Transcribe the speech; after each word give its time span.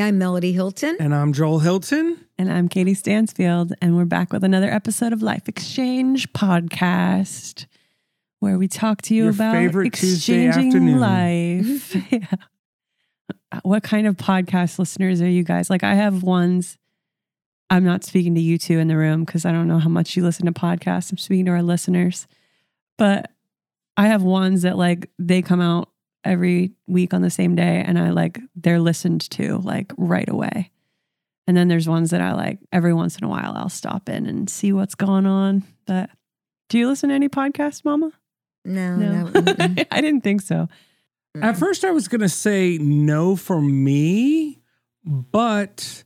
Hi, 0.00 0.06
I'm 0.06 0.16
Melody 0.16 0.52
Hilton. 0.52 0.96
And 0.98 1.14
I'm 1.14 1.34
Joel 1.34 1.58
Hilton. 1.58 2.24
And 2.38 2.50
I'm 2.50 2.70
Katie 2.70 2.94
Stansfield. 2.94 3.74
And 3.82 3.98
we're 3.98 4.06
back 4.06 4.32
with 4.32 4.42
another 4.42 4.70
episode 4.70 5.12
of 5.12 5.20
Life 5.20 5.46
Exchange 5.46 6.32
Podcast, 6.32 7.66
where 8.38 8.56
we 8.56 8.66
talk 8.66 9.02
to 9.02 9.14
you 9.14 9.24
Your 9.24 9.32
about 9.32 9.52
favorite 9.52 9.92
Tuesday 9.92 10.46
exchanging 10.46 10.68
afternoon. 10.68 11.00
life. 11.00 11.96
yeah. 12.10 12.26
What 13.62 13.82
kind 13.82 14.06
of 14.06 14.16
podcast 14.16 14.78
listeners 14.78 15.20
are 15.20 15.28
you 15.28 15.44
guys? 15.44 15.68
Like, 15.68 15.84
I 15.84 15.94
have 15.94 16.22
ones. 16.22 16.78
I'm 17.68 17.84
not 17.84 18.02
speaking 18.02 18.34
to 18.36 18.40
you 18.40 18.56
two 18.56 18.78
in 18.78 18.88
the 18.88 18.96
room 18.96 19.24
because 19.24 19.44
I 19.44 19.52
don't 19.52 19.68
know 19.68 19.80
how 19.80 19.90
much 19.90 20.16
you 20.16 20.22
listen 20.22 20.46
to 20.46 20.52
podcasts. 20.52 21.12
I'm 21.12 21.18
speaking 21.18 21.44
to 21.44 21.50
our 21.52 21.62
listeners. 21.62 22.26
But 22.96 23.30
I 23.98 24.06
have 24.06 24.22
ones 24.22 24.62
that 24.62 24.78
like 24.78 25.10
they 25.18 25.42
come 25.42 25.60
out 25.60 25.89
every 26.24 26.72
week 26.86 27.14
on 27.14 27.22
the 27.22 27.30
same 27.30 27.54
day 27.54 27.82
and 27.86 27.98
I 27.98 28.10
like 28.10 28.40
they're 28.54 28.80
listened 28.80 29.28
to 29.32 29.58
like 29.58 29.92
right 29.96 30.28
away. 30.28 30.70
And 31.46 31.56
then 31.56 31.68
there's 31.68 31.88
ones 31.88 32.10
that 32.10 32.20
I 32.20 32.32
like 32.32 32.58
every 32.72 32.94
once 32.94 33.16
in 33.18 33.24
a 33.24 33.28
while 33.28 33.54
I'll 33.56 33.68
stop 33.68 34.08
in 34.08 34.26
and 34.26 34.48
see 34.48 34.72
what's 34.72 34.94
going 34.94 35.26
on. 35.26 35.64
But 35.86 36.10
do 36.68 36.78
you 36.78 36.88
listen 36.88 37.08
to 37.08 37.14
any 37.14 37.28
podcasts, 37.28 37.84
Mama? 37.84 38.12
No, 38.64 38.96
no. 38.96 39.26
mm-mm. 39.26 39.86
I 39.90 40.00
didn't 40.00 40.22
think 40.22 40.42
so. 40.42 40.68
At 41.40 41.56
first, 41.56 41.84
I 41.84 41.92
was 41.92 42.08
going 42.08 42.20
to 42.22 42.28
say 42.28 42.76
no 42.78 43.36
for 43.36 43.60
me, 43.60 44.58
but 45.04 46.04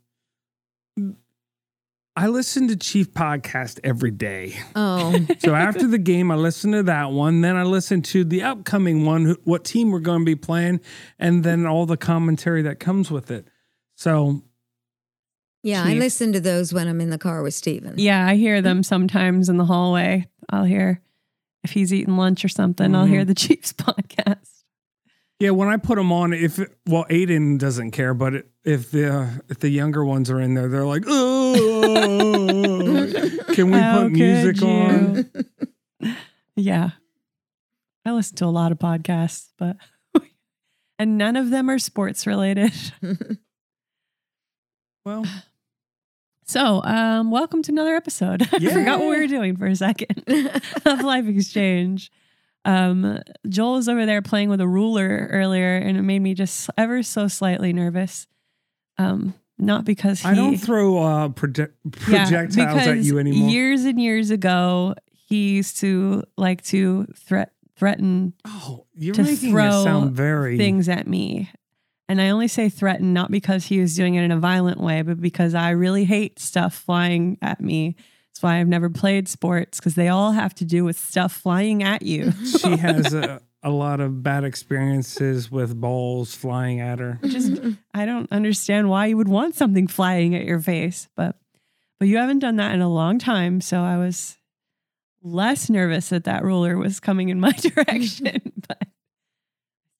I 2.17 2.29
listen 2.29 2.69
to 2.69 2.77
Chief 2.77 3.13
Podcast 3.13 3.81
every 3.83 4.13
day. 4.13 4.55
Oh, 4.77 5.19
So 5.41 5.55
after 5.55 5.89
the 5.89 5.99
game, 5.99 6.31
I 6.31 6.37
listen 6.37 6.71
to 6.73 6.85
that 6.85 7.11
one. 7.11 7.41
Then 7.41 7.57
I 7.57 7.65
listen 7.65 8.03
to 8.03 8.23
the 8.23 8.43
upcoming 8.43 9.05
one, 9.05 9.37
what 9.43 9.65
team 9.65 9.91
we're 9.91 9.99
going 9.99 10.21
to 10.21 10.25
be 10.25 10.37
playing, 10.37 10.81
and 11.19 11.43
then 11.43 11.67
all 11.67 11.87
the 11.87 11.97
commentary 11.97 12.63
that 12.63 12.79
comes 12.79 13.11
with 13.11 13.33
it. 13.33 13.49
So 13.97 14.43
yeah. 15.65 15.83
I 15.85 15.95
listen 15.95 16.33
to 16.35 16.41
those 16.41 16.73
when 16.73 16.87
I'm 16.87 17.01
in 17.01 17.11
the 17.11 17.19
car 17.19 17.43
with 17.43 17.55
Steven. 17.55 17.95
Yeah, 17.99 18.25
I 18.25 18.37
hear 18.37 18.63
them 18.63 18.85
sometimes 18.85 19.49
in 19.49 19.57
the 19.57 19.65
hallway. 19.65 20.29
I'll 20.51 20.65
hear 20.65 21.01
if 21.65 21.73
he's 21.73 21.93
eating 21.93 22.17
lunch 22.17 22.45
or 22.45 22.49
something, 22.49 22.95
I'll 22.95 23.07
hear 23.07 23.23
mm-hmm. 23.23 23.29
the 23.29 23.35
Chiefs 23.35 23.73
podcast. 23.73 24.54
Yeah, 25.41 25.51
when 25.51 25.69
I 25.69 25.77
put 25.77 25.97
them 25.97 26.13
on, 26.13 26.33
if 26.33 26.59
well, 26.87 27.05
Aiden 27.11 27.59
doesn't 27.59 27.91
care, 27.91 28.15
but 28.15 28.47
if 28.65 28.91
the 28.91 29.43
if 29.49 29.59
the 29.59 29.69
younger 29.69 30.05
ones 30.05 30.31
are 30.31 30.41
in 30.41 30.55
there, 30.55 30.69
they're 30.69 30.87
like, 30.87 31.05
oh, 31.07 31.55
can 33.55 33.71
we 33.71 33.79
How 33.81 34.03
put 34.03 34.13
music 34.13 34.59
could 34.59 34.69
on? 34.69 35.31
Yeah. 36.57 36.91
I 38.07 38.13
listen 38.13 38.37
to 38.37 38.45
a 38.45 38.47
lot 38.47 38.71
of 38.71 38.79
podcasts, 38.79 39.49
but 39.59 39.77
and 40.99 41.19
none 41.19 41.35
of 41.37 41.51
them 41.51 41.69
are 41.69 41.79
sports 41.81 42.27
related. 42.29 42.73
Well, 45.05 45.25
So, 46.47 46.83
um, 46.85 47.31
welcome 47.31 47.63
to 47.63 47.73
another 47.73 47.95
episode. 47.97 48.43
I 48.53 48.59
forgot 48.59 49.01
what 49.01 49.09
we 49.09 49.19
were 49.19 49.27
doing 49.27 49.57
for 49.57 49.67
a 49.67 49.75
second 49.75 50.23
of 50.87 51.01
Life 51.03 51.27
Exchange. 51.27 52.11
Um, 52.65 53.21
Joel 53.49 53.75
was 53.75 53.89
over 53.89 54.07
there 54.07 54.23
playing 54.23 54.49
with 54.49 54.61
a 54.61 54.69
ruler 54.69 55.29
earlier, 55.31 55.77
and 55.77 55.97
it 55.97 56.03
made 56.03 56.21
me 56.21 56.35
just 56.35 56.71
ever 56.79 57.03
so 57.03 57.29
slightly 57.29 57.73
nervous. 57.73 58.27
Um, 58.97 59.35
not 59.59 59.85
because 59.85 60.21
he, 60.21 60.29
I 60.29 60.35
don't 60.35 60.57
throw 60.57 60.99
uh, 60.99 61.29
proje- 61.29 61.73
Yeah, 62.09 62.25
projectiles 62.25 62.87
at 62.87 62.99
you 62.99 63.19
anymore. 63.19 63.51
Years 63.51 63.85
and 63.85 64.01
years 64.01 64.31
ago, 64.31 64.95
he 65.11 65.51
used 65.51 65.79
to 65.79 66.25
like 66.37 66.63
to 66.65 67.07
threat 67.17 67.53
threaten 67.77 68.33
oh, 68.45 68.87
you're 68.95 69.15
to 69.15 69.23
making 69.25 69.51
throw 69.51 69.81
it 69.81 69.85
sound 69.85 70.13
very 70.13 70.57
things 70.57 70.89
at 70.89 71.07
me. 71.07 71.51
And 72.09 72.21
I 72.21 72.31
only 72.31 72.49
say 72.49 72.69
threaten 72.69 73.13
not 73.13 73.31
because 73.31 73.67
he 73.67 73.81
was 73.81 73.97
doing 73.97 74.15
it 74.15 74.23
in 74.23 74.31
a 74.31 74.39
violent 74.39 74.79
way, 74.79 75.03
but 75.03 75.21
because 75.21 75.55
I 75.55 75.71
really 75.71 76.05
hate 76.05 76.39
stuff 76.39 76.75
flying 76.75 77.39
at 77.41 77.61
me. 77.61 77.97
That's 78.35 78.43
why 78.43 78.59
I've 78.59 78.67
never 78.69 78.91
played 78.91 79.29
sports 79.29 79.79
because 79.79 79.95
they 79.95 80.09
all 80.09 80.33
have 80.33 80.55
to 80.57 80.65
do 80.65 80.85
with 80.85 80.99
stuff 80.99 81.33
flying 81.33 81.85
at 81.85 82.03
you. 82.03 82.33
she 82.61 82.77
has 82.77 83.15
a, 83.15 83.41
a 83.63 83.71
lot 83.71 84.01
of 84.01 84.25
bad 84.25 84.43
experiences 84.43 85.53
with 85.53 85.81
balls 85.81 86.35
flying 86.35 86.81
at 86.81 86.99
her. 86.99 87.21
Just 87.23 87.61
I 87.95 88.05
don't 88.07 88.31
understand 88.33 88.89
why 88.91 89.07
you 89.07 89.17
would 89.17 89.29
want 89.29 89.55
something 89.55 89.87
flying 89.87 90.35
at 90.35 90.45
your 90.45 90.59
face, 90.61 91.09
but 91.15 91.37
but 92.01 92.09
you 92.09 92.17
haven't 92.17 92.41
done 92.41 92.57
that 92.57 92.75
in 92.75 92.81
a 92.81 92.89
long 92.89 93.21
time, 93.21 93.61
so 93.61 93.79
I 93.81 93.99
was 93.99 94.37
less 95.23 95.71
nervous 95.71 96.09
that 96.09 96.25
that 96.25 96.43
ruler 96.43 96.77
was 96.77 96.99
coming 96.99 97.29
in 97.29 97.39
my 97.39 97.53
direction. 97.53 98.53
but 98.67 98.83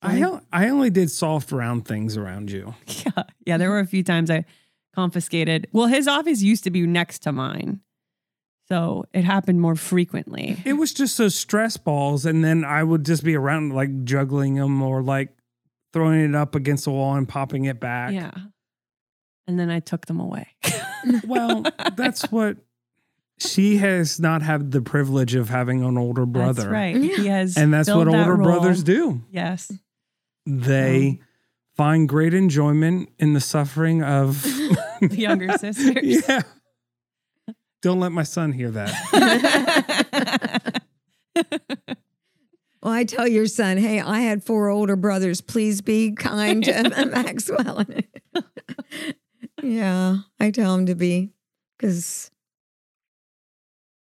I 0.01 0.21
o- 0.23 0.41
I 0.51 0.67
only 0.67 0.89
did 0.89 1.09
soft 1.09 1.53
round 1.53 1.87
things 1.87 2.17
around 2.17 2.51
you. 2.51 2.75
Yeah. 3.05 3.23
Yeah. 3.45 3.57
There 3.57 3.69
were 3.69 3.79
a 3.79 3.87
few 3.87 4.03
times 4.03 4.29
I 4.29 4.43
confiscated. 4.93 5.67
Well, 5.71 5.87
his 5.87 6.05
office 6.07 6.41
used 6.41 6.65
to 6.65 6.69
be 6.69 6.85
next 6.85 7.19
to 7.19 7.31
mine. 7.31 7.79
So 8.67 9.05
it 9.13 9.23
happened 9.23 9.61
more 9.61 9.75
frequently. 9.75 10.57
It 10.65 10.73
was 10.73 10.91
just 10.93 11.17
those 11.17 11.35
stress 11.35 11.77
balls, 11.77 12.25
and 12.25 12.43
then 12.43 12.63
I 12.63 12.83
would 12.83 13.05
just 13.05 13.23
be 13.23 13.35
around 13.35 13.73
like 13.73 14.03
juggling 14.05 14.55
them 14.55 14.81
or 14.81 15.03
like 15.03 15.29
throwing 15.93 16.21
it 16.21 16.35
up 16.35 16.55
against 16.55 16.85
the 16.85 16.91
wall 16.91 17.15
and 17.15 17.27
popping 17.29 17.65
it 17.65 17.79
back. 17.79 18.13
Yeah. 18.13 18.31
And 19.47 19.59
then 19.59 19.69
I 19.69 19.79
took 19.79 20.07
them 20.07 20.19
away. 20.19 20.47
Well, 21.27 21.63
that's 21.95 22.31
what 22.31 22.57
she 23.37 23.77
has 23.77 24.19
not 24.19 24.41
had 24.41 24.71
the 24.71 24.81
privilege 24.81 25.35
of 25.35 25.49
having 25.49 25.83
an 25.83 25.99
older 25.99 26.25
brother. 26.25 26.63
That's 26.63 26.67
right. 26.67 26.95
He 26.95 27.27
has. 27.27 27.57
And 27.57 27.71
that's 27.71 27.87
what 27.87 28.05
filled 28.05 28.15
that 28.15 28.21
older 28.21 28.35
role. 28.35 28.59
brothers 28.59 28.81
do. 28.81 29.21
Yes. 29.29 29.71
They 30.47 31.07
um, 31.07 31.19
find 31.75 32.09
great 32.09 32.33
enjoyment 32.33 33.09
in 33.19 33.33
the 33.33 33.39
suffering 33.39 34.01
of 34.01 34.41
The 35.01 35.15
younger 35.15 35.55
sisters. 35.59 36.23
yeah. 36.27 36.41
Don't 37.85 37.99
let 37.99 38.11
my 38.11 38.23
son 38.23 38.51
hear 38.51 38.71
that. 38.71 38.91
Well, 42.81 42.93
I 42.93 43.03
tell 43.03 43.27
your 43.27 43.45
son, 43.47 43.77
hey, 43.77 43.99
I 43.99 44.19
had 44.21 44.43
four 44.43 44.69
older 44.69 44.95
brothers. 44.95 45.41
Please 45.41 45.81
be 45.81 46.11
kind 46.13 46.63
to 46.65 47.05
Maxwell. 47.11 47.83
yeah, 49.63 50.17
I 50.39 50.49
tell 50.51 50.73
him 50.75 50.85
to 50.87 50.93
be 50.95 51.31
because, 51.77 52.29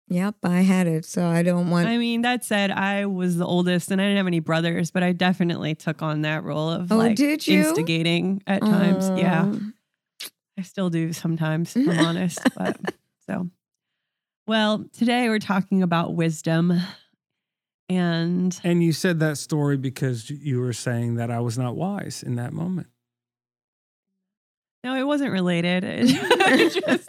yep, 0.09 0.35
I 0.43 0.61
had 0.61 0.87
it. 0.87 1.07
So 1.07 1.27
I 1.27 1.43
don't 1.43 1.71
want. 1.71 1.89
I 1.89 1.97
mean, 1.97 2.23
that 2.23 2.45
said, 2.45 2.71
I 2.71 3.07
was 3.07 3.37
the 3.39 3.47
oldest 3.47 3.91
and 3.91 4.01
I 4.03 4.05
didn't 4.05 4.19
have 4.19 4.27
any 4.27 4.41
brothers, 4.41 4.91
but 4.91 5.03
I 5.03 5.13
definitely 5.13 5.75
took 5.75 6.03
on 6.03 6.21
that 6.23 6.45
role 6.45 6.69
of 6.71 6.93
Oh, 6.93 6.97
like 6.97 7.17
did 7.17 7.47
you? 7.47 7.61
instigating 7.61 8.43
at 8.47 8.61
times. 8.61 9.09
Yeah. 9.19 9.45
Oh. 9.47 9.61
I 10.59 10.63
still 10.63 10.91
do 10.91 11.13
sometimes, 11.15 11.75
if 11.75 11.89
I'm 11.89 11.99
honest. 12.05 12.39
But 12.55 12.79
so, 13.27 13.49
well, 14.47 14.85
today 14.93 15.29
we're 15.29 15.39
talking 15.39 15.83
about 15.83 16.15
wisdom. 16.15 16.73
And 17.89 18.59
and 18.65 18.83
you 18.83 18.93
said 18.93 19.21
that 19.21 19.37
story 19.37 19.77
because 19.77 20.31
you 20.31 20.61
were 20.61 20.73
saying 20.73 21.17
that 21.17 21.31
I 21.31 21.41
was 21.41 21.59
not 21.59 21.77
wise 21.77 22.23
in 22.23 22.37
that 22.37 22.53
moment. 22.53 22.87
no, 24.83 24.95
it 24.97 25.05
wasn't 25.07 25.33
related. 25.33 25.85
It, 26.47 26.85
just, 26.87 27.09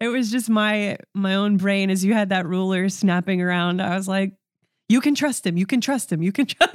it 0.00 0.08
was 0.08 0.30
just 0.30 0.48
my 0.48 0.96
my 1.14 1.34
own 1.34 1.56
brain 1.56 1.90
as 1.90 2.04
you 2.04 2.14
had 2.14 2.30
that 2.30 2.46
ruler 2.46 2.88
snapping 2.88 3.42
around. 3.42 3.82
I 3.82 3.96
was 3.96 4.08
like, 4.08 4.32
you 4.88 5.00
can 5.00 5.14
trust 5.14 5.46
him. 5.46 5.56
You 5.56 5.66
can 5.66 5.80
trust 5.80 6.10
him. 6.10 6.22
You 6.22 6.32
can 6.32 6.46
trust 6.46 6.74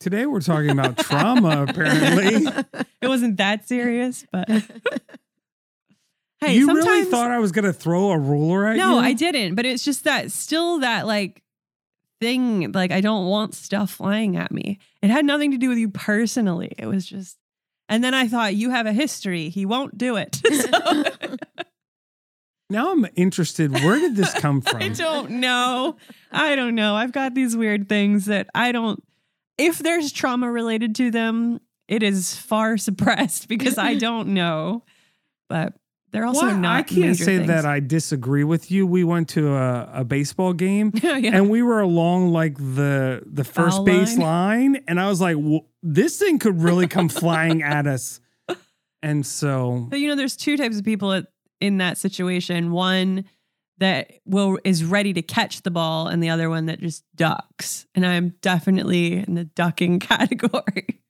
Today 0.00 0.24
we're 0.24 0.40
talking 0.40 0.70
about 0.70 0.96
trauma, 0.98 1.64
apparently. 1.68 2.46
It 3.02 3.08
wasn't 3.08 3.38
that 3.38 3.66
serious, 3.66 4.26
but 4.30 4.46
hey, 6.40 6.54
you 6.54 6.66
sometimes 6.66 6.86
really 6.86 7.04
thought 7.04 7.30
I 7.30 7.38
was 7.38 7.52
going 7.52 7.64
to 7.64 7.72
throw 7.72 8.10
a 8.10 8.18
ruler 8.18 8.66
at 8.66 8.72
you? 8.72 8.78
No, 8.78 8.98
I 8.98 9.12
didn't. 9.12 9.54
But 9.54 9.66
it's 9.66 9.84
just 9.84 10.04
that 10.04 10.32
still 10.32 10.78
that 10.80 11.06
like 11.06 11.42
thing. 12.20 12.72
Like 12.72 12.90
I 12.92 13.00
don't 13.00 13.26
want 13.26 13.54
stuff 13.54 13.90
flying 13.90 14.36
at 14.36 14.52
me. 14.52 14.78
It 15.02 15.10
had 15.10 15.24
nothing 15.24 15.50
to 15.52 15.58
do 15.58 15.68
with 15.68 15.78
you 15.78 15.88
personally. 15.90 16.72
It 16.78 16.86
was 16.86 17.06
just. 17.06 17.36
And 17.88 18.04
then 18.04 18.14
I 18.14 18.28
thought 18.28 18.54
you 18.54 18.70
have 18.70 18.86
a 18.86 18.92
history. 18.92 19.48
He 19.48 19.66
won't 19.66 19.98
do 19.98 20.16
it. 20.16 20.40
So, 20.52 21.04
Now 22.68 22.92
I'm 22.92 23.04
interested. 23.16 23.72
Where 23.72 23.98
did 23.98 24.14
this 24.14 24.32
come 24.34 24.60
from? 24.60 24.80
I 24.80 24.88
don't 24.90 25.30
know. 25.32 25.96
I 26.30 26.54
don't 26.54 26.76
know. 26.76 26.94
I've 26.94 27.10
got 27.10 27.34
these 27.34 27.56
weird 27.56 27.88
things 27.88 28.26
that 28.26 28.48
I 28.54 28.70
don't. 28.70 29.02
If 29.58 29.78
there's 29.80 30.12
trauma 30.12 30.48
related 30.48 30.94
to 30.96 31.10
them, 31.10 31.60
it 31.88 32.04
is 32.04 32.36
far 32.36 32.76
suppressed 32.86 33.48
because 33.48 33.76
I 33.76 33.96
don't 33.96 34.28
know. 34.28 34.84
But 35.48 35.74
they're 36.12 36.24
also 36.26 36.46
Well, 36.46 36.56
not. 36.58 36.76
I 36.78 36.82
can't 36.82 37.16
say 37.16 37.36
things. 37.38 37.46
that 37.48 37.64
I 37.66 37.80
disagree 37.80 38.44
with 38.44 38.70
you. 38.70 38.86
We 38.86 39.04
went 39.04 39.28
to 39.30 39.54
a, 39.54 39.90
a 40.00 40.04
baseball 40.04 40.52
game 40.52 40.92
yeah. 41.02 41.16
and 41.32 41.48
we 41.50 41.62
were 41.62 41.80
along 41.80 42.32
like 42.32 42.56
the 42.56 43.22
the 43.26 43.44
first 43.44 43.76
Foul 43.78 43.84
base 43.84 44.18
line. 44.18 44.72
line, 44.74 44.84
and 44.88 45.00
I 45.00 45.08
was 45.08 45.20
like, 45.20 45.36
"Wh- 45.36 45.64
this 45.82 46.18
thing 46.18 46.38
could 46.38 46.62
really 46.62 46.86
come 46.88 47.08
flying 47.22 47.62
at 47.62 47.86
us. 47.86 48.20
And 49.02 49.24
so, 49.24 49.86
But 49.88 50.00
you 50.00 50.08
know, 50.08 50.14
there's 50.16 50.36
two 50.36 50.58
types 50.58 50.76
of 50.78 50.84
people 50.84 51.12
at, 51.14 51.26
in 51.58 51.78
that 51.78 51.96
situation. 51.96 52.70
One 52.70 53.24
that 53.78 54.10
will 54.26 54.58
is 54.62 54.84
ready 54.84 55.14
to 55.14 55.22
catch 55.22 55.62
the 55.62 55.70
ball, 55.70 56.06
and 56.08 56.22
the 56.22 56.28
other 56.28 56.50
one 56.50 56.66
that 56.66 56.80
just 56.80 57.02
ducks. 57.16 57.86
And 57.94 58.04
I'm 58.04 58.34
definitely 58.42 59.14
in 59.26 59.34
the 59.36 59.44
ducking 59.44 60.00
category. 60.10 61.00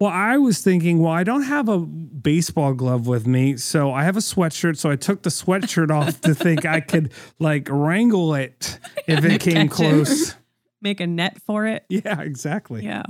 Well, 0.00 0.10
I 0.10 0.38
was 0.38 0.62
thinking, 0.62 1.00
well, 1.00 1.12
I 1.12 1.24
don't 1.24 1.42
have 1.42 1.68
a 1.68 1.78
baseball 1.78 2.72
glove 2.72 3.06
with 3.06 3.26
me, 3.26 3.58
so 3.58 3.92
I 3.92 4.04
have 4.04 4.16
a 4.16 4.20
sweatshirt. 4.20 4.78
So 4.78 4.90
I 4.90 4.96
took 4.96 5.22
the 5.22 5.28
sweatshirt 5.30 5.90
off 5.90 6.22
to 6.22 6.34
think 6.44 6.64
I 6.64 6.80
could 6.80 7.12
like 7.38 7.68
wrangle 7.70 8.34
it 8.34 8.78
if 9.06 9.24
it 9.26 9.42
came 9.42 9.54
Catch 9.54 9.64
it. 9.66 9.70
close. 9.70 10.34
Make 10.80 11.00
a 11.00 11.06
net 11.06 11.42
for 11.42 11.66
it. 11.66 11.84
Yeah, 11.90 12.22
exactly. 12.22 12.82
Yeah. 12.82 13.02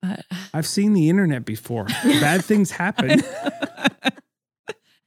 But, 0.00 0.24
I've 0.54 0.66
seen 0.66 0.94
the 0.94 1.10
internet 1.10 1.44
before. 1.44 1.84
Bad 2.04 2.42
things 2.46 2.70
happen. 2.70 3.20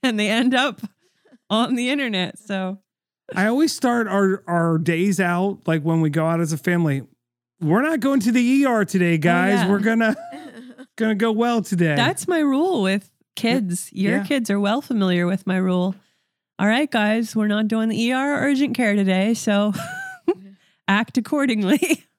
and 0.04 0.20
they 0.20 0.30
end 0.30 0.54
up 0.54 0.82
on 1.50 1.74
the 1.74 1.90
internet. 1.90 2.38
So 2.38 2.80
I 3.36 3.48
always 3.48 3.76
start 3.76 4.08
our 4.08 4.44
our 4.46 4.78
days 4.78 5.20
out 5.20 5.62
like 5.68 5.82
when 5.82 6.02
we 6.02 6.12
go 6.12 6.28
out 6.28 6.40
as 6.40 6.54
a 6.54 6.58
family. 6.58 7.02
We're 7.62 7.82
not 7.82 8.00
going 8.00 8.20
to 8.22 8.32
the 8.32 8.66
ER 8.66 8.86
today, 8.86 9.18
guys. 9.18 9.60
Oh, 9.60 9.64
yeah. 9.64 9.70
We're 9.70 9.80
gonna 9.80 10.16
gonna 10.96 11.16
go 11.16 11.32
well 11.32 11.62
today. 11.62 11.96
that's 11.96 12.28
my 12.28 12.40
rule 12.40 12.82
with 12.82 13.10
kids. 13.36 13.90
Your 13.94 14.18
Yeah. 14.18 14.24
kids 14.24 14.50
are 14.50 14.60
well 14.60 14.82
familiar 14.82 15.26
with 15.28 15.46
my 15.48 15.58
rule. 15.58 15.96
All 16.58 16.68
right, 16.68 16.90
guys, 16.92 17.36
we're 17.36 17.48
not 17.48 17.68
doing 17.68 17.90
the 17.90 18.12
ER 18.14 18.36
or 18.36 18.40
urgent 18.50 18.76
care 18.76 18.96
today. 18.96 19.34
So 19.34 19.74
act 20.88 21.18
accordingly. 21.18 22.06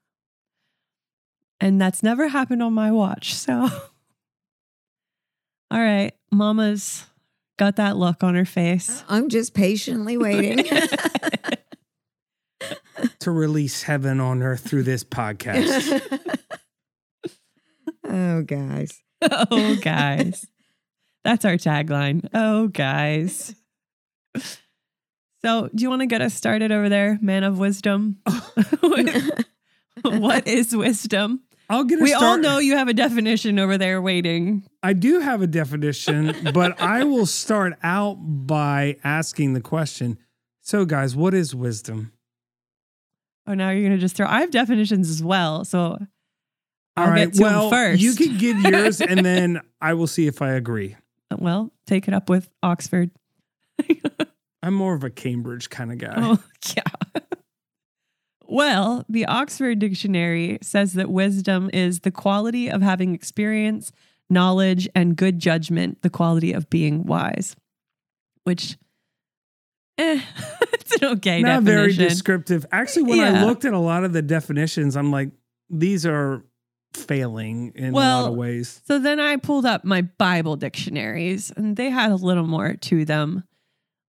And 1.63 1.79
that's 1.79 2.03
never 2.03 2.29
happened 2.29 2.63
on 2.63 2.73
my 2.73 2.91
watch. 2.91 3.35
So, 3.35 3.53
all 5.71 5.79
right, 5.79 6.13
mama's 6.33 7.05
got 7.59 7.77
that 7.77 7.99
look 7.99 8.25
on 8.25 8.35
her 8.35 8.47
face. 8.47 9.05
I'm 9.11 9.29
just 9.29 9.53
patiently 9.53 10.17
waiting. 10.17 10.65
To 13.21 13.31
release 13.31 13.83
heaven 13.83 14.21
on 14.21 14.43
earth 14.43 14.69
through 14.69 14.85
this 14.85 15.05
podcast. 15.05 16.01
oh, 18.09 18.43
guys. 18.43 19.03
oh, 19.23 19.77
guys. 19.77 20.47
That's 21.25 21.45
our 21.45 21.55
tagline. 21.55 22.29
Oh, 22.33 22.69
guys. 22.69 23.55
So, 25.43 25.69
do 25.75 25.83
you 25.83 25.91
want 25.91 26.01
to 26.01 26.07
get 26.07 26.21
us 26.21 26.35
started 26.35 26.73
over 26.73 26.89
there, 26.89 27.19
man 27.21 27.45
of 27.45 27.59
wisdom? 27.59 28.19
what 30.03 30.47
is 30.47 30.77
wisdom? 30.77 31.43
I'll 31.71 31.85
get 31.85 32.01
a 32.01 32.03
We 32.03 32.15
all 32.15 32.37
know 32.37 32.59
you 32.59 32.77
have 32.77 32.89
a 32.89 32.95
definition 32.95 33.59
over 33.59 33.79
there 33.79 34.03
waiting. 34.03 34.65
I 34.83 34.93
do 34.93 35.21
have 35.21 35.41
a 35.41 35.47
definition, 35.47 36.35
but 36.53 36.81
I 36.81 37.05
will 37.05 37.27
start 37.27 37.79
out 37.83 38.17
by 38.17 38.97
asking 39.05 39.53
the 39.53 39.61
question. 39.61 40.19
So, 40.61 40.85
guys, 40.85 41.15
what 41.15 41.33
is 41.33 41.55
wisdom? 41.55 42.13
Oh, 43.51 43.55
now 43.55 43.71
you're 43.71 43.81
going 43.83 43.93
to 43.93 43.99
just 43.99 44.15
throw. 44.17 44.27
I 44.29 44.41
have 44.43 44.53
definitions 44.53 45.11
as 45.11 45.25
well. 45.25 45.65
So, 45.65 45.99
I'll 46.97 47.05
All 47.07 47.11
right. 47.11 47.25
get 47.33 47.35
to 47.35 47.45
'em 47.47 47.53
well, 47.53 47.71
first. 47.71 48.01
you 48.01 48.15
can 48.15 48.39
give 48.39 48.59
yours, 48.65 49.01
and 49.01 49.25
then 49.27 49.61
I 49.81 49.95
will 49.95 50.07
see 50.07 50.29
if 50.29 50.41
I 50.41 50.51
agree. 50.53 50.97
well, 51.37 51.73
take 51.87 52.07
it 52.07 52.15
up 52.15 52.29
with 52.29 52.49
Oxford. 52.63 53.11
I'm 54.63 54.75
more 54.75 54.95
of 54.95 55.03
a 55.03 55.11
Cambridge 55.11 55.69
kind 55.71 55.91
of 55.91 55.99
guy. 55.99 56.15
Oh, 56.17 56.39
yeah. 56.77 57.21
well, 58.47 59.05
the 59.09 59.27
Oxford 59.27 59.79
Dictionary 59.79 60.59
says 60.63 60.93
that 60.95 61.11
wisdom 61.11 61.71
is 61.73 62.01
the 62.01 62.11
quality 62.11 62.69
of 62.69 62.83
having 62.83 63.15
experience, 63.15 63.91
knowledge, 64.29 64.89
and 64.95 65.17
good 65.17 65.39
judgment, 65.39 66.03
the 66.03 66.11
quality 66.11 66.53
of 66.53 66.69
being 66.71 67.05
wise, 67.05 67.57
which, 68.45 68.77
eh, 70.01 70.21
it's 70.73 70.97
an 71.03 71.09
okay 71.17 71.43
Not 71.43 71.63
very 71.63 71.93
descriptive. 71.93 72.67
Actually, 72.73 73.05
when 73.05 73.21
I 73.21 73.45
looked 73.45 73.65
at 73.65 73.73
a 73.73 73.79
lot 73.79 74.05
of 74.05 74.13
the 74.13 74.23
definitions, 74.23 74.97
I'm 74.97 75.11
like, 75.11 75.31
these 75.69 76.05
are 76.07 76.45
failing 76.95 77.73
in 77.77 77.85
a 77.85 77.87
lot 77.93 77.95
Well, 77.95 78.27
of 78.27 78.35
ways. 78.37 78.81
so 78.87 78.99
then 78.99 79.21
I 79.21 79.37
pulled 79.37 79.65
up 79.67 79.85
my 79.85 80.03
Bible 80.03 80.57
dictionaries, 80.57 81.53
and 81.57 81.77
they 81.77 81.91
had 81.91 82.11
a 82.11 82.17
little 82.17 82.47
more 82.47 82.75
to 82.75 83.05
them. 83.05 83.45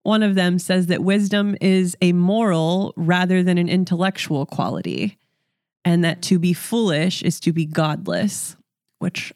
One 0.03 0.23
of 0.23 0.33
them 0.33 0.57
says 0.57 0.87
that 0.87 1.03
wisdom 1.03 1.55
is 1.61 1.95
a 2.01 2.11
moral 2.13 2.93
rather 2.97 3.43
than 3.43 3.59
an 3.59 3.69
intellectual 3.69 4.47
quality, 4.47 5.19
and 5.85 6.03
that 6.03 6.23
to 6.23 6.39
be 6.39 6.53
foolish 6.53 7.21
is 7.21 7.39
to 7.41 7.53
be 7.53 7.65
godless, 7.65 8.55
which 8.97 9.31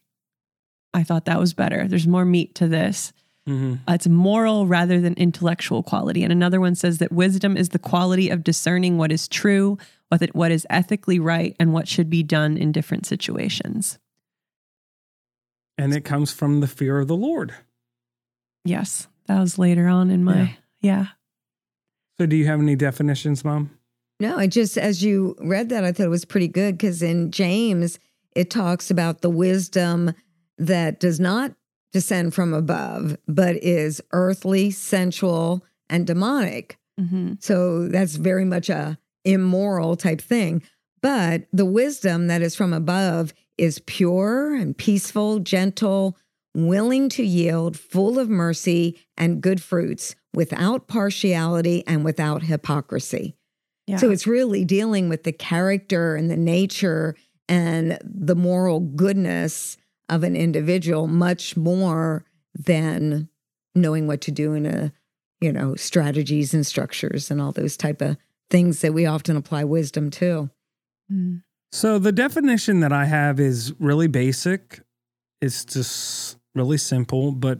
I 0.93 1.03
thought 1.03 1.25
that 1.25 1.39
was 1.39 1.53
better. 1.53 1.87
There's 1.87 2.07
more 2.07 2.25
meat 2.25 2.55
to 2.55 2.67
this. 2.67 3.13
Hmm 3.47 3.75
Uh, 3.87 3.93
It's 3.93 4.07
moral 4.07 4.65
rather 4.67 4.99
than 4.99 5.13
intellectual 5.15 5.83
quality. 5.83 6.23
And 6.23 6.31
another 6.31 6.59
one 6.59 6.75
says 6.75 6.97
that 6.99 7.11
wisdom 7.11 7.55
is 7.57 7.69
the 7.69 7.79
quality 7.79 8.29
of 8.29 8.43
discerning 8.43 8.97
what 8.97 9.11
is 9.11 9.27
true, 9.27 9.77
what 10.09 10.21
it- 10.21 10.35
what 10.35 10.51
is 10.51 10.65
ethically 10.69 11.19
right, 11.19 11.55
and 11.59 11.73
what 11.73 11.87
should 11.87 12.09
be 12.09 12.23
done 12.23 12.57
in 12.57 12.71
different 12.71 13.05
situations. 13.05 13.99
And 15.77 15.93
it 15.93 16.05
comes 16.05 16.31
from 16.31 16.61
the 16.61 16.67
fear 16.67 16.99
of 16.99 17.07
the 17.07 17.17
Lord. 17.17 17.53
Yes, 18.63 19.07
that 19.27 19.39
was 19.39 19.59
later 19.59 19.87
on 19.87 20.09
in 20.09 20.23
my 20.23 20.57
yeah. 20.81 21.07
So, 22.17 22.25
do 22.25 22.35
you 22.35 22.45
have 22.45 22.61
any 22.61 22.75
definitions, 22.75 23.43
Mom? 23.43 23.71
No, 24.21 24.37
I 24.37 24.47
just, 24.47 24.77
as 24.77 25.03
you 25.03 25.35
read 25.41 25.67
that, 25.69 25.83
I 25.83 25.91
thought 25.91 26.05
it 26.05 26.09
was 26.09 26.23
pretty 26.23 26.47
good 26.47 26.77
because 26.77 27.01
in 27.01 27.29
James, 27.31 27.99
it 28.33 28.49
talks 28.49 28.89
about 28.89 29.19
the 29.21 29.29
wisdom 29.29 30.13
that 30.57 31.01
does 31.01 31.19
not 31.19 31.53
descend 31.91 32.33
from 32.33 32.53
above, 32.53 33.17
but 33.27 33.55
is 33.57 34.01
earthly, 34.11 34.71
sensual, 34.71 35.63
and 35.89 36.05
demonic. 36.05 36.77
hmm 36.99 37.33
So 37.39 37.87
that's 37.87 38.15
very 38.15 38.45
much 38.45 38.69
a 38.69 38.97
immoral 39.23 39.95
type 39.95 40.21
thing. 40.21 40.61
But 41.01 41.43
the 41.53 41.65
wisdom 41.65 42.27
that 42.27 42.41
is 42.41 42.55
from 42.55 42.73
above 42.73 43.33
is 43.57 43.79
pure 43.85 44.53
and 44.53 44.77
peaceful, 44.77 45.39
gentle, 45.39 46.17
willing 46.55 47.09
to 47.09 47.23
yield, 47.23 47.77
full 47.77 48.17
of 48.19 48.29
mercy 48.29 48.99
and 49.17 49.41
good 49.41 49.61
fruits, 49.61 50.15
without 50.33 50.87
partiality 50.87 51.83
and 51.87 52.03
without 52.03 52.43
hypocrisy. 52.43 53.35
Yeah. 53.87 53.97
So 53.97 54.09
it's 54.09 54.25
really 54.27 54.65
dealing 54.65 55.09
with 55.09 55.23
the 55.23 55.31
character 55.31 56.15
and 56.15 56.29
the 56.29 56.37
nature 56.37 57.15
and 57.47 57.99
the 58.03 58.35
moral 58.35 58.79
goodness 58.79 59.77
of 60.09 60.23
an 60.23 60.35
individual 60.35 61.07
much 61.07 61.57
more 61.57 62.25
than 62.53 63.29
knowing 63.73 64.07
what 64.07 64.21
to 64.21 64.31
do 64.31 64.53
in 64.53 64.65
a, 64.65 64.93
you 65.41 65.51
know, 65.51 65.75
strategies 65.75 66.53
and 66.53 66.65
structures 66.65 67.29
and 67.29 67.41
all 67.41 67.51
those 67.51 67.75
type 67.75 68.01
of 68.01 68.17
things 68.49 68.81
that 68.81 68.93
we 68.93 69.05
often 69.05 69.35
apply 69.35 69.63
wisdom 69.63 70.09
to. 70.09 70.49
Mm. 71.11 71.41
So, 71.71 71.99
the 71.99 72.11
definition 72.11 72.79
that 72.79 72.93
I 72.93 73.05
have 73.05 73.39
is 73.39 73.73
really 73.79 74.07
basic. 74.07 74.79
It's 75.41 75.65
just 75.65 76.37
really 76.53 76.77
simple, 76.77 77.31
but 77.33 77.59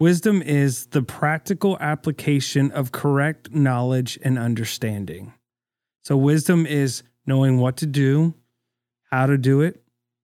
wisdom 0.00 0.42
is 0.42 0.86
the 0.86 1.02
practical 1.02 1.78
application 1.78 2.72
of 2.72 2.90
correct 2.90 3.52
knowledge 3.52 4.18
and 4.22 4.38
understanding. 4.38 5.32
So, 6.02 6.16
wisdom 6.16 6.66
is 6.66 7.04
knowing 7.24 7.58
what 7.58 7.76
to 7.78 7.86
do, 7.86 8.34
how 9.10 9.26
to 9.26 9.38
do 9.38 9.60
it, 9.60 9.82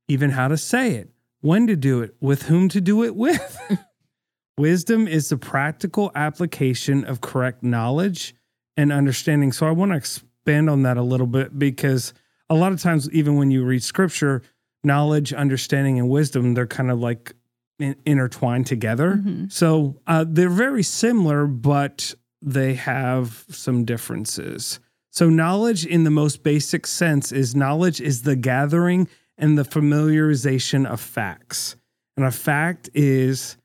even 0.09 0.31
how 0.31 0.49
to 0.49 0.57
say 0.57 0.95
it, 0.95 1.11
when 1.41 1.67
to 1.67 1.77
do 1.77 2.03
it, 2.03 2.15
with 2.21 2.43
whom 2.45 2.69
to 2.71 2.81
do 2.81 3.05
it 3.05 3.15
with. 3.15 3.59
wisdom 4.59 5.07
is 5.07 5.29
the 5.29 5.37
practical 5.37 6.11
application 6.15 7.05
of 7.05 7.21
correct 7.21 7.63
knowledge 7.63 8.35
and 8.77 8.93
understanding. 8.93 9.53
So, 9.53 9.67
I 9.67 9.71
want 9.71 9.93
to 9.93 9.97
expand 9.97 10.69
on 10.71 10.83
that 10.83 10.97
a 10.97 11.03
little 11.03 11.27
bit 11.27 11.59
because 11.59 12.13
a 12.51 12.55
lot 12.55 12.73
of 12.73 12.81
times, 12.81 13.11
even 13.11 13.37
when 13.37 13.51
you 13.51 13.65
read 13.65 13.83
scripture, 13.83 14.43
knowledge, 14.83 15.33
understanding, 15.33 15.99
and 15.99 16.09
wisdom, 16.09 16.55
they're 16.55 16.67
kind 16.67 16.91
of 16.91 16.99
like 16.99 17.35
in- 17.79 17.97
intertwined 18.07 18.67
together. 18.67 19.21
Mhm. 19.25 19.51
So 19.53 20.01
uh, 20.07 20.25
they're 20.27 20.49
very 20.49 20.83
similar, 20.83 21.47
but 21.47 22.15
they 22.41 22.75
have 22.75 23.45
some 23.51 23.85
differences. 23.85 24.81
So, 25.11 25.29
knowledge 25.29 25.85
in 25.85 26.05
the 26.05 26.11
most 26.11 26.43
basic 26.43 26.87
sense 26.87 27.33
is 27.33 27.55
knowledge 27.57 28.01
is 28.01 28.23
the 28.23 28.37
gathering 28.37 29.09
and 29.39 29.57
the 29.57 29.63
familiarization 29.63 30.87
of 30.87 31.01
facts. 31.01 31.77
And 32.17 32.27
a 32.27 32.31
fact 32.31 32.91
is, 32.93 33.57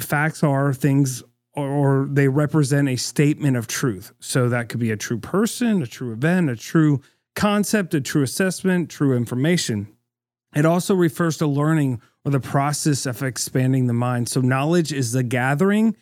facts 0.00 0.42
are 0.42 0.72
things 0.72 1.22
or, 1.56 2.06
they 2.10 2.28
represent 2.28 2.88
a 2.88 2.96
statement 2.96 3.56
of 3.56 3.66
truth. 3.66 4.12
So, 4.20 4.50
that 4.50 4.68
could 4.68 4.80
be 4.80 4.90
a 4.90 4.96
true 4.96 5.18
person, 5.18 5.82
a 5.82 5.86
true 5.86 6.12
event, 6.12 6.50
a 6.50 6.56
true 6.56 7.00
concept, 7.34 7.94
a 7.94 8.00
true 8.00 8.22
assessment, 8.22 8.90
true 8.90 9.16
information. 9.16 9.88
It 10.54 10.66
also 10.66 10.94
refers 10.94 11.38
to 11.38 11.46
learning 11.46 12.02
or 12.24 12.30
the 12.30 12.40
process 12.40 13.06
of 13.06 13.22
expanding 13.22 13.86
the 13.86 13.94
mind. 13.94 14.28
So, 14.28 14.42
knowledge 14.42 14.92
is 14.92 15.12
the 15.12 15.22
gathering 15.22 15.96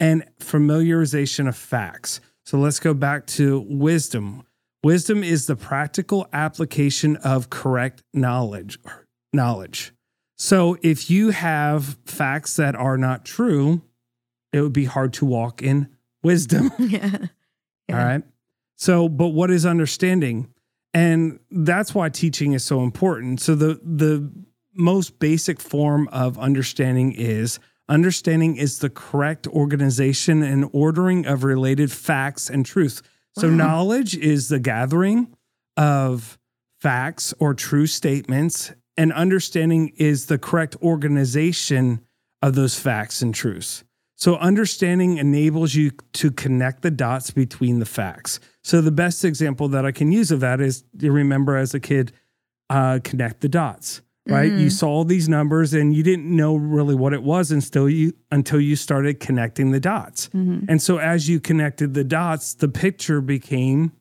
and 0.00 0.24
familiarization 0.40 1.46
of 1.46 1.56
facts. 1.56 2.20
So, 2.46 2.58
let's 2.58 2.80
go 2.80 2.94
back 2.94 3.26
to 3.26 3.66
wisdom. 3.68 4.45
Wisdom 4.86 5.24
is 5.24 5.48
the 5.48 5.56
practical 5.56 6.28
application 6.32 7.16
of 7.16 7.50
correct 7.50 8.04
knowledge. 8.14 8.78
Knowledge. 9.32 9.92
So, 10.38 10.76
if 10.80 11.10
you 11.10 11.30
have 11.30 11.98
facts 12.04 12.54
that 12.54 12.76
are 12.76 12.96
not 12.96 13.24
true, 13.24 13.82
it 14.52 14.60
would 14.60 14.72
be 14.72 14.84
hard 14.84 15.12
to 15.14 15.24
walk 15.24 15.60
in 15.60 15.88
wisdom. 16.22 16.70
yeah. 16.78 17.18
All 17.90 17.96
right. 17.96 18.22
So, 18.76 19.08
but 19.08 19.30
what 19.30 19.50
is 19.50 19.66
understanding? 19.66 20.54
And 20.94 21.40
that's 21.50 21.92
why 21.92 22.08
teaching 22.08 22.52
is 22.52 22.64
so 22.64 22.84
important. 22.84 23.40
So 23.40 23.56
the 23.56 23.80
the 23.82 24.30
most 24.72 25.18
basic 25.18 25.58
form 25.58 26.06
of 26.12 26.38
understanding 26.38 27.10
is 27.10 27.58
understanding 27.88 28.54
is 28.54 28.78
the 28.78 28.90
correct 28.90 29.48
organization 29.48 30.44
and 30.44 30.70
ordering 30.72 31.26
of 31.26 31.42
related 31.42 31.90
facts 31.90 32.48
and 32.48 32.64
truth. 32.64 33.02
So 33.36 33.48
Wow. 33.48 33.54
knowledge 33.56 34.16
is 34.16 34.48
the 34.48 34.58
gathering 34.58 35.34
of 35.76 36.38
facts 36.80 37.34
or 37.38 37.54
true 37.54 37.86
statements 37.86 38.72
and 38.96 39.12
understanding 39.12 39.92
is 39.96 40.26
the 40.26 40.38
correct 40.38 40.76
organization 40.82 42.00
of 42.40 42.54
those 42.54 42.78
facts 42.78 43.20
and 43.20 43.34
truths. 43.34 43.84
So 44.18 44.36
understanding 44.36 45.18
enables 45.18 45.74
you 45.74 45.90
to 46.14 46.30
connect 46.30 46.80
the 46.80 46.90
dots 46.90 47.30
between 47.30 47.78
the 47.78 47.84
facts. 47.84 48.40
So 48.64 48.80
the 48.80 48.90
best 48.90 49.24
example 49.24 49.68
that 49.68 49.84
I 49.84 49.92
can 49.92 50.10
use 50.10 50.30
of 50.30 50.40
that 50.40 50.60
is 50.60 50.84
you 50.98 51.12
remember 51.12 51.56
as 51.56 51.74
a 51.74 51.80
kid, 51.80 52.12
uh, 52.70 53.00
connect 53.04 53.42
the 53.42 53.48
dots, 53.50 54.00
right? 54.26 54.52
You 54.52 54.70
saw 54.70 55.04
these 55.04 55.28
numbers 55.28 55.72
and 55.72 55.94
you 55.94 56.02
didn't 56.02 56.34
know 56.34 56.56
really 56.56 56.94
what 56.94 57.12
it 57.12 57.22
was 57.22 57.50
until 57.50 57.88
you 57.88 58.12
until 58.30 58.60
you 58.60 58.76
started 58.76 59.20
connecting 59.20 59.70
the 59.70 59.80
dots. 59.80 60.28
Mhm. 60.34 60.66
And 60.68 60.82
so 60.82 60.98
as 60.98 61.28
you 61.28 61.40
connected 61.40 61.94
the 61.94 62.04
dots, 62.04 62.54
the 62.54 62.68
picture 62.68 63.20
became 63.20 63.92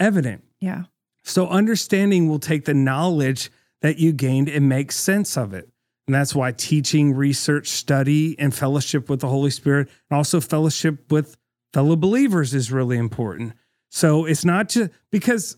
evident. 0.00 0.42
Yeah. 0.60 0.84
So 1.22 1.48
understanding 1.48 2.28
will 2.28 2.38
take 2.38 2.64
the 2.64 2.74
knowledge 2.74 3.50
that 3.80 3.98
you 3.98 4.12
gained 4.12 4.48
and 4.48 4.68
make 4.68 4.92
sense 4.92 5.36
of 5.36 5.54
it. 5.54 5.68
And 6.06 6.14
that's 6.14 6.34
why 6.34 6.52
teaching, 6.52 7.14
research, 7.14 7.68
study, 7.68 8.38
and 8.38 8.54
fellowship 8.54 9.08
with 9.08 9.20
the 9.20 9.28
Holy 9.28 9.50
Spirit, 9.50 9.88
and 10.10 10.16
also 10.16 10.40
fellowship 10.40 11.10
with 11.10 11.36
fellow 11.72 11.96
believers 11.96 12.52
is 12.54 12.70
really 12.70 12.98
important. 12.98 13.54
So 13.90 14.24
it's 14.26 14.44
not 14.44 14.68
just 14.68 14.90
because 15.10 15.56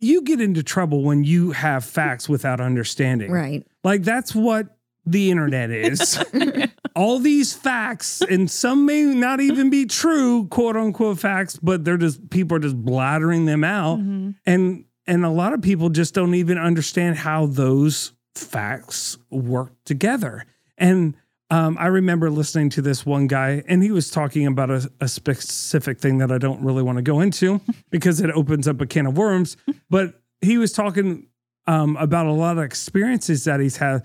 you 0.00 0.22
get 0.22 0.40
into 0.40 0.62
trouble 0.62 1.02
when 1.02 1.24
you 1.24 1.52
have 1.52 1.84
facts 1.84 2.28
without 2.28 2.60
understanding. 2.60 3.30
Right. 3.30 3.66
Like 3.84 4.02
that's 4.02 4.34
what 4.34 4.76
the 5.04 5.30
internet 5.30 5.70
is. 5.70 6.22
All 6.96 7.18
these 7.18 7.52
facts, 7.52 8.22
and 8.22 8.50
some 8.50 8.86
may 8.86 9.02
not 9.02 9.40
even 9.40 9.68
be 9.70 9.84
true, 9.86 10.46
quote 10.48 10.76
unquote 10.76 11.18
facts, 11.18 11.58
but 11.62 11.84
they're 11.84 11.98
just 11.98 12.30
people 12.30 12.56
are 12.56 12.60
just 12.60 12.76
blathering 12.76 13.44
them 13.44 13.64
out 13.64 13.98
Mhm. 13.98 14.34
and 14.46 14.84
and 15.06 15.24
a 15.24 15.30
lot 15.30 15.52
of 15.52 15.62
people 15.62 15.88
just 15.90 16.14
don't 16.14 16.34
even 16.34 16.58
understand 16.58 17.16
how 17.18 17.46
those 17.46 18.12
facts 18.34 19.18
work 19.30 19.72
together 19.84 20.44
and 20.78 21.14
um, 21.50 21.76
i 21.78 21.86
remember 21.86 22.30
listening 22.30 22.68
to 22.70 22.82
this 22.82 23.04
one 23.06 23.26
guy 23.26 23.62
and 23.68 23.82
he 23.82 23.90
was 23.90 24.10
talking 24.10 24.46
about 24.46 24.70
a, 24.70 24.90
a 25.00 25.08
specific 25.08 25.98
thing 25.98 26.18
that 26.18 26.30
i 26.32 26.38
don't 26.38 26.62
really 26.62 26.82
want 26.82 26.96
to 26.96 27.02
go 27.02 27.20
into 27.20 27.60
because 27.90 28.20
it 28.20 28.30
opens 28.30 28.66
up 28.68 28.80
a 28.80 28.86
can 28.86 29.06
of 29.06 29.16
worms 29.16 29.56
but 29.90 30.20
he 30.40 30.58
was 30.58 30.72
talking 30.72 31.26
um, 31.68 31.96
about 31.96 32.26
a 32.26 32.32
lot 32.32 32.58
of 32.58 32.64
experiences 32.64 33.44
that 33.44 33.58
he's 33.60 33.76
had 33.78 34.04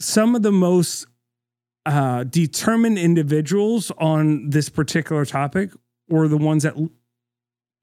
some 0.00 0.34
of 0.34 0.42
the 0.42 0.52
most 0.52 1.06
uh, 1.84 2.24
determined 2.24 2.98
individuals 2.98 3.90
on 3.98 4.48
this 4.50 4.68
particular 4.68 5.24
topic 5.24 5.70
were 6.08 6.26
the 6.28 6.36
ones 6.38 6.62
that 6.62 6.76
l- 6.76 6.90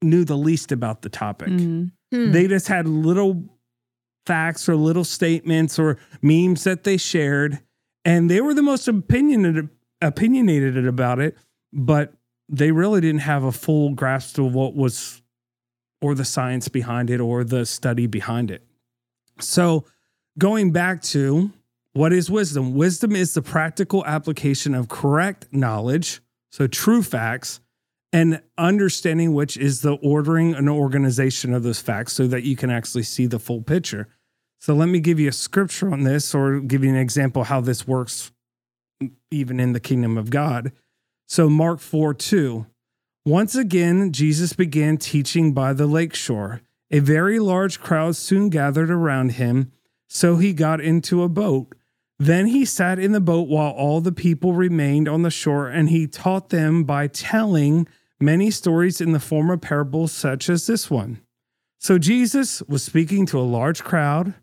knew 0.02 0.24
the 0.24 0.36
least 0.36 0.72
about 0.72 1.02
the 1.02 1.08
topic 1.08 1.48
Mhm. 1.48 1.90
Hmm. 2.12 2.32
they 2.32 2.46
just 2.48 2.68
had 2.68 2.86
little 2.88 3.44
facts 4.26 4.68
or 4.68 4.76
little 4.76 5.04
statements 5.04 5.78
or 5.78 5.96
memes 6.22 6.64
that 6.64 6.84
they 6.84 6.96
shared 6.96 7.60
and 8.04 8.30
they 8.30 8.40
were 8.40 8.54
the 8.54 8.62
most 8.62 8.88
opinionated 8.88 9.68
opinionated 10.02 10.86
about 10.86 11.18
it 11.18 11.36
but 11.72 12.14
they 12.48 12.70
really 12.70 13.00
didn't 13.00 13.20
have 13.20 13.42
a 13.42 13.52
full 13.52 13.94
grasp 13.94 14.38
of 14.38 14.54
what 14.54 14.74
was 14.74 15.22
or 16.00 16.14
the 16.14 16.24
science 16.24 16.68
behind 16.68 17.08
it 17.10 17.20
or 17.20 17.44
the 17.44 17.64
study 17.64 18.06
behind 18.06 18.50
it 18.50 18.66
so 19.40 19.84
going 20.38 20.72
back 20.72 21.00
to 21.00 21.50
what 21.92 22.12
is 22.12 22.30
wisdom 22.30 22.74
wisdom 22.74 23.16
is 23.16 23.34
the 23.34 23.42
practical 23.42 24.04
application 24.04 24.74
of 24.74 24.88
correct 24.88 25.46
knowledge 25.52 26.20
so 26.50 26.66
true 26.66 27.02
facts 27.02 27.60
and 28.14 28.40
understanding 28.56 29.34
which 29.34 29.56
is 29.56 29.82
the 29.82 29.94
ordering 29.94 30.54
and 30.54 30.70
organization 30.70 31.52
of 31.52 31.64
those 31.64 31.80
facts 31.80 32.12
so 32.12 32.28
that 32.28 32.44
you 32.44 32.54
can 32.54 32.70
actually 32.70 33.02
see 33.02 33.26
the 33.26 33.40
full 33.40 33.60
picture. 33.60 34.06
So 34.60 34.74
let 34.74 34.88
me 34.88 35.00
give 35.00 35.20
you 35.20 35.28
a 35.28 35.32
scripture 35.32 35.92
on 35.92 36.04
this 36.04 36.34
or 36.34 36.60
give 36.60 36.82
you 36.82 36.90
an 36.90 36.96
example 36.96 37.44
how 37.44 37.60
this 37.60 37.86
works 37.86 38.32
even 39.30 39.60
in 39.60 39.72
the 39.72 39.80
kingdom 39.80 40.16
of 40.16 40.30
God. 40.30 40.72
So 41.26 41.48
Mark 41.48 41.80
4 41.80 42.14
2. 42.14 42.66
Once 43.26 43.54
again, 43.54 44.12
Jesus 44.12 44.52
began 44.52 44.98
teaching 44.98 45.52
by 45.52 45.72
the 45.72 45.86
lake 45.86 46.14
shore. 46.14 46.60
A 46.90 46.98
very 46.98 47.38
large 47.38 47.80
crowd 47.80 48.16
soon 48.16 48.50
gathered 48.50 48.90
around 48.90 49.32
him, 49.32 49.72
so 50.08 50.36
he 50.36 50.52
got 50.52 50.80
into 50.80 51.22
a 51.22 51.28
boat. 51.28 51.74
Then 52.18 52.46
he 52.46 52.64
sat 52.64 52.98
in 52.98 53.12
the 53.12 53.20
boat 53.20 53.48
while 53.48 53.72
all 53.72 54.00
the 54.00 54.12
people 54.12 54.52
remained 54.52 55.08
on 55.08 55.22
the 55.22 55.30
shore, 55.30 55.68
and 55.68 55.88
he 55.88 56.06
taught 56.06 56.50
them 56.50 56.84
by 56.84 57.08
telling 57.08 57.88
many 58.20 58.50
stories 58.50 59.00
in 59.00 59.12
the 59.12 59.20
form 59.20 59.50
of 59.50 59.60
parables, 59.62 60.12
such 60.12 60.48
as 60.48 60.66
this 60.66 60.90
one. 60.90 61.20
So 61.78 61.98
Jesus 61.98 62.62
was 62.68 62.82
speaking 62.82 63.26
to 63.26 63.40
a 63.40 63.42
large 63.42 63.82
crowd. 63.82 64.34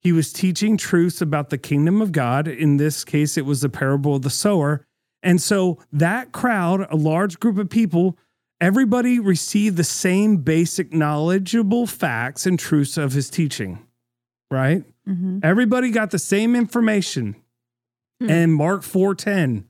He 0.00 0.12
was 0.12 0.32
teaching 0.32 0.76
truths 0.76 1.20
about 1.20 1.50
the 1.50 1.58
kingdom 1.58 2.00
of 2.00 2.12
God. 2.12 2.48
In 2.48 2.78
this 2.78 3.04
case, 3.04 3.36
it 3.36 3.44
was 3.44 3.60
the 3.60 3.68
parable 3.68 4.16
of 4.16 4.22
the 4.22 4.30
sower. 4.30 4.86
And 5.22 5.40
so 5.40 5.78
that 5.92 6.32
crowd, 6.32 6.86
a 6.90 6.96
large 6.96 7.38
group 7.38 7.58
of 7.58 7.68
people, 7.68 8.16
everybody 8.60 9.18
received 9.20 9.76
the 9.76 9.84
same 9.84 10.38
basic 10.38 10.92
knowledgeable 10.94 11.86
facts 11.86 12.46
and 12.46 12.58
truths 12.58 12.96
of 12.96 13.12
his 13.12 13.28
teaching, 13.28 13.78
right? 14.50 14.84
Mhm. 15.06 15.44
Everybody 15.44 15.90
got 15.90 16.10
the 16.10 16.18
same 16.18 16.56
information. 16.56 17.36
Hmm. 18.20 18.30
And 18.30 18.54
Mark 18.54 18.82
4:10. 18.82 19.64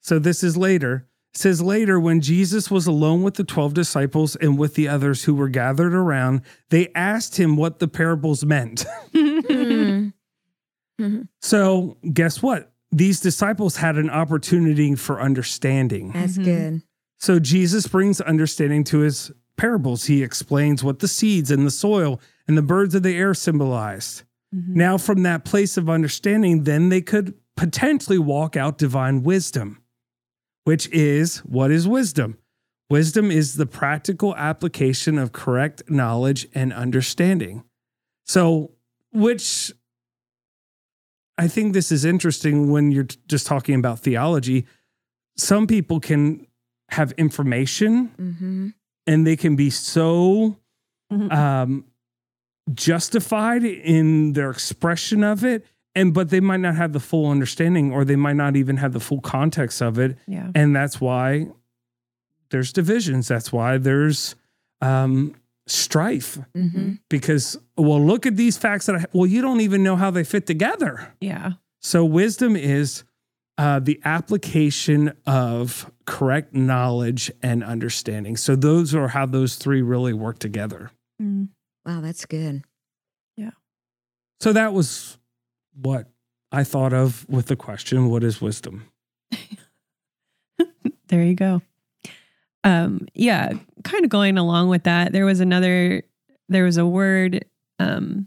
So 0.00 0.18
this 0.18 0.42
is 0.42 0.56
later. 0.56 1.06
It 1.36 1.40
says 1.40 1.60
later 1.60 2.00
when 2.00 2.22
Jesus 2.22 2.70
was 2.70 2.86
alone 2.86 3.22
with 3.22 3.34
the 3.34 3.44
12 3.44 3.74
disciples 3.74 4.36
and 4.36 4.56
with 4.56 4.74
the 4.74 4.88
others 4.88 5.24
who 5.24 5.34
were 5.34 5.50
gathered 5.50 5.92
around, 5.94 6.40
they 6.70 6.88
asked 6.94 7.36
him 7.38 7.56
what 7.58 7.78
the 7.78 7.88
parables 7.88 8.42
meant. 8.46 8.86
So, 11.42 11.98
guess 12.14 12.40
what? 12.42 12.72
These 12.90 13.20
disciples 13.20 13.76
had 13.76 13.96
an 13.98 14.08
opportunity 14.08 14.94
for 14.94 15.20
understanding. 15.20 16.12
That's 16.12 16.38
Mhm. 16.38 16.44
good. 16.44 16.82
So 17.18 17.38
Jesus 17.38 17.86
brings 17.86 18.22
understanding 18.22 18.82
to 18.84 19.00
his 19.00 19.30
parables. 19.58 20.06
He 20.06 20.22
explains 20.22 20.82
what 20.82 21.00
the 21.00 21.08
seeds 21.08 21.50
and 21.50 21.66
the 21.66 21.70
soil 21.70 22.18
and 22.48 22.56
the 22.56 22.62
birds 22.62 22.94
of 22.94 23.02
the 23.02 23.14
air 23.14 23.34
symbolized. 23.34 24.22
Mhm. 24.54 24.68
Now, 24.74 24.96
from 24.96 25.22
that 25.24 25.44
place 25.44 25.76
of 25.76 25.90
understanding, 25.90 26.64
then 26.64 26.88
they 26.88 27.02
could 27.02 27.34
potentially 27.56 28.18
walk 28.18 28.56
out 28.56 28.78
divine 28.78 29.22
wisdom, 29.22 29.82
which 30.66 30.88
is 30.88 31.38
what 31.44 31.70
is 31.70 31.86
wisdom? 31.86 32.36
Wisdom 32.90 33.30
is 33.30 33.54
the 33.54 33.66
practical 33.66 34.34
application 34.34 35.16
of 35.16 35.30
correct 35.30 35.88
knowledge 35.88 36.48
and 36.56 36.72
understanding. 36.72 37.62
So, 38.24 38.72
which 39.12 39.72
I 41.38 41.46
think 41.46 41.72
this 41.72 41.92
is 41.92 42.04
interesting 42.04 42.72
when 42.72 42.90
you're 42.90 43.06
just 43.28 43.46
talking 43.46 43.76
about 43.76 44.00
theology. 44.00 44.66
Some 45.36 45.68
people 45.68 46.00
can 46.00 46.46
have 46.90 47.12
information 47.12 48.06
hmm 48.16 48.68
and 49.08 49.24
they 49.24 49.36
can 49.36 49.54
be 49.54 49.70
so 49.70 50.58
Mhm. 51.12 51.32
um, 51.32 51.84
justified 52.74 53.62
in 53.62 54.32
their 54.32 54.50
expression 54.50 55.22
of 55.22 55.44
it 55.44 55.64
and 55.96 56.14
but 56.14 56.30
they 56.30 56.38
might 56.40 56.60
not 56.60 56.76
have 56.76 56.92
the 56.92 57.00
full 57.00 57.28
understanding 57.28 57.92
or 57.92 58.04
they 58.04 58.14
might 58.16 58.36
not 58.36 58.54
even 58.54 58.76
have 58.76 58.92
the 58.92 59.00
full 59.00 59.20
context 59.20 59.80
of 59.82 59.98
it 59.98 60.16
yeah. 60.28 60.50
and 60.54 60.76
that's 60.76 61.00
why 61.00 61.48
there's 62.50 62.72
divisions 62.72 63.26
that's 63.26 63.52
why 63.52 63.76
there's 63.78 64.36
um, 64.80 65.34
strife 65.66 66.38
hmm 66.54 66.92
because 67.10 67.58
well 67.76 68.00
look 68.00 68.26
at 68.26 68.36
these 68.36 68.56
facts 68.56 68.86
that 68.86 68.94
I, 68.96 69.04
well 69.12 69.26
you 69.26 69.42
don't 69.42 69.60
even 69.60 69.82
know 69.82 69.96
how 69.96 70.10
they 70.12 70.22
fit 70.22 70.46
together 70.46 71.12
Yeah. 71.20 71.52
so 71.80 72.04
wisdom 72.04 72.54
is 72.54 73.02
uh, 73.58 73.80
the 73.80 73.98
application 74.04 75.12
of 75.26 75.90
correct 76.04 76.54
knowledge 76.54 77.32
and 77.42 77.64
understanding 77.64 78.36
so 78.36 78.54
those 78.54 78.94
are 78.94 79.08
how 79.08 79.26
those 79.26 79.56
three 79.56 79.82
really 79.82 80.12
work 80.12 80.38
together 80.38 80.90
Mm. 81.20 81.48
Wow, 81.86 82.02
that's 82.02 82.26
good. 82.26 82.62
Yeah. 83.38 83.52
So 84.40 84.52
that 84.52 84.74
was 84.74 85.16
what 85.80 86.08
I 86.52 86.64
thought 86.64 86.92
of 86.92 87.28
with 87.28 87.46
the 87.46 87.56
question 87.56 88.08
what 88.08 88.24
is 88.24 88.40
wisdom? 88.40 88.90
There 91.08 91.22
you 91.22 91.34
go. 91.34 91.62
Um, 92.64 93.06
yeah, 93.14 93.52
kind 93.84 94.04
of 94.04 94.10
going 94.10 94.38
along 94.38 94.68
with 94.68 94.84
that, 94.84 95.12
there 95.12 95.24
was 95.24 95.40
another, 95.40 96.02
there 96.48 96.64
was 96.64 96.78
a 96.78 96.86
word, 96.86 97.44
um, 97.78 98.26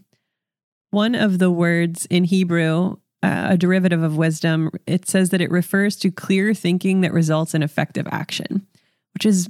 one 0.92 1.14
of 1.14 1.40
the 1.40 1.52
words 1.52 2.06
in 2.06 2.24
Hebrew, 2.24 2.96
uh, 3.22 3.48
a 3.50 3.58
derivative 3.58 4.02
of 4.02 4.16
wisdom, 4.16 4.72
it 4.88 5.08
says 5.08 5.30
that 5.32 5.42
it 5.42 5.52
refers 5.52 5.98
to 5.98 6.10
clear 6.10 6.54
thinking 6.54 7.02
that 7.02 7.12
results 7.12 7.54
in 7.54 7.64
effective 7.64 8.08
action, 8.12 8.66
which 9.14 9.26
is 9.26 9.50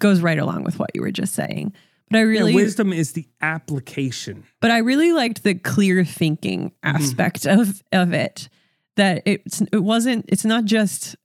goes 0.00 0.20
right 0.20 0.38
along 0.38 0.64
with 0.64 0.78
what 0.78 0.90
you 0.94 1.02
were 1.02 1.12
just 1.12 1.34
saying. 1.34 1.72
But 2.14 2.18
But 2.18 2.28
I 2.28 2.32
Yeah, 2.32 2.40
really 2.40 2.54
wisdom 2.54 2.92
is 2.92 3.12
the 3.12 3.26
application. 3.40 4.44
but 4.60 4.70
I 4.70 4.78
really 4.78 5.12
liked 5.12 5.42
the 5.42 5.54
clear 5.54 6.04
thinking 6.04 6.70
Mm-hmm. 6.84 6.96
aspect 6.96 7.46
of 7.46 7.82
of 7.92 8.12
it. 8.12 8.48
That 8.96 9.22
it's 9.26 9.60
it 9.72 9.82
wasn't 9.82 10.24
it's 10.28 10.44
not 10.44 10.64
just 10.64 11.16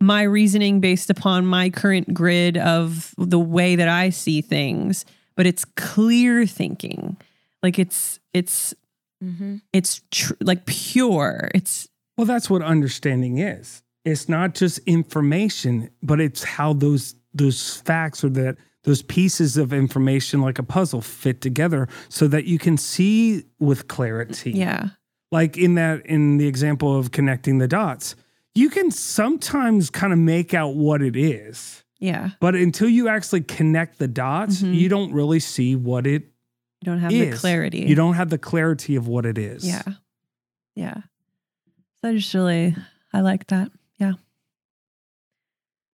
my 0.00 0.22
reasoning 0.22 0.80
based 0.80 1.10
upon 1.10 1.46
my 1.46 1.70
current 1.70 2.12
grid 2.12 2.56
of 2.58 3.14
the 3.16 3.38
way 3.38 3.76
that 3.76 3.88
I 3.88 4.10
see 4.10 4.42
things, 4.42 5.04
but 5.36 5.46
it's 5.46 5.64
clear 5.76 6.46
thinking. 6.46 7.16
Like 7.62 7.78
it's 7.78 8.18
it's 8.34 8.74
Mm-hmm. 9.22 9.58
it's 9.72 10.00
tr- 10.10 10.34
like 10.40 10.66
pure. 10.66 11.48
It's 11.54 11.86
Well, 12.18 12.26
that's 12.26 12.50
what 12.50 12.60
understanding 12.62 13.38
is. 13.38 13.82
It's 14.04 14.28
not 14.28 14.56
just 14.56 14.80
information, 14.84 15.90
but 16.02 16.20
it's 16.20 16.42
how 16.42 16.72
those 16.72 17.14
those 17.32 17.76
facts 17.76 18.24
or 18.24 18.30
that 18.30 18.56
those 18.84 19.02
pieces 19.02 19.56
of 19.56 19.72
information 19.72 20.40
like 20.42 20.58
a 20.58 20.62
puzzle 20.62 21.00
fit 21.00 21.40
together 21.40 21.88
so 22.08 22.26
that 22.28 22.44
you 22.46 22.58
can 22.58 22.76
see 22.76 23.44
with 23.60 23.88
clarity. 23.88 24.52
yeah. 24.52 24.88
Like 25.30 25.56
in 25.56 25.76
that 25.76 26.04
in 26.06 26.36
the 26.38 26.46
example 26.46 26.98
of 26.98 27.10
connecting 27.10 27.58
the 27.58 27.68
dots, 27.68 28.16
you 28.54 28.68
can 28.68 28.90
sometimes 28.90 29.88
kind 29.88 30.12
of 30.12 30.18
make 30.18 30.52
out 30.52 30.74
what 30.74 31.00
it 31.00 31.16
is. 31.16 31.84
Yeah. 32.00 32.30
But 32.40 32.54
until 32.54 32.88
you 32.88 33.08
actually 33.08 33.40
connect 33.42 33.98
the 33.98 34.08
dots, 34.08 34.60
Mhm. 34.62 34.74
you 34.74 34.88
don't 34.90 35.12
really 35.12 35.40
see 35.40 35.74
what 35.76 36.06
it 36.06 36.24
You 36.82 36.86
don't 36.86 36.98
have 36.98 37.12
is. 37.12 37.30
the 37.36 37.40
clarity. 37.40 37.78
You 37.88 37.94
don't 37.94 38.14
have 38.14 38.28
the 38.28 38.36
clarity 38.38 38.96
of 38.96 39.06
what 39.06 39.24
it 39.24 39.38
is. 39.38 39.64
Yeah. 39.66 39.82
Yeah. 40.74 40.96
So 42.02 42.10
I 42.10 42.14
just 42.14 42.34
really 42.34 42.74
I 43.14 43.20
like 43.20 43.46
that. 43.46 43.70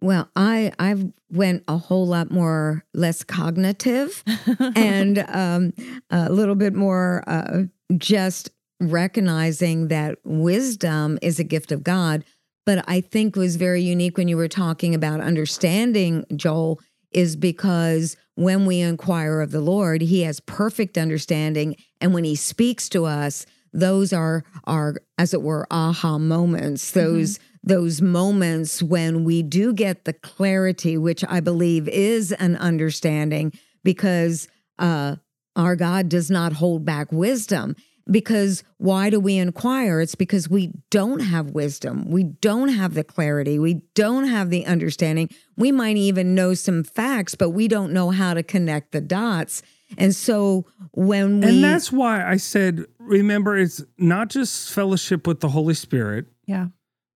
Well, 0.05 0.29
I 0.35 0.71
I've 0.77 1.11
went 1.31 1.63
a 1.67 1.77
whole 1.77 2.05
lot 2.05 2.29
more 2.29 2.85
less 2.93 3.23
cognitive 3.23 4.23
and 4.75 5.17
um, 5.27 5.73
a 6.11 6.31
little 6.31 6.53
bit 6.53 6.75
more 6.75 7.23
uh, 7.25 7.63
just 7.97 8.51
recognizing 8.79 9.87
that 9.87 10.19
wisdom 10.23 11.17
is 11.23 11.39
a 11.39 11.43
gift 11.43 11.71
of 11.71 11.83
God. 11.83 12.23
But 12.67 12.85
I 12.87 13.01
think 13.01 13.35
was 13.35 13.55
very 13.55 13.81
unique 13.81 14.15
when 14.15 14.27
you 14.27 14.37
were 14.37 14.47
talking 14.47 14.93
about 14.93 15.21
understanding, 15.21 16.23
Joel, 16.35 16.79
is 17.11 17.35
because 17.35 18.15
when 18.35 18.67
we 18.67 18.81
inquire 18.81 19.41
of 19.41 19.49
the 19.49 19.59
Lord, 19.59 20.01
He 20.01 20.21
has 20.21 20.39
perfect 20.39 20.99
understanding, 20.99 21.77
and 21.99 22.13
when 22.13 22.25
He 22.25 22.35
speaks 22.35 22.89
to 22.89 23.05
us, 23.05 23.47
those 23.73 24.13
are 24.13 24.43
are 24.65 24.97
as 25.17 25.33
it 25.33 25.41
were 25.41 25.65
aha 25.71 26.19
moments. 26.19 26.91
Those 26.91 27.39
those 27.65 28.01
moments 28.01 28.81
when 28.81 29.23
we 29.23 29.41
do 29.41 29.73
get 29.73 30.05
the 30.05 30.13
clarity, 30.13 30.97
which 30.97 31.25
I 31.27 31.39
believe 31.39 31.87
is 31.89 32.31
an 32.31 32.55
understanding, 32.55 33.51
because 33.83 34.47
uh, 34.79 35.15
our 35.55 35.75
God 35.75 36.07
does 36.07 36.29
not 36.29 36.53
hold 36.53 36.85
back 36.85 37.11
wisdom. 37.11 37.75
Because 38.09 38.63
why 38.77 39.09
do 39.09 39.19
we 39.19 39.37
inquire? 39.37 39.99
It's 39.99 40.13
because 40.13 40.47
we 40.47 40.73
don't 40.91 41.21
have 41.21 41.49
wisdom. 41.49 42.11
We 42.11 42.23
don't 42.23 42.69
have 42.69 42.93
the 42.93 43.03
clarity. 43.03 43.57
We 43.57 43.81
don't 43.95 44.27
have 44.27 44.51
the 44.51 44.63
understanding. 44.67 45.29
We 45.57 45.71
might 45.71 45.97
even 45.97 46.35
know 46.35 46.53
some 46.53 46.83
facts, 46.83 47.33
but 47.33 47.49
we 47.49 47.67
don't 47.67 47.91
know 47.91 48.11
how 48.11 48.35
to 48.35 48.43
connect 48.43 48.91
the 48.91 49.01
dots. 49.01 49.63
And 49.97 50.15
so 50.15 50.67
when 50.91 51.41
we 51.41 51.47
And 51.47 51.63
that's 51.63 51.91
why 51.91 52.23
I 52.23 52.37
said, 52.37 52.85
remember, 52.99 53.57
it's 53.57 53.83
not 53.97 54.29
just 54.29 54.71
fellowship 54.71 55.25
with 55.25 55.39
the 55.39 55.49
Holy 55.49 55.73
Spirit, 55.73 56.27
yeah. 56.45 56.67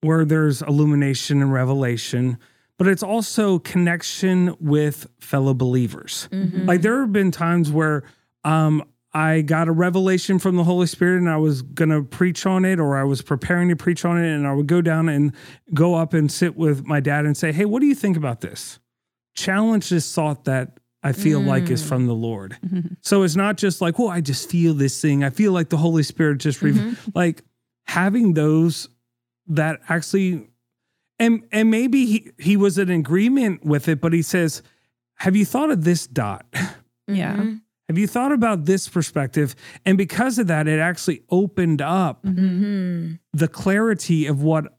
Where 0.01 0.25
there's 0.25 0.61
illumination 0.61 1.41
and 1.41 1.51
revelation, 1.51 2.37
but 2.77 2.87
it's 2.87 3.03
also 3.03 3.59
connection 3.59 4.55
with 4.59 5.07
fellow 5.19 5.53
believers. 5.53 6.29
Mhm. 6.31 6.65
Like 6.67 6.81
there 6.81 7.01
have 7.01 7.11
been 7.11 7.31
times 7.31 7.71
where 7.71 8.03
um, 8.45 8.83
I 9.13 9.41
got 9.41 9.67
a 9.67 9.71
revelation 9.73 10.39
from 10.39 10.55
the 10.55 10.63
Holy 10.63 10.87
Spirit 10.87 11.17
and 11.17 11.29
I 11.29 11.35
was 11.37 11.61
going 11.61 11.89
to 11.89 12.03
preach 12.03 12.45
on 12.45 12.63
it 12.63 12.79
or 12.79 12.95
I 12.97 13.03
was 13.03 13.21
preparing 13.21 13.67
to 13.69 13.75
preach 13.75 14.05
on 14.05 14.17
it 14.23 14.33
and 14.33 14.47
I 14.47 14.53
would 14.53 14.67
go 14.67 14.81
down 14.81 15.09
and 15.09 15.33
go 15.73 15.95
up 15.95 16.13
and 16.13 16.31
sit 16.31 16.55
with 16.55 16.85
my 16.85 16.99
dad 17.01 17.25
and 17.25 17.35
say, 17.35 17.51
Hey, 17.51 17.65
what 17.65 17.81
do 17.81 17.87
you 17.87 17.95
think 17.95 18.15
about 18.15 18.39
this? 18.41 18.79
Challenge 19.35 19.89
this 19.89 20.13
thought 20.13 20.45
that 20.45 20.79
I 21.03 21.11
feel 21.13 21.39
like 21.41 21.69
is 21.69 21.81
Mm. 21.83 21.87
from 21.87 22.05
the 22.07 22.13
Lord. 22.15 22.57
Mhm. 22.65 22.97
So 23.01 23.23
it's 23.23 23.35
not 23.35 23.57
just 23.57 23.81
like, 23.81 23.97
well, 23.99 24.09
I 24.09 24.19
just 24.21 24.49
feel 24.49 24.73
this 24.73 25.01
thing. 25.01 25.23
I 25.23 25.29
feel 25.29 25.51
like 25.53 25.69
the 25.69 25.77
Holy 25.77 26.03
Spirit 26.03 26.39
just 26.39 26.61
re- 26.61 26.73
Mhm. 26.73 26.97
like 27.15 27.41
having 27.85 28.33
those 28.33 28.87
that 29.49 29.79
actually 29.89 30.47
and 31.19 31.43
and 31.51 31.69
maybe 31.69 32.05
he, 32.05 32.31
he 32.37 32.55
was 32.55 32.77
in 32.77 32.89
agreement 32.89 33.65
with 33.65 33.87
it, 33.89 33.99
but 33.99 34.13
he 34.13 34.21
says, 34.21 34.61
Have 35.15 35.35
you 35.35 35.45
thought 35.45 35.69
of 35.71 35.83
this 35.83 36.07
dot? 36.07 36.45
Yeah. 37.07 37.35
Mhm. 37.37 37.61
Have 37.89 37.97
you 37.97 38.05
thought 38.05 38.31
about 38.31 38.65
this 38.65 38.87
perspective? 38.87 39.55
And 39.83 39.97
because 39.97 40.37
of 40.37 40.45
that, 40.47 40.67
it 40.67 40.79
actually 40.79 41.23
opened 41.31 41.81
up 41.81 42.23
Mhm. 42.23 43.17
the 43.33 43.47
clarity 43.47 44.27
of 44.27 44.43
what 44.43 44.77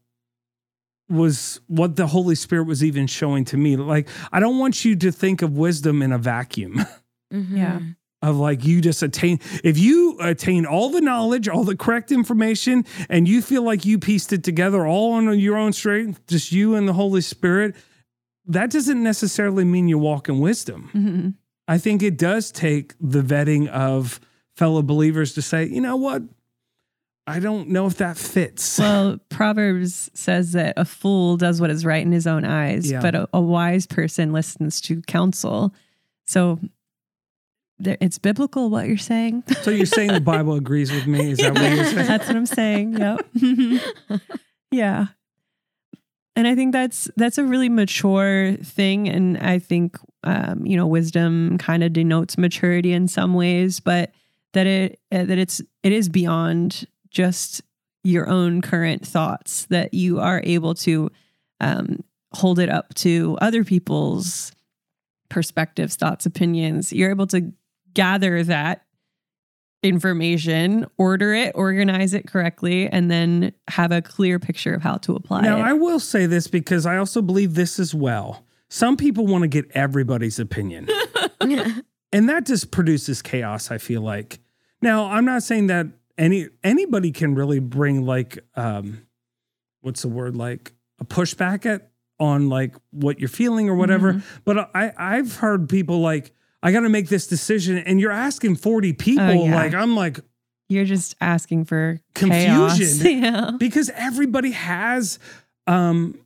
was 1.09 1.59
what 1.67 1.97
the 1.97 2.07
Holy 2.07 2.35
Spirit 2.35 2.67
was 2.67 2.83
even 2.83 3.05
showing 3.07 3.43
to 3.45 3.57
me. 3.57 3.75
Like, 3.75 4.07
I 4.31 4.39
don't 4.39 4.59
want 4.59 4.85
you 4.85 4.95
to 4.95 5.11
think 5.11 5.41
of 5.41 5.57
wisdom 5.57 6.01
in 6.01 6.11
a 6.11 6.17
vacuum. 6.17 6.79
Mhm. 7.33 7.57
Yeah. 7.57 7.79
Of 8.21 8.37
like 8.37 8.63
you 8.63 8.81
just 8.81 9.01
attain 9.01 9.39
if 9.63 9.77
you 9.77 10.17
attain 10.21 10.65
all 10.65 10.89
the 10.89 11.01
knowledge 11.01 11.47
all 11.47 11.63
the 11.63 11.75
correct 11.75 12.11
information 12.11 12.85
and 13.09 13.27
you 13.27 13.41
feel 13.41 13.63
like 13.63 13.83
you 13.85 13.97
pieced 13.97 14.31
it 14.31 14.43
together 14.43 14.85
all 14.85 15.13
on 15.13 15.39
your 15.39 15.57
own 15.57 15.73
strength 15.73 16.25
just 16.27 16.51
you 16.51 16.75
and 16.75 16.87
the 16.87 16.93
holy 16.93 17.21
spirit 17.21 17.75
that 18.45 18.69
doesn't 18.71 19.01
necessarily 19.01 19.63
mean 19.65 19.87
you 19.87 19.97
walk 19.97 20.29
in 20.29 20.39
wisdom 20.39 20.89
Mhm. 20.93 21.33
i 21.67 21.77
think 21.77 22.03
it 22.03 22.17
does 22.17 22.51
take 22.51 22.93
the 23.01 23.21
vetting 23.21 23.67
of 23.69 24.19
fellow 24.55 24.81
believers 24.83 25.33
to 25.33 25.41
say 25.41 25.65
you 25.65 25.81
know 25.81 25.95
what 25.95 26.21
i 27.25 27.39
don't 27.39 27.69
know 27.69 27.87
if 27.87 27.97
that 27.97 28.17
fits 28.17 28.77
Well, 28.79 29.17
Proverbs 29.29 30.11
says 30.13 30.51
that 30.51 30.73
a 30.77 30.85
fool 30.85 31.37
does 31.37 31.59
what 31.61 31.69
is 31.71 31.85
right 31.85 32.05
in 32.05 32.11
his 32.11 32.27
own 32.27 32.45
eyes, 32.45 32.91
Yeah. 32.91 33.01
but 33.01 33.15
a, 33.15 33.29
a 33.33 33.41
wise 33.41 33.85
person 33.87 34.31
listens 34.33 34.79
to 34.81 35.01
counsel. 35.03 35.73
So 36.27 36.59
it's 37.87 38.17
biblical 38.17 38.69
what 38.69 38.87
you're 38.87 38.97
saying. 38.97 39.43
so 39.61 39.71
you're 39.71 39.85
saying 39.85 40.11
the 40.11 40.21
bible 40.21 40.53
agrees 40.55 40.91
with 40.91 41.07
me 41.07 41.31
is 41.31 41.37
that 41.39 41.53
what 41.53 41.61
you're 41.61 41.85
saying 41.85 42.07
That's 42.07 42.27
what 42.27 42.35
I'm 42.35 42.45
saying. 42.45 42.93
Yep. 42.97 43.27
yeah. 44.71 45.07
And 46.35 46.47
I 46.47 46.55
think 46.55 46.71
that's 46.71 47.09
that's 47.17 47.37
a 47.37 47.43
really 47.43 47.67
mature 47.69 48.53
thing, 48.53 49.09
and 49.09 49.37
I 49.37 49.59
think 49.59 49.97
um, 50.23 50.65
you 50.65 50.77
know 50.77 50.87
wisdom 50.87 51.57
kind 51.57 51.83
of 51.83 51.91
denotes 51.91 52.37
maturity 52.37 52.93
in 52.93 53.07
some 53.09 53.33
ways, 53.33 53.81
but 53.81 54.11
that 54.53 54.65
it 54.65 54.99
uh, 55.11 55.25
that 55.25 55.37
it's 55.37 55.61
it 55.83 55.91
is 55.91 56.07
beyond 56.07 56.87
just 57.09 57.61
your 58.03 58.29
own 58.29 58.61
current 58.61 59.05
thoughts. 59.05 59.65
That 59.65 59.93
you 59.93 60.21
are 60.21 60.41
able 60.45 60.73
to 60.75 61.11
um, 61.59 61.99
hold 62.33 62.59
it 62.59 62.69
up 62.69 62.93
to 62.95 63.37
other 63.41 63.65
people's 63.65 64.53
perspectives, 65.29 65.97
thoughts, 65.97 66.25
opinions. 66.25 66.93
You're 66.93 67.11
able 67.11 67.27
to 67.27 67.51
gather 67.93 68.43
that 68.43 68.85
information, 69.83 70.85
order 70.97 71.33
it, 71.33 71.53
organize 71.55 72.13
it 72.13 72.27
correctly, 72.27 72.87
and 72.87 73.09
then 73.09 73.51
have 73.67 73.91
a 73.91 74.01
clear 74.01 74.39
picture 74.39 74.73
of 74.73 74.81
how 74.81 74.97
to 74.97 75.15
apply 75.15 75.41
Now, 75.41 75.57
it. 75.57 75.61
I 75.61 75.73
will 75.73 75.99
say 75.99 76.25
this 76.25 76.47
because 76.47 76.85
I 76.85 76.97
also 76.97 77.21
believe 77.21 77.55
this 77.55 77.79
as 77.79 77.95
well. 77.95 78.45
Some 78.69 78.95
people 78.95 79.27
want 79.27 79.41
to 79.41 79.47
get 79.47 79.69
everybody's 79.71 80.39
opinion, 80.39 80.87
and 81.41 82.29
that 82.29 82.45
just 82.45 82.71
produces 82.71 83.21
chaos. 83.21 83.71
I 83.71 83.77
feel 83.77 84.01
like. 84.01 84.39
Now, 84.81 85.05
I'm 85.05 85.25
not 85.25 85.43
saying 85.43 85.67
that 85.67 85.87
any 86.17 86.47
anybody 86.63 87.11
can 87.11 87.35
really 87.35 87.59
bring 87.59 88.05
like 88.05 88.39
um, 88.55 89.05
what's 89.81 90.03
the 90.03 90.07
word 90.07 90.37
like 90.37 90.71
a 90.99 91.05
pushback 91.05 91.65
at 91.65 91.91
on 92.19 92.47
like 92.47 92.75
what 92.91 93.19
you're 93.19 93.27
feeling 93.27 93.67
or 93.67 93.75
whatever. 93.75 94.13
Mm-hmm. 94.13 94.37
But 94.45 94.69
I 94.73 94.93
I've 94.97 95.35
heard 95.37 95.67
people 95.67 95.99
like 95.99 96.33
I 96.63 96.71
got 96.71 96.81
to 96.81 96.89
make 96.89 97.09
this 97.09 97.25
decision, 97.27 97.77
and 97.79 97.99
you're 97.99 98.11
asking 98.11 98.55
40 98.57 98.93
people. 98.93 99.23
Oh, 99.23 99.45
yeah. 99.45 99.55
Like 99.55 99.73
I'm 99.73 99.95
like 99.95 100.19
You're 100.69 100.85
just 100.85 101.15
asking 101.19 101.65
for 101.65 101.99
Confusion. 102.13 103.21
yeah. 103.23 103.51
because 103.57 103.89
everybody 103.95 104.51
has 104.51 105.17
um 105.67 106.17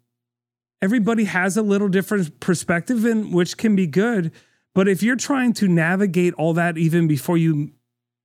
everybody 0.82 1.24
has 1.26 1.58
a 1.58 1.62
little 1.62 1.88
different 1.88 2.40
perspective 2.40 3.06
in 3.06 3.32
which 3.32 3.58
can 3.58 3.76
be 3.76 3.88
good 3.88 4.32
but 4.74 4.88
if 4.88 5.02
you're 5.02 5.16
trying 5.16 5.54
to 5.54 5.68
navigate 5.68 6.34
all 6.36 6.54
that 6.54 6.78
even 6.78 7.08
before 7.08 7.38
you 7.38 7.72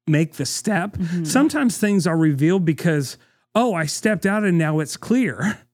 make 0.06 0.34
the 0.34 0.44
step 0.46 0.96
Mhm. 0.96 1.26
sometimes 1.26 1.78
things 1.78 2.06
are 2.06 2.16
revealed 2.16 2.64
because 2.64 3.16
oh 3.54 3.72
i 3.74 3.86
stepped 3.86 4.26
out 4.26 4.44
and 4.44 4.58
now 4.58 4.78
it's 4.80 4.96
clear 4.96 5.58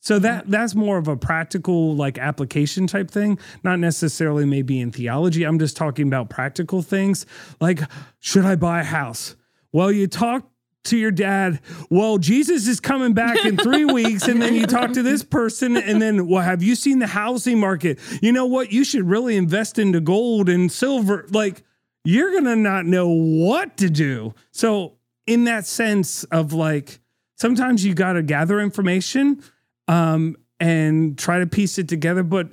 so 0.00 0.18
that 0.18 0.48
that's 0.50 0.74
more 0.74 0.98
of 0.98 1.08
a 1.08 1.16
practical 1.16 1.94
like 1.94 2.18
application 2.18 2.86
type 2.86 3.10
thing 3.10 3.38
not 3.62 3.78
necessarily 3.78 4.44
maybe 4.44 4.80
in 4.80 4.90
theology 4.90 5.44
i'm 5.44 5.58
just 5.58 5.76
talking 5.76 6.06
about 6.06 6.30
practical 6.30 6.82
things 6.82 7.26
like 7.60 7.80
should 8.18 8.44
i 8.44 8.54
buy 8.54 8.80
a 8.80 8.84
house 8.84 9.36
well 9.72 9.90
you 9.90 10.06
talk 10.06 10.50
to 10.88 10.96
your 10.96 11.10
dad, 11.10 11.60
well, 11.90 12.18
Jesus 12.18 12.66
is 12.66 12.80
coming 12.80 13.12
back 13.12 13.44
in 13.44 13.56
three 13.56 13.84
weeks. 13.92 14.26
And 14.26 14.40
then 14.40 14.54
you 14.54 14.66
talk 14.66 14.92
to 14.92 15.02
this 15.02 15.22
person, 15.22 15.76
and 15.76 16.00
then, 16.00 16.26
well, 16.26 16.42
have 16.42 16.62
you 16.62 16.74
seen 16.74 16.98
the 16.98 17.06
housing 17.06 17.58
market? 17.58 17.98
You 18.20 18.32
know 18.32 18.46
what? 18.46 18.72
You 18.72 18.84
should 18.84 19.08
really 19.08 19.36
invest 19.36 19.78
into 19.78 20.00
gold 20.00 20.48
and 20.48 20.70
silver. 20.70 21.26
Like, 21.30 21.62
you're 22.04 22.30
going 22.30 22.44
to 22.44 22.56
not 22.56 22.86
know 22.86 23.08
what 23.08 23.76
to 23.78 23.90
do. 23.90 24.34
So, 24.50 24.94
in 25.26 25.44
that 25.44 25.66
sense 25.66 26.24
of 26.24 26.52
like, 26.52 27.00
sometimes 27.36 27.84
you 27.84 27.94
got 27.94 28.14
to 28.14 28.22
gather 28.22 28.60
information 28.60 29.42
um, 29.88 30.36
and 30.60 31.18
try 31.18 31.38
to 31.40 31.46
piece 31.46 31.78
it 31.78 31.88
together. 31.88 32.22
But 32.22 32.50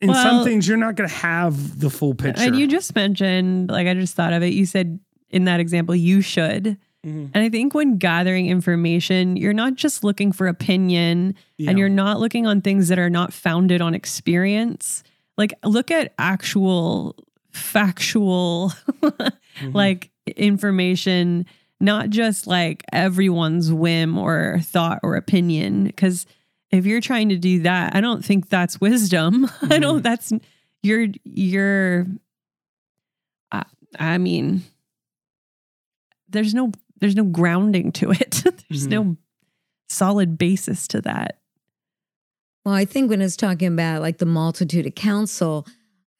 in 0.00 0.08
Well- 0.10 0.22
some 0.22 0.44
things, 0.44 0.66
you're 0.66 0.76
not 0.76 0.96
going 0.96 1.08
to 1.08 1.14
have 1.16 1.78
the 1.78 1.90
full 1.90 2.14
picture. 2.14 2.42
And 2.42 2.56
you 2.56 2.66
just 2.66 2.94
mentioned, 2.94 3.70
like 3.70 3.86
I 3.86 3.94
just 3.94 4.14
thought 4.14 4.32
of 4.32 4.42
it. 4.42 4.52
You 4.54 4.66
said 4.66 4.98
in 5.30 5.44
that 5.44 5.60
example, 5.60 5.94
you 5.94 6.20
should. 6.22 6.76
Mhm. 7.06 7.30
And 7.32 7.36
I 7.44 7.48
think 7.48 7.74
when 7.74 7.96
gathering 7.98 8.46
information, 8.48 9.36
you're 9.36 9.52
not 9.52 9.74
just 9.74 10.02
looking 10.04 10.32
for 10.32 10.46
opinion 10.48 11.34
Yeah. 11.58 11.70
and 11.70 11.78
you're 11.78 11.88
not 11.88 12.18
looking 12.20 12.46
on 12.46 12.60
things 12.60 12.88
that 12.88 12.98
are 12.98 13.08
not 13.10 13.32
founded 13.32 13.80
on 13.80 13.94
experience. 13.94 15.02
Like 15.38 15.54
look 15.64 15.90
at 15.90 16.12
actual 16.18 17.16
factual 17.52 18.72
Mhm. 19.02 19.74
like 19.74 20.10
information, 20.36 21.46
not 21.80 22.10
just 22.10 22.46
like 22.46 22.82
everyone's 22.92 23.72
whim 23.72 24.18
or 24.18 24.58
thought 24.62 25.00
or 25.02 25.16
opinion. 25.16 25.84
Because 25.84 26.26
if 26.70 26.86
you're 26.86 27.00
trying 27.00 27.28
to 27.30 27.36
do 27.38 27.60
that, 27.62 27.94
I 27.96 28.00
don't 28.00 28.24
think 28.24 28.48
that's 28.48 28.80
wisdom. 28.80 29.50
I 29.62 29.78
don't. 29.78 30.02
That's 30.02 30.32
you're 30.82 31.08
you're. 31.24 32.06
I, 33.52 33.64
I 33.98 34.18
mean, 34.18 34.62
there's 36.28 36.54
no 36.54 36.72
there's 37.00 37.16
no 37.16 37.24
grounding 37.24 37.92
to 37.92 38.10
it. 38.12 38.42
there's 38.68 38.86
Mhm. 38.86 38.90
no 38.90 39.16
solid 39.88 40.38
basis 40.38 40.86
to 40.88 41.00
that. 41.02 41.38
Well, 42.64 42.74
I 42.74 42.84
think 42.84 43.10
when 43.10 43.22
it's 43.22 43.36
talking 43.36 43.68
about 43.68 44.02
like 44.02 44.18
the 44.18 44.26
multitude 44.26 44.86
of 44.86 44.94
counsel, 44.94 45.66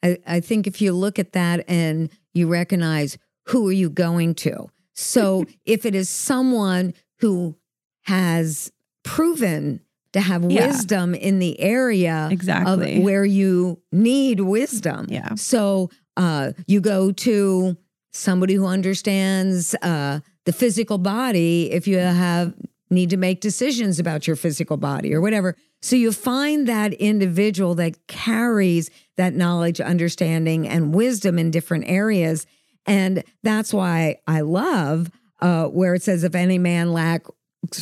I, 0.03 0.19
I 0.27 0.41
think 0.41 0.67
if 0.67 0.81
you 0.81 0.93
look 0.93 1.19
at 1.19 1.33
that 1.33 1.65
and 1.69 2.11
you 2.33 2.49
recognize 2.49 3.19
who 3.47 3.69
are 3.69 3.73
you 3.73 3.91
going 3.91 4.35
to. 4.37 4.69
So 4.95 5.45
if 5.67 5.85
it 5.85 5.95
is 5.95 6.09
someone 6.09 6.95
who 7.19 7.57
has 8.05 8.73
proven 9.05 9.81
to 10.13 10.21
have 10.21 10.51
Yeah. 10.51 10.67
wisdom 10.69 11.15
in 11.15 11.39
the 11.39 11.59
area 11.61 12.29
Exactly. 12.31 12.99
of 12.99 13.05
where 13.05 13.25
you 13.25 13.81
need 13.93 14.41
wisdom. 14.41 15.07
Yeah. 15.09 15.35
So 15.37 15.91
uh, 16.17 16.53
you 16.67 16.81
go 16.81 17.13
to 17.13 17.77
somebody 18.13 18.55
who 18.55 18.67
understands 18.67 19.75
uh, 19.83 20.21
the 20.45 20.53
physical 20.53 20.99
body 20.99 21.71
if 21.71 21.87
you 21.87 21.99
have 21.99 22.55
need 22.91 23.11
to 23.11 23.17
make 23.17 23.41
decisions 23.41 24.01
about 24.01 24.27
your 24.27 24.35
physical 24.35 24.77
body 24.77 25.15
or 25.15 25.21
whatever. 25.21 25.55
So 25.81 25.95
you 25.95 26.11
find 26.11 26.67
that 26.67 26.93
individual 26.95 27.77
that 27.77 28.09
carries 28.09 28.91
that 29.17 29.33
knowledge, 29.35 29.81
understanding, 29.81 30.67
and 30.67 30.93
wisdom 30.93 31.39
in 31.39 31.53
different 31.53 31.85
areas. 31.87 32.47
And 32.87 33.23
that's 33.45 33.73
why 33.73 34.17
I 34.27 34.41
love 34.41 35.11
uh, 35.41 35.67
where 35.67 35.95
it 35.95 36.03
says, 36.03 36.25
if 36.25 36.35
any 36.35 36.59
man 36.59 36.93
lacks 36.93 37.31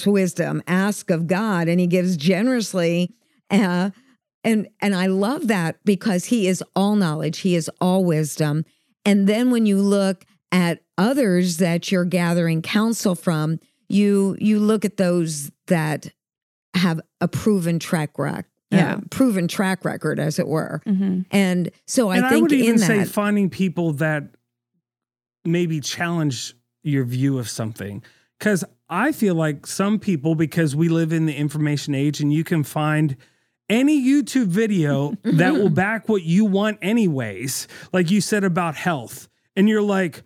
wisdom, 0.06 0.62
ask 0.66 1.10
of 1.10 1.26
God, 1.26 1.68
and 1.68 1.80
he 1.80 1.86
gives 1.86 2.16
generously. 2.16 3.14
Uh, 3.50 3.90
and 4.44 4.68
and 4.80 4.94
I 4.94 5.06
love 5.06 5.48
that 5.48 5.76
because 5.84 6.26
he 6.26 6.46
is 6.46 6.62
all 6.76 6.96
knowledge, 6.96 7.40
he 7.40 7.54
is 7.54 7.70
all 7.80 8.04
wisdom. 8.04 8.64
And 9.04 9.26
then 9.26 9.50
when 9.50 9.66
you 9.66 9.78
look 9.80 10.24
at 10.52 10.80
others 10.96 11.58
that 11.58 11.90
you're 11.92 12.04
gathering 12.04 12.62
counsel 12.62 13.14
from, 13.14 13.58
you 13.88 14.36
you 14.40 14.58
look 14.58 14.84
at 14.84 14.96
those 14.96 15.50
that 15.66 16.12
have 16.74 17.00
a 17.20 17.28
proven 17.28 17.78
track 17.78 18.18
record, 18.18 18.44
Yeah. 18.70 19.00
proven 19.10 19.48
track 19.48 19.84
record, 19.84 20.20
as 20.20 20.38
it 20.38 20.46
were. 20.46 20.82
Mhm. 20.86 21.24
And 21.30 21.70
so 21.86 22.10
I 22.10 22.16
and 22.18 22.26
I 22.26 22.30
think 22.30 22.42
would 22.42 22.52
in 22.52 22.60
even 22.64 22.78
say 22.78 22.98
that, 22.98 23.08
finding 23.08 23.50
people 23.50 23.92
that 23.94 24.34
maybe 25.44 25.80
challenge 25.80 26.54
your 26.82 27.04
view 27.04 27.38
of 27.38 27.48
something. 27.48 28.02
Because 28.38 28.64
I 28.88 29.12
feel 29.12 29.34
like 29.34 29.66
some 29.66 29.98
people, 29.98 30.34
because 30.34 30.74
we 30.74 30.88
live 30.88 31.12
in 31.12 31.26
the 31.26 31.34
information 31.34 31.94
age 31.94 32.20
and 32.20 32.32
you 32.32 32.44
can 32.44 32.64
find 32.64 33.16
any 33.68 34.02
YouTube 34.02 34.46
video 34.46 35.14
that 35.24 35.54
will 35.54 35.68
back 35.68 36.08
what 36.08 36.22
you 36.22 36.44
want, 36.44 36.78
anyways, 36.80 37.68
like 37.92 38.10
you 38.10 38.20
said 38.20 38.44
about 38.44 38.76
health. 38.76 39.28
And 39.56 39.68
you're 39.68 39.82
like, 39.82 40.22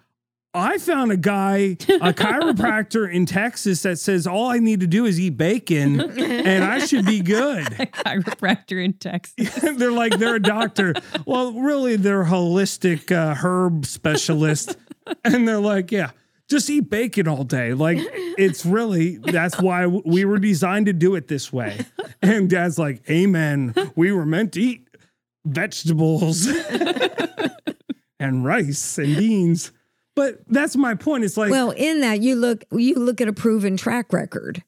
I 0.55 0.77
found 0.77 1.11
a 1.11 1.17
guy, 1.17 1.57
a 1.57 1.75
chiropractor 2.13 3.11
in 3.11 3.25
Texas 3.25 3.83
that 3.83 3.99
says 3.99 4.27
all 4.27 4.51
I 4.51 4.59
need 4.59 4.81
to 4.81 4.87
do 4.87 5.07
is 5.07 5.19
eat 5.19 5.39
bacon 5.39 6.01
and 6.19 6.63
I 6.63 6.85
should 6.85 7.07
be 7.07 7.21
good. 7.21 7.65
Chiropractor 7.67 8.85
in 8.85 8.93
Texas. 8.93 9.55
they're 9.77 9.91
like 9.91 10.19
they're 10.19 10.35
a 10.35 10.43
doctor. 10.43 10.95
Well, 11.27 11.55
really, 11.55 11.97
they're 11.97 12.23
a 12.23 12.27
holistic 12.27 13.11
uh, 13.11 13.35
herb 13.35 13.87
specialist, 13.87 14.77
and 15.25 15.49
they're 15.49 15.59
like, 15.59 15.91
yeah, 15.91 16.11
just 16.53 16.71
eat 16.71 16.89
bacon 16.89 17.27
all 17.27 17.43
day. 17.43 17.75
Like 17.75 17.99
it's 18.01 18.65
really 18.65 19.17
that's 19.17 19.61
why 19.61 19.87
we 19.87 20.25
were 20.25 20.39
designed 20.39 20.87
to 20.87 20.93
do 20.93 21.17
it 21.17 21.29
this 21.29 21.53
way. 21.53 21.81
And 22.25 22.49
Dad's 22.49 22.79
like, 22.79 23.03
Amen. 23.11 23.75
We 23.97 24.13
were 24.13 24.25
meant 24.25 24.53
to 24.53 24.61
eat 24.61 24.87
vegetables 25.45 26.47
and 28.21 28.45
rice 28.45 28.97
and 28.97 29.17
beans. 29.17 29.73
But 30.15 30.43
that's 30.47 30.77
my 30.77 30.95
point. 30.95 31.25
It's 31.25 31.37
like, 31.37 31.51
well, 31.51 31.73
in 31.73 32.01
that 32.03 32.21
you 32.21 32.37
look 32.37 32.65
you 32.71 32.95
look 32.95 33.21
at 33.21 33.27
a 33.27 33.33
proven 33.33 33.77
track 33.77 34.13
record. 34.13 34.63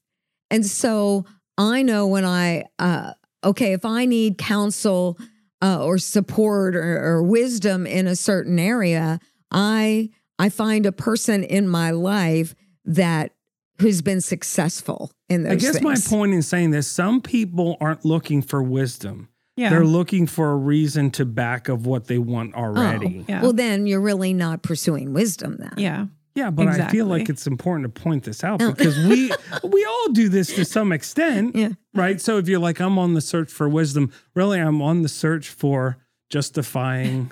And 0.51 0.67
so 0.67 1.27
I 1.57 1.83
know 1.83 2.09
when 2.09 2.25
I 2.25 2.65
uh 2.81 3.13
okay, 3.45 3.73
if 3.73 3.85
I 3.85 4.05
need 4.05 4.37
counsel 4.37 5.17
uh, 5.63 5.85
or 5.85 5.99
support 5.99 6.75
or, 6.75 6.99
or 7.03 7.23
wisdom 7.23 7.87
in 7.87 8.09
a 8.09 8.17
certain 8.17 8.59
area, 8.59 9.21
I 9.51 10.11
I 10.39 10.49
find 10.49 10.87
a 10.87 10.93
person 10.93 11.45
in 11.45 11.69
my 11.69 11.91
life 11.91 12.55
that 12.85 13.33
who's 13.81 14.03
been 14.03 14.21
successful 14.21 15.13
in 15.29 15.45
those 15.45 15.53
I 15.53 15.57
guess 15.57 15.81
my 15.81 15.97
point 15.97 16.33
in 16.35 16.43
saying 16.43 16.71
this: 16.71 16.87
some 16.87 17.21
people 17.21 17.77
aren't 17.81 18.05
looking 18.05 18.43
for 18.43 18.63
wisdom. 18.63 19.29
Yeah. 19.57 19.71
They're 19.71 19.85
looking 19.85 20.27
for 20.27 20.51
a 20.51 20.57
reason 20.57 21.13
to 21.13 21.25
back 21.25 21.69
of 21.69 21.87
what 21.87 22.07
they 22.07 22.19
want 22.19 22.55
oh, 22.57 22.61
already. 22.61 23.21
Oh, 23.21 23.25
Yeah. 23.29 23.43
Well, 23.43 23.53
then 23.53 23.87
you're 23.87 24.01
really 24.01 24.35
not 24.35 24.63
pursuing 24.63 25.13
wisdom 25.13 25.57
then. 25.59 25.75
yeah. 25.77 26.07
Yeah, 26.37 26.51
but 26.51 26.67
I 26.67 26.89
feel 26.89 27.07
like 27.07 27.29
it's 27.29 27.47
important 27.47 27.95
to 27.95 28.03
point 28.03 28.25
this 28.25 28.43
out 28.43 28.61
Oh. 28.61 28.73
because 28.73 28.99
we 28.99 29.31
we 29.63 29.85
all 29.85 30.09
do 30.09 30.29
this 30.29 30.53
to 30.57 30.65
some 30.65 30.91
extent. 30.91 31.55
Yeah. 31.55 31.71
Right. 31.95 32.21
So 32.21 32.39
if 32.39 32.49
you're 32.49 32.59
like, 32.59 32.81
I'm 32.81 32.99
on 32.99 33.15
the 33.15 33.21
search 33.21 33.53
for 33.53 33.69
wisdom, 33.69 34.13
really 34.35 34.59
I'm 34.59 34.83
on 34.83 35.03
the 35.03 35.09
search 35.09 35.49
for 35.49 35.97
justifying 36.31 37.31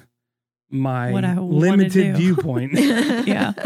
my 0.73 1.13
What 1.13 1.25
I 1.25 1.35
wanna 1.35 1.47
limited 1.47 2.17
viewpoint. 2.17 2.73
Yeah. 3.27 3.53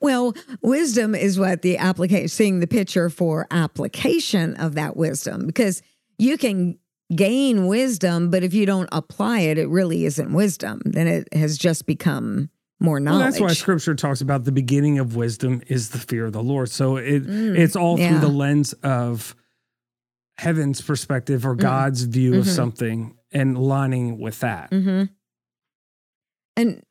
Well, 0.00 0.32
wisdom 0.62 1.16
is 1.16 1.40
what 1.40 1.62
the 1.62 1.76
application, 1.78 2.28
seeing 2.28 2.60
the 2.60 2.68
picture 2.68 3.10
for 3.10 3.48
application 3.50 4.54
of 4.54 4.76
that 4.76 4.96
wisdom, 4.96 5.44
because 5.46 5.82
you 6.18 6.38
can 6.38 6.78
gain 7.12 7.66
wisdom, 7.66 8.30
but 8.30 8.44
if 8.44 8.54
you 8.54 8.64
don't 8.64 8.88
apply 8.92 9.40
it, 9.40 9.58
it 9.58 9.68
really 9.68 10.04
isn't 10.04 10.32
wisdom. 10.32 10.82
Then 10.84 11.08
it 11.08 11.26
has 11.34 11.58
just 11.58 11.84
become 11.84 12.48
more 12.78 12.98
Well, 13.00 13.14
knowledge. 13.18 13.24
that's 13.32 13.40
why 13.40 13.52
scripture 13.54 13.96
talks 13.96 14.20
about 14.20 14.44
the 14.44 14.52
beginning 14.52 15.00
of 15.00 15.16
wisdom 15.16 15.62
is 15.66 15.90
the 15.90 15.98
fear 15.98 16.26
of 16.26 16.32
the 16.32 16.44
Lord. 16.44 16.70
So 16.70 16.96
it 16.96 17.26
Mm, 17.26 17.58
it's 17.58 17.74
all 17.74 17.98
yeah. 17.98 18.10
through 18.10 18.20
the 18.20 18.32
lens 18.32 18.74
of 18.84 19.34
heaven's 20.36 20.80
perspective 20.80 21.44
or 21.44 21.56
God's 21.56 22.02
view 22.04 22.38
of 22.38 22.44
Mhm. 22.46 22.54
something 22.54 23.16
and 23.32 23.58
lining 23.58 24.20
with 24.20 24.38
that. 24.40 24.72
hmm 24.72 25.04
And 26.58 26.82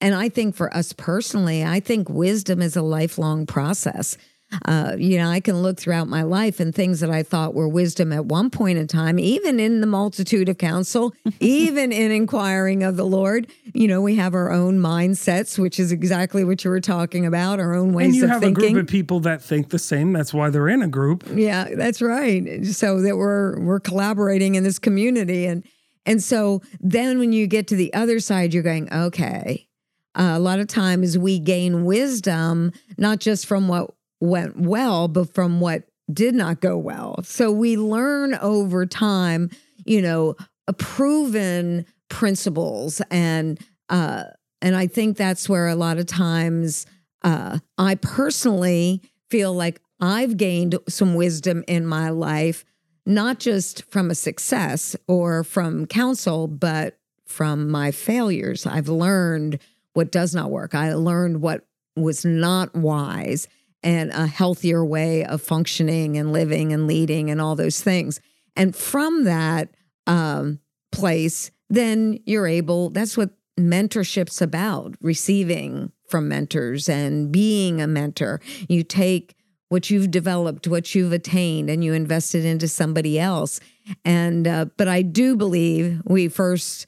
and 0.00 0.14
I 0.14 0.28
think 0.28 0.54
for 0.54 0.74
us 0.76 0.92
personally, 0.92 1.64
I 1.64 1.80
think 1.80 2.08
wisdom 2.10 2.60
is 2.60 2.76
a 2.76 2.82
lifelong 2.82 3.46
process. 3.46 4.16
Uh, 4.64 4.94
you 4.96 5.18
know, 5.18 5.28
I 5.28 5.40
can 5.40 5.60
look 5.62 5.76
throughout 5.80 6.06
my 6.06 6.22
life 6.22 6.60
and 6.60 6.72
things 6.72 7.00
that 7.00 7.10
I 7.10 7.24
thought 7.24 7.52
were 7.54 7.66
wisdom 7.66 8.12
at 8.12 8.26
one 8.26 8.48
point 8.50 8.78
in 8.78 8.86
time, 8.86 9.18
even 9.18 9.58
in 9.58 9.80
the 9.80 9.88
multitude 9.88 10.48
of 10.48 10.58
counsel, 10.58 11.12
even 11.40 11.90
in 11.90 12.12
inquiring 12.12 12.84
of 12.84 12.96
the 12.96 13.04
Lord. 13.04 13.48
You 13.74 13.88
know, 13.88 14.00
we 14.00 14.14
have 14.16 14.34
our 14.34 14.52
own 14.52 14.78
mindsets, 14.78 15.58
which 15.58 15.80
is 15.80 15.90
exactly 15.90 16.44
what 16.44 16.62
you 16.62 16.70
were 16.70 16.80
talking 16.80 17.26
about, 17.26 17.58
our 17.58 17.74
own 17.74 17.92
ways 17.92 18.06
And 18.06 18.14
you 18.14 18.24
of 18.24 18.30
have 18.30 18.40
thinking. 18.42 18.64
a 18.66 18.70
group 18.74 18.82
of 18.84 18.88
people 18.88 19.18
that 19.20 19.42
think 19.42 19.70
the 19.70 19.80
same. 19.80 20.12
That's 20.12 20.32
why 20.32 20.50
they're 20.50 20.68
in 20.68 20.82
a 20.82 20.88
group. 20.88 21.24
Yeah, 21.34 21.68
that's 21.74 22.00
right. 22.00 22.64
So 22.66 23.00
that 23.00 23.16
we're 23.16 23.58
we're 23.58 23.80
collaborating 23.80 24.54
in 24.54 24.62
this 24.62 24.78
community 24.78 25.46
and 25.46 25.64
and 26.06 26.22
so 26.22 26.62
then 26.80 27.18
when 27.18 27.32
you 27.32 27.46
get 27.46 27.66
to 27.68 27.76
the 27.76 27.92
other 27.92 28.20
side 28.20 28.54
you're 28.54 28.62
going, 28.62 28.92
okay. 28.92 29.68
Uh, 30.14 30.32
a 30.34 30.38
lot 30.38 30.60
of 30.60 30.66
times 30.66 31.18
we 31.18 31.38
gain 31.38 31.84
wisdom 31.84 32.72
not 32.96 33.18
just 33.18 33.44
from 33.44 33.68
what 33.68 33.92
went 34.18 34.58
well 34.58 35.08
but 35.08 35.34
from 35.34 35.60
what 35.60 35.82
did 36.10 36.34
not 36.34 36.60
go 36.60 36.78
well. 36.78 37.22
So 37.22 37.50
we 37.50 37.76
learn 37.76 38.34
over 38.36 38.86
time, 38.86 39.50
you 39.84 40.00
know, 40.00 40.36
proven 40.78 41.84
principles 42.08 43.02
and 43.10 43.60
uh 43.88 44.24
and 44.62 44.76
I 44.76 44.86
think 44.86 45.16
that's 45.16 45.48
where 45.48 45.68
a 45.68 45.74
lot 45.74 45.98
of 45.98 46.06
times 46.06 46.86
uh 47.22 47.58
I 47.76 47.96
personally 47.96 49.02
feel 49.30 49.52
like 49.52 49.80
I've 50.00 50.36
gained 50.36 50.78
some 50.88 51.14
wisdom 51.14 51.64
in 51.66 51.86
my 51.86 52.10
life, 52.10 52.64
not 53.06 53.38
just 53.38 53.84
from 53.84 54.10
a 54.10 54.14
success 54.14 54.96
or 55.06 55.44
from 55.44 55.86
counsel, 55.86 56.48
but 56.48 56.98
from 57.24 57.70
my 57.70 57.90
failures. 57.90 58.66
I've 58.66 58.88
learned 58.88 59.60
what 59.92 60.10
does 60.10 60.34
not 60.34 60.50
work. 60.50 60.74
I 60.74 60.92
learned 60.94 61.40
what 61.40 61.66
was 61.94 62.24
not 62.24 62.74
wise 62.74 63.48
and 63.82 64.10
a 64.10 64.26
healthier 64.26 64.84
way 64.84 65.24
of 65.24 65.40
functioning 65.40 66.18
and 66.18 66.32
living 66.32 66.72
and 66.72 66.86
leading 66.86 67.30
and 67.30 67.40
all 67.40 67.54
those 67.54 67.80
things. 67.80 68.20
And 68.56 68.74
from 68.74 69.24
that 69.24 69.68
um, 70.06 70.58
place, 70.90 71.50
then 71.70 72.18
you're 72.26 72.46
able, 72.46 72.90
that's 72.90 73.16
what 73.16 73.30
mentorship's 73.58 74.42
about 74.42 74.96
receiving 75.00 75.92
from 76.08 76.28
mentors 76.28 76.88
and 76.88 77.30
being 77.30 77.80
a 77.80 77.86
mentor. 77.86 78.40
You 78.68 78.82
take 78.82 79.35
what 79.68 79.90
you've 79.90 80.10
developed, 80.10 80.68
what 80.68 80.94
you've 80.94 81.12
attained, 81.12 81.68
and 81.68 81.82
you 81.82 81.92
invest 81.92 82.34
it 82.34 82.44
into 82.44 82.68
somebody 82.68 83.18
else. 83.18 83.60
And, 84.04 84.46
uh, 84.46 84.66
but 84.76 84.88
I 84.88 85.02
do 85.02 85.36
believe 85.36 86.02
we 86.04 86.28
first, 86.28 86.86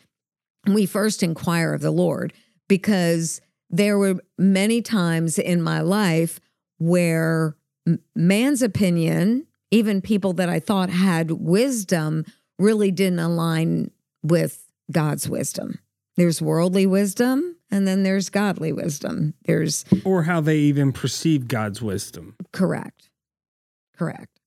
we 0.66 0.86
first 0.86 1.22
inquire 1.22 1.74
of 1.74 1.80
the 1.80 1.90
Lord 1.90 2.32
because 2.68 3.40
there 3.70 3.98
were 3.98 4.20
many 4.38 4.80
times 4.80 5.38
in 5.38 5.60
my 5.60 5.80
life 5.80 6.40
where 6.78 7.56
man's 8.14 8.62
opinion, 8.62 9.46
even 9.70 10.00
people 10.00 10.32
that 10.34 10.48
I 10.48 10.60
thought 10.60 10.90
had 10.90 11.30
wisdom, 11.32 12.24
really 12.58 12.90
didn't 12.90 13.18
align 13.18 13.90
with 14.22 14.64
God's 14.90 15.28
wisdom. 15.28 15.78
There's 16.18 16.42
worldly 16.42 16.84
wisdom 16.84 17.54
and 17.70 17.86
then 17.86 18.02
there's 18.02 18.28
godly 18.28 18.72
wisdom. 18.72 19.34
There's 19.44 19.84
or 20.04 20.24
how 20.24 20.40
they 20.40 20.56
even 20.56 20.92
perceive 20.92 21.46
God's 21.46 21.80
wisdom. 21.80 22.34
Correct. 22.52 23.08
Correct. 23.96 24.40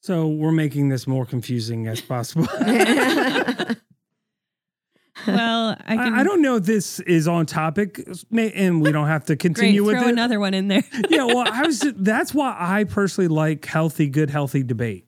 So 0.00 0.26
we're 0.26 0.52
making 0.52 0.88
this 0.88 1.06
more 1.06 1.26
confusing 1.26 1.86
as 1.86 2.00
possible. 2.00 2.48
well, 2.56 3.76
I, 5.26 5.96
can, 5.96 6.14
I, 6.14 6.20
I, 6.20 6.22
don't 6.24 6.40
know 6.40 6.56
if 6.56 6.64
this 6.64 6.98
is 7.00 7.28
on 7.28 7.44
topic, 7.44 8.02
and 8.32 8.80
we 8.80 8.92
don't 8.92 9.08
have 9.08 9.26
to 9.26 9.36
continue 9.36 9.82
Great, 9.82 9.94
with 9.96 10.00
throw 10.00 10.08
it. 10.08 10.12
another 10.12 10.40
one 10.40 10.54
in 10.54 10.68
there. 10.68 10.84
yeah, 11.10 11.24
well, 11.24 11.44
I 11.46 11.66
was. 11.66 11.80
That's 11.94 12.32
why 12.32 12.56
I 12.58 12.84
personally 12.84 13.28
like 13.28 13.66
healthy, 13.66 14.08
good, 14.08 14.30
healthy 14.30 14.62
debate 14.62 15.06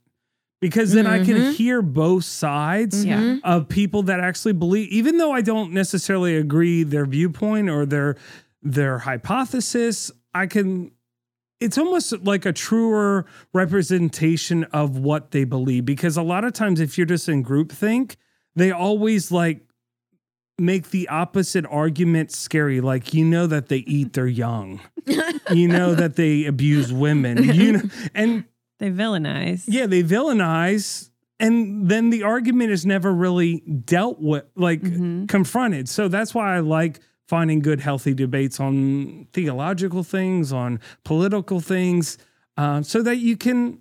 because 0.60 0.92
then 0.92 1.04
mm-hmm. 1.04 1.22
I 1.22 1.24
can 1.24 1.36
mm-hmm. 1.36 1.50
hear 1.52 1.82
both 1.82 2.24
sides 2.24 3.04
mm-hmm. 3.04 3.38
of 3.44 3.68
people 3.68 4.02
that 4.04 4.20
actually 4.20 4.54
believe, 4.54 4.90
even 4.90 5.18
though 5.18 5.32
I 5.32 5.40
don't 5.40 5.72
necessarily 5.72 6.36
agree 6.36 6.82
their 6.82 7.06
viewpoint 7.06 7.68
or 7.68 7.86
their 7.86 8.16
their 8.62 8.98
hypothesis. 8.98 10.10
I 10.34 10.46
can. 10.46 10.92
It's 11.60 11.76
almost 11.76 12.24
like 12.24 12.46
a 12.46 12.52
truer 12.52 13.26
representation 13.52 14.62
of 14.64 14.96
what 14.98 15.32
they 15.32 15.42
believe 15.42 15.84
because 15.84 16.16
a 16.16 16.22
lot 16.22 16.44
of 16.44 16.52
times, 16.52 16.80
if 16.80 16.96
you're 16.96 17.06
just 17.06 17.28
in 17.28 17.42
group 17.42 17.72
think, 17.72 18.16
they 18.54 18.70
always 18.70 19.32
like 19.32 19.62
make 20.56 20.90
the 20.90 21.08
opposite 21.08 21.66
argument 21.66 22.30
scary. 22.30 22.80
Like 22.80 23.12
you 23.12 23.24
know 23.24 23.46
that 23.48 23.68
they 23.68 23.78
eat 23.78 24.12
their 24.12 24.26
young, 24.26 24.80
you 25.52 25.68
know 25.68 25.94
that 25.94 26.16
they 26.16 26.44
abuse 26.44 26.92
women, 26.92 27.42
you 27.42 27.72
know, 27.72 27.82
and 28.14 28.44
they 28.78 28.90
villainize. 28.90 29.64
Yeah, 29.66 29.86
they 29.86 30.02
villainize, 30.02 31.10
and 31.40 31.88
then 31.88 32.10
the 32.10 32.22
argument 32.22 32.70
is 32.70 32.86
never 32.86 33.12
really 33.12 33.60
dealt 33.60 34.20
with, 34.20 34.44
like 34.54 34.80
mm-hmm. 34.80 35.26
confronted. 35.26 35.88
So 35.88 36.08
that's 36.08 36.34
why 36.34 36.56
I 36.56 36.60
like 36.60 37.00
finding 37.26 37.60
good, 37.60 37.80
healthy 37.80 38.14
debates 38.14 38.58
on 38.58 39.26
theological 39.32 40.02
things, 40.02 40.52
on 40.52 40.80
political 41.04 41.60
things, 41.60 42.18
uh, 42.56 42.82
so 42.82 43.02
that 43.02 43.16
you 43.16 43.36
can 43.36 43.80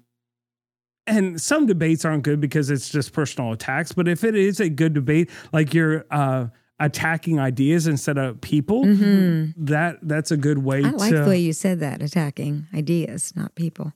and 1.08 1.42
some 1.42 1.66
debates 1.66 2.04
aren't 2.06 2.24
good 2.24 2.42
because 2.42 2.70
it's 2.70 2.90
just 2.90 3.14
personal 3.14 3.54
attacks. 3.54 3.94
But 3.94 4.08
if 4.08 4.24
it 4.24 4.36
is 4.36 4.60
a 4.60 4.70
good 4.70 4.94
debate, 4.94 5.30
like 5.54 5.74
you're 5.74 6.06
uh, 6.12 6.48
attacking 6.80 7.40
ideas 7.40 7.88
instead 7.88 8.18
of 8.18 8.42
people, 8.42 8.84
mm-hmm. 8.84 9.66
that 9.66 10.00
that's 10.02 10.32
a 10.32 10.38
good 10.38 10.60
way. 10.60 10.84
I 10.84 10.90
like 10.90 11.12
to, 11.12 11.24
the 11.24 11.30
way 11.30 11.40
you 11.40 11.54
said 11.54 11.80
that, 11.80 12.02
attacking 12.02 12.68
ideas, 12.74 13.34
not 13.36 13.56
people. 13.56 13.94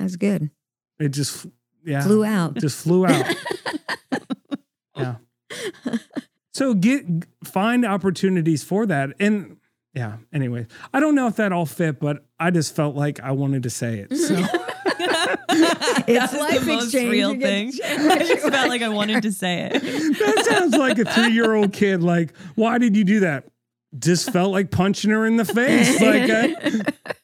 That's 0.00 0.16
good. 0.16 0.50
It 0.98 1.10
just 1.10 1.46
yeah 1.84 2.02
flew 2.02 2.24
out. 2.24 2.54
Just 2.54 2.82
flew 2.82 3.06
out. 3.06 3.36
yeah. 4.96 5.16
So 6.54 6.72
get 6.72 7.04
find 7.44 7.84
opportunities 7.84 8.64
for 8.64 8.86
that, 8.86 9.10
and 9.20 9.58
yeah. 9.94 10.16
Anyway, 10.32 10.66
I 10.94 11.00
don't 11.00 11.14
know 11.14 11.26
if 11.26 11.36
that 11.36 11.52
all 11.52 11.66
fit, 11.66 12.00
but 12.00 12.24
I 12.38 12.50
just 12.50 12.74
felt 12.74 12.96
like 12.96 13.20
I 13.20 13.32
wanted 13.32 13.64
to 13.64 13.70
say 13.70 13.98
it. 13.98 14.16
So. 14.16 14.34
it's 16.08 16.32
life 16.32 16.64
the 16.64 16.76
exchange. 16.76 17.10
real 17.10 17.38
thing. 17.38 17.72
I 17.84 18.18
just 18.20 18.48
felt 18.48 18.68
like 18.70 18.80
I 18.80 18.88
wanted 18.88 19.22
to 19.22 19.32
say 19.32 19.68
it. 19.70 19.72
that 19.82 20.46
sounds 20.48 20.76
like 20.76 20.98
a 20.98 21.04
three-year-old 21.04 21.74
kid. 21.74 22.02
Like, 22.02 22.34
why 22.54 22.78
did 22.78 22.96
you 22.96 23.04
do 23.04 23.20
that? 23.20 23.44
Just 23.98 24.30
felt 24.32 24.52
like 24.52 24.70
punching 24.70 25.10
her 25.10 25.26
in 25.26 25.36
the 25.36 25.44
face. 25.44 26.00
Like, 26.00 26.30
I 26.30 27.14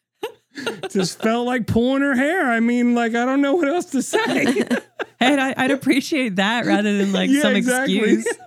just 0.90 1.20
felt 1.20 1.46
like 1.46 1.66
pulling 1.66 2.02
her 2.02 2.14
hair. 2.14 2.50
I 2.50 2.60
mean, 2.60 2.94
like, 2.94 3.14
I 3.14 3.24
don't 3.24 3.40
know 3.40 3.54
what 3.54 3.68
else 3.68 3.86
to 3.86 4.02
say. 4.02 4.46
and 5.20 5.40
I, 5.40 5.54
would 5.62 5.70
appreciate 5.70 6.36
that 6.36 6.66
rather 6.66 6.96
than 6.96 7.12
like 7.12 7.30
yeah, 7.30 7.42
some 7.42 7.56
exactly. 7.56 7.98
excuse. 7.98 8.38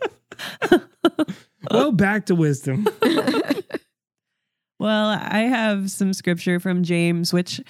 well, 1.71 1.91
back 1.91 2.27
to 2.27 2.35
wisdom. 2.35 2.87
Well, 4.79 5.09
I 5.09 5.41
have 5.41 5.91
some 5.91 6.13
scripture 6.13 6.59
from 6.59 6.83
James, 6.83 7.33
which 7.33 7.61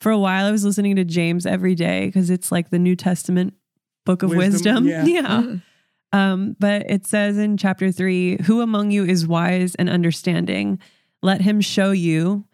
for 0.00 0.12
a 0.12 0.18
while 0.18 0.46
I 0.46 0.50
was 0.50 0.64
listening 0.64 0.96
to 0.96 1.04
James 1.04 1.46
every 1.46 1.74
day 1.74 2.06
because 2.06 2.28
it's 2.28 2.52
like 2.52 2.68
the 2.68 2.78
New 2.78 2.94
Testament 2.94 3.54
book 4.04 4.22
of 4.22 4.30
wisdom. 4.30 4.84
wisdom. 4.84 4.86
Yeah. 4.86 5.04
yeah. 5.04 5.42
Mm. 5.42 5.62
Um, 6.12 6.56
but 6.58 6.90
it 6.90 7.06
says 7.06 7.38
in 7.38 7.56
chapter 7.56 7.90
three, 7.90 8.40
who 8.42 8.60
among 8.60 8.90
you 8.90 9.04
is 9.04 9.26
wise 9.26 9.74
and 9.76 9.88
understanding? 9.88 10.78
Let 11.22 11.40
him 11.40 11.60
show 11.60 11.90
you 11.90 12.44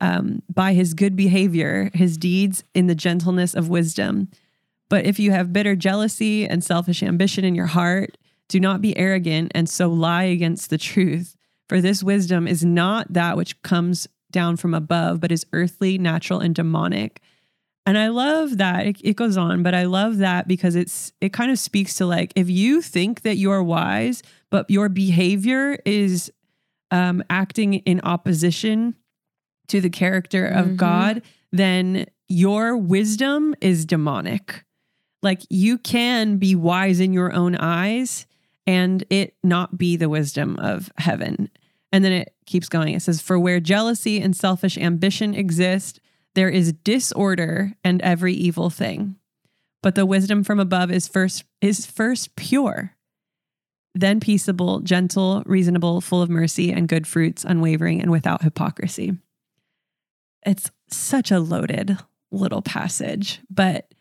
um, 0.00 0.42
by 0.52 0.72
his 0.72 0.94
good 0.94 1.16
behavior, 1.16 1.90
his 1.94 2.16
deeds 2.16 2.64
in 2.74 2.86
the 2.86 2.94
gentleness 2.94 3.54
of 3.54 3.68
wisdom. 3.68 4.28
But 4.88 5.04
if 5.04 5.18
you 5.18 5.30
have 5.30 5.52
bitter 5.52 5.76
jealousy 5.76 6.46
and 6.46 6.64
selfish 6.64 7.02
ambition 7.02 7.44
in 7.44 7.54
your 7.54 7.66
heart, 7.66 8.16
do 8.48 8.58
not 8.58 8.80
be 8.80 8.96
arrogant 8.98 9.52
and 9.54 9.68
so 9.68 9.88
lie 9.88 10.24
against 10.24 10.70
the 10.70 10.78
truth. 10.78 11.36
For 11.68 11.80
this 11.80 12.02
wisdom 12.02 12.48
is 12.48 12.64
not 12.64 13.12
that 13.12 13.36
which 13.36 13.62
comes 13.62 14.08
down 14.32 14.56
from 14.56 14.74
above, 14.74 15.20
but 15.20 15.30
is 15.30 15.46
earthly, 15.52 15.98
natural, 15.98 16.40
and 16.40 16.54
demonic. 16.54 17.20
And 17.86 17.96
I 17.96 18.08
love 18.08 18.58
that. 18.58 18.86
It, 18.86 19.00
it, 19.02 19.16
goes 19.16 19.36
on, 19.36 19.62
but 19.62 19.74
I 19.74 19.84
love 19.84 20.18
that 20.18 20.46
because 20.46 20.76
it's 20.76 21.12
it 21.20 21.32
kind 21.32 21.50
of 21.50 21.58
speaks 21.58 21.94
to 21.94 22.06
like 22.06 22.32
if 22.36 22.50
you 22.50 22.82
think 22.82 23.22
that 23.22 23.36
you're 23.36 23.62
wise, 23.62 24.22
but 24.50 24.68
your 24.68 24.88
behavior 24.88 25.78
is 25.84 26.30
um, 26.90 27.22
acting 27.30 27.74
in 27.74 28.00
opposition 28.02 28.96
to 29.70 29.80
the 29.80 29.90
character 29.90 30.46
of 30.46 30.66
mm-hmm. 30.66 30.76
God, 30.76 31.22
then 31.52 32.06
your 32.28 32.76
wisdom 32.76 33.54
is 33.60 33.84
demonic. 33.84 34.64
Like 35.22 35.42
you 35.50 35.78
can 35.78 36.36
be 36.36 36.54
wise 36.54 37.00
in 37.00 37.12
your 37.12 37.32
own 37.32 37.56
eyes 37.56 38.26
and 38.66 39.04
it 39.10 39.34
not 39.42 39.76
be 39.76 39.96
the 39.96 40.08
wisdom 40.08 40.56
of 40.58 40.92
heaven. 40.96 41.50
And 41.92 42.04
then 42.04 42.12
it 42.12 42.34
keeps 42.46 42.68
going. 42.68 42.94
It 42.94 43.02
says, 43.02 43.20
For 43.20 43.38
where 43.38 43.60
jealousy 43.60 44.20
and 44.20 44.36
selfish 44.36 44.78
ambition 44.78 45.34
exist, 45.34 46.00
there 46.34 46.48
is 46.48 46.72
disorder 46.72 47.72
and 47.82 48.00
every 48.02 48.34
evil 48.34 48.70
thing. 48.70 49.16
But 49.82 49.94
the 49.94 50.06
wisdom 50.06 50.44
from 50.44 50.60
above 50.60 50.90
is 50.90 51.08
first 51.08 51.44
is 51.60 51.86
first 51.86 52.36
pure, 52.36 52.94
then 53.94 54.20
peaceable, 54.20 54.80
gentle, 54.80 55.42
reasonable, 55.46 56.00
full 56.00 56.22
of 56.22 56.30
mercy 56.30 56.70
and 56.70 56.88
good 56.88 57.06
fruits, 57.06 57.44
unwavering 57.44 58.00
and 58.00 58.10
without 58.10 58.42
hypocrisy. 58.42 59.16
It's 60.44 60.70
such 60.88 61.30
a 61.30 61.40
loaded 61.40 61.98
little 62.30 62.62
passage, 62.62 63.40
but 63.50 63.92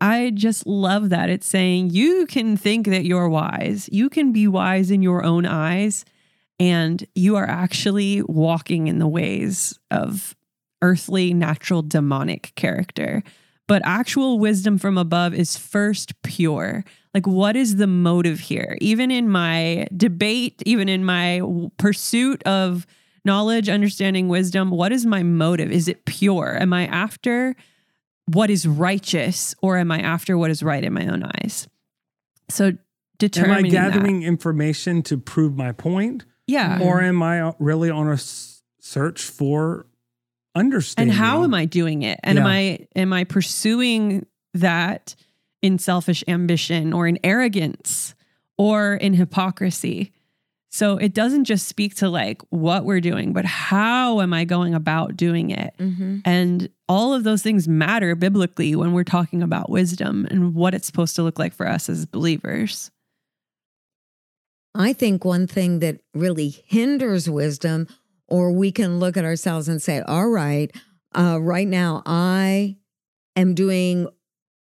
I 0.00 0.30
just 0.34 0.66
love 0.66 1.10
that. 1.10 1.30
It's 1.30 1.46
saying 1.46 1.90
you 1.90 2.26
can 2.26 2.56
think 2.56 2.86
that 2.86 3.04
you're 3.04 3.28
wise. 3.28 3.88
You 3.92 4.08
can 4.08 4.32
be 4.32 4.48
wise 4.48 4.90
in 4.90 5.02
your 5.02 5.24
own 5.24 5.46
eyes, 5.46 6.04
and 6.58 7.06
you 7.14 7.36
are 7.36 7.48
actually 7.48 8.22
walking 8.22 8.88
in 8.88 8.98
the 8.98 9.06
ways 9.06 9.78
of 9.90 10.34
earthly, 10.80 11.32
natural, 11.32 11.82
demonic 11.82 12.52
character. 12.56 13.22
But 13.68 13.82
actual 13.84 14.38
wisdom 14.38 14.76
from 14.76 14.98
above 14.98 15.34
is 15.34 15.56
first 15.56 16.20
pure. 16.22 16.84
Like, 17.14 17.26
what 17.26 17.56
is 17.56 17.76
the 17.76 17.86
motive 17.86 18.40
here? 18.40 18.76
Even 18.80 19.10
in 19.10 19.28
my 19.28 19.86
debate, 19.96 20.62
even 20.66 20.88
in 20.88 21.04
my 21.04 21.40
pursuit 21.78 22.42
of 22.42 22.86
knowledge, 23.24 23.68
understanding, 23.68 24.28
wisdom, 24.28 24.70
what 24.70 24.92
is 24.92 25.06
my 25.06 25.22
motive? 25.22 25.70
Is 25.70 25.88
it 25.88 26.04
pure? 26.04 26.56
Am 26.60 26.72
I 26.72 26.86
after 26.86 27.54
what 28.26 28.50
is 28.50 28.66
righteous 28.66 29.54
or 29.62 29.78
am 29.78 29.90
I 29.90 30.00
after 30.00 30.36
what 30.38 30.50
is 30.50 30.62
right 30.62 30.82
in 30.82 30.92
my 30.92 31.06
own 31.06 31.22
eyes? 31.22 31.68
So, 32.48 32.72
determining. 33.18 33.74
Am 33.74 33.84
I 33.84 33.90
gathering 33.90 34.20
that. 34.20 34.26
information 34.26 35.02
to 35.04 35.16
prove 35.16 35.56
my 35.56 35.72
point? 35.72 36.24
Yeah. 36.46 36.80
Or 36.82 37.00
am 37.00 37.22
I 37.22 37.54
really 37.58 37.90
on 37.90 38.08
a 38.08 38.18
search 38.80 39.22
for 39.22 39.86
understanding. 40.54 41.12
and 41.12 41.18
how 41.18 41.44
am 41.44 41.54
i 41.54 41.64
doing 41.64 42.02
it 42.02 42.20
and 42.22 42.38
am 42.38 42.46
i 42.46 42.78
am 42.94 43.12
i 43.12 43.24
pursuing 43.24 44.26
that 44.54 45.14
in 45.62 45.78
selfish 45.78 46.22
ambition 46.28 46.92
or 46.92 47.06
in 47.06 47.18
arrogance 47.24 48.14
or 48.58 48.94
in 48.94 49.14
hypocrisy 49.14 50.12
so 50.72 50.96
it 50.96 51.14
doesn't 51.14 51.44
just 51.44 51.68
speak 51.68 51.94
to 51.96 52.08
like 52.08 52.42
what 52.50 52.84
we're 52.84 53.00
doing 53.00 53.32
but 53.32 53.44
how 53.44 54.20
am 54.20 54.32
i 54.32 54.44
going 54.44 54.74
about 54.74 55.16
doing 55.16 55.50
it? 55.50 55.74
Mm-hmm. 55.78 56.18
and 56.24 56.68
all 56.88 57.14
of 57.14 57.24
those 57.24 57.42
things 57.42 57.66
matter 57.66 58.14
biblically 58.14 58.76
when 58.76 58.92
we're 58.92 59.02
talking 59.04 59.42
about 59.42 59.70
wisdom 59.70 60.26
and 60.30 60.54
what 60.54 60.74
it's 60.74 60.86
supposed 60.86 61.16
to 61.16 61.22
look 61.22 61.38
like 61.38 61.54
for 61.54 61.66
us 61.66 61.88
as 61.88 62.04
believers. 62.04 62.90
I 64.74 64.92
think 64.92 65.24
one 65.24 65.46
thing 65.46 65.78
that 65.78 66.00
really 66.12 66.50
hinders 66.66 67.30
wisdom, 67.30 67.88
or 68.28 68.52
we 68.52 68.72
can 68.72 68.98
look 68.98 69.16
at 69.16 69.24
ourselves 69.24 69.68
and 69.68 69.80
say, 69.80 70.00
all 70.00 70.28
right, 70.28 70.70
uh, 71.14 71.38
right 71.40 71.68
now 71.68 72.02
I 72.04 72.76
am 73.34 73.54
doing 73.54 74.06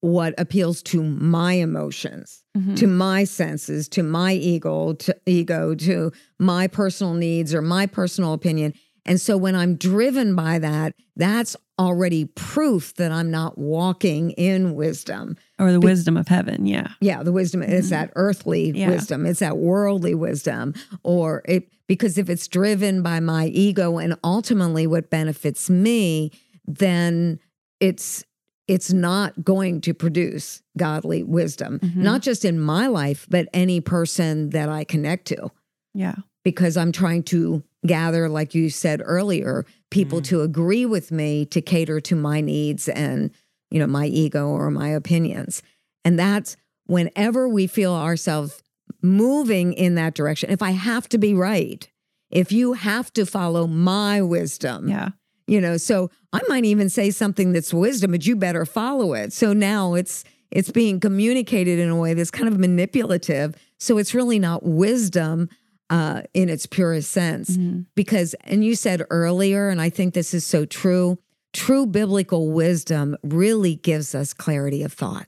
what 0.02 0.34
appeals 0.38 0.84
to 0.84 1.04
my 1.04 1.54
emotions, 1.54 2.39
Mhm. 2.58 2.76
to 2.78 2.88
my 2.88 3.24
senses, 3.24 3.88
to 3.90 4.04
my 4.04 4.34
ego, 4.34 4.94
to 4.94 5.16
ego, 5.26 5.76
to 5.76 6.12
my 6.40 6.68
personal 6.68 7.14
needs 7.14 7.54
or 7.54 7.62
my 7.62 7.86
personal 7.86 8.34
opinion. 8.34 8.74
And 9.06 9.20
so 9.22 9.38
when 9.38 9.56
I'm 9.56 9.76
driven 9.76 10.36
by 10.36 10.60
that, 10.60 10.94
that's 11.16 11.56
already 11.80 12.26
proof 12.26 12.94
that 12.96 13.12
I'm 13.12 13.32
not 13.32 13.58
walking 13.58 14.32
in 14.32 14.76
wisdom. 14.76 15.38
or 15.60 15.72
the 15.72 15.80
wisdom 15.80 16.16
of 16.18 16.28
heaven 16.28 16.66
yeah 16.66 16.88
Yeah, 17.02 17.22
the 17.24 17.32
wisdom 17.32 17.62
is 17.64 17.88
Mhm. 17.88 17.90
that 17.90 18.12
earthly 18.16 18.72
Yeah. 18.76 18.90
wisdom. 18.90 19.26
It's 19.26 19.40
that 19.40 19.58
worldly 19.58 20.16
wisdom. 20.16 20.74
Or 21.04 21.42
it 21.46 21.70
because 21.88 22.18
if 22.18 22.30
it's 22.30 22.48
driven 22.48 23.02
by 23.02 23.20
my 23.20 23.48
ego 23.48 23.98
and 23.98 24.16
ultimately 24.24 24.86
what 24.88 25.10
benefits 25.10 25.70
me, 25.70 26.32
then 26.68 27.40
it's 27.80 28.24
it's 28.70 28.94
not 28.94 29.44
going 29.44 29.82
to 29.82 29.94
produce 29.94 30.62
godly 30.78 31.24
wisdom. 31.24 31.80
Mhm. 31.80 31.96
Not 31.98 32.22
just 32.22 32.46
in 32.46 32.60
my 32.60 32.88
life, 32.88 33.26
but 33.30 33.48
any 33.54 33.82
person 33.82 34.52
that 34.52 34.70
I 34.70 34.84
connect 34.84 35.26
to. 35.30 35.50
yeah 35.94 36.16
Because 36.46 36.78
I'm 36.78 36.92
trying 36.92 37.24
to 37.24 37.64
gather, 37.86 38.30
like 38.30 38.54
you 38.56 38.70
said 38.70 39.02
earlier, 39.04 39.66
people 39.90 40.20
Mhm. 40.22 40.26
to 40.26 40.42
agree 40.42 40.86
with 40.86 41.12
me 41.12 41.46
to 41.48 41.62
cater 41.62 42.00
to 42.02 42.16
my 42.16 42.40
needs 42.42 42.88
and, 42.88 43.32
you 43.72 43.80
know, 43.80 43.88
my 43.88 44.06
ego 44.06 44.48
or 44.48 44.70
my 44.72 44.90
opinions. 44.90 45.62
And 46.06 46.18
that's 46.20 46.56
whenever 46.86 47.50
we 47.50 47.68
feel 47.68 47.94
ourselves 47.94 48.62
moving 49.02 49.74
in 49.74 49.96
that 49.96 50.14
direction. 50.14 50.50
If 50.52 50.62
I 50.62 50.72
have 50.72 51.10
to 51.10 51.18
be 51.18 51.34
right, 51.34 51.88
if 52.32 52.52
you 52.52 52.74
have 52.74 53.12
to 53.14 53.26
follow 53.26 53.66
my 53.68 54.22
wisdom, 54.22 54.88
yeah 54.90 55.10
you 55.50 55.60
know, 55.62 55.78
so 55.78 56.10
I 56.34 56.40
might 56.48 56.66
even 56.66 56.90
say 56.90 57.10
something 57.12 57.52
that's 57.54 57.74
wisdom, 57.74 58.12
but 58.12 58.26
you 58.26 58.36
better 58.36 58.66
follow 58.66 59.14
it. 59.14 59.34
So 59.34 59.54
now 59.54 59.96
it's 59.96 60.24
it's 60.52 60.72
being 60.72 61.00
communicated 61.00 61.78
in 61.80 61.90
a 61.90 61.96
way 61.96 62.14
that's 62.16 62.32
kind 62.32 62.48
of 62.48 62.58
manipulative. 62.60 63.56
So 63.78 63.98
it's 63.98 64.14
really 64.16 64.40
not 64.40 64.64
wisdom 64.64 65.50
uh, 65.92 66.22
in 66.34 66.50
its 66.50 66.66
purest 66.66 67.10
sense 67.12 67.58
Mhm. 67.58 67.86
because 67.96 68.36
and 68.44 68.64
you 68.64 68.76
said 68.76 69.02
earlier 69.10 69.70
and 69.70 69.82
i 69.82 69.90
think 69.90 70.14
this 70.14 70.36
is 70.36 70.46
so 70.46 70.64
true 70.64 71.18
true 71.52 71.88
biblical 71.88 72.52
wisdom 72.52 73.18
really 73.24 73.74
gives 73.74 74.14
us 74.14 74.32
clarity 74.32 74.84
of 74.84 74.94
thought 74.94 75.26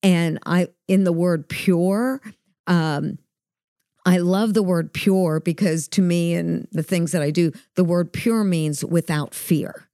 and 0.00 0.38
i 0.46 0.68
in 0.86 1.02
the 1.02 1.12
word 1.12 1.48
pure 1.48 2.20
um 2.68 3.18
i 4.06 4.18
love 4.18 4.54
the 4.54 4.62
word 4.62 4.92
pure 4.92 5.40
because 5.40 5.88
to 5.88 6.00
me 6.02 6.34
and 6.34 6.66
the 6.72 6.82
things 6.82 7.12
that 7.12 7.22
i 7.22 7.30
do 7.30 7.52
the 7.76 7.84
word 7.84 8.12
pure 8.12 8.44
means 8.44 8.84
without 8.84 9.34
fear 9.34 9.86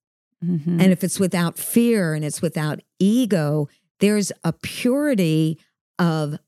Mhm. 0.44 0.80
and 0.82 0.92
if 0.92 1.02
it's 1.02 1.18
without 1.18 1.58
fear 1.58 2.12
and 2.12 2.22
it's 2.22 2.42
without 2.42 2.80
ego, 2.98 3.68
there's 4.00 4.30
a 4.44 4.52
purity 4.52 5.58
of 5.98 6.38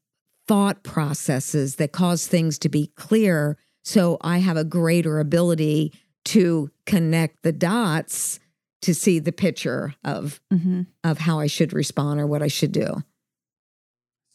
thought 0.47 0.83
processes 0.83 1.77
that 1.77 1.91
cause 1.91 2.27
things 2.27 2.59
to 2.59 2.69
be 2.69 2.89
clear. 2.97 3.57
So 3.85 4.19
I 4.21 4.39
have 4.39 4.59
a 4.59 4.63
greater 4.65 5.19
ability 5.19 5.95
to 6.27 6.71
connect 6.85 7.43
the 7.43 7.51
dots 7.53 8.39
to 8.83 8.95
see 8.95 9.19
the 9.21 9.33
picture 9.33 9.95
of 10.05 10.39
Mhm. 10.53 10.87
of 11.03 11.19
how 11.21 11.39
I 11.41 11.47
should 11.47 11.73
respond 11.73 12.21
or 12.21 12.27
what 12.27 12.43
I 12.43 12.49
should 12.49 12.73
do. 12.73 13.03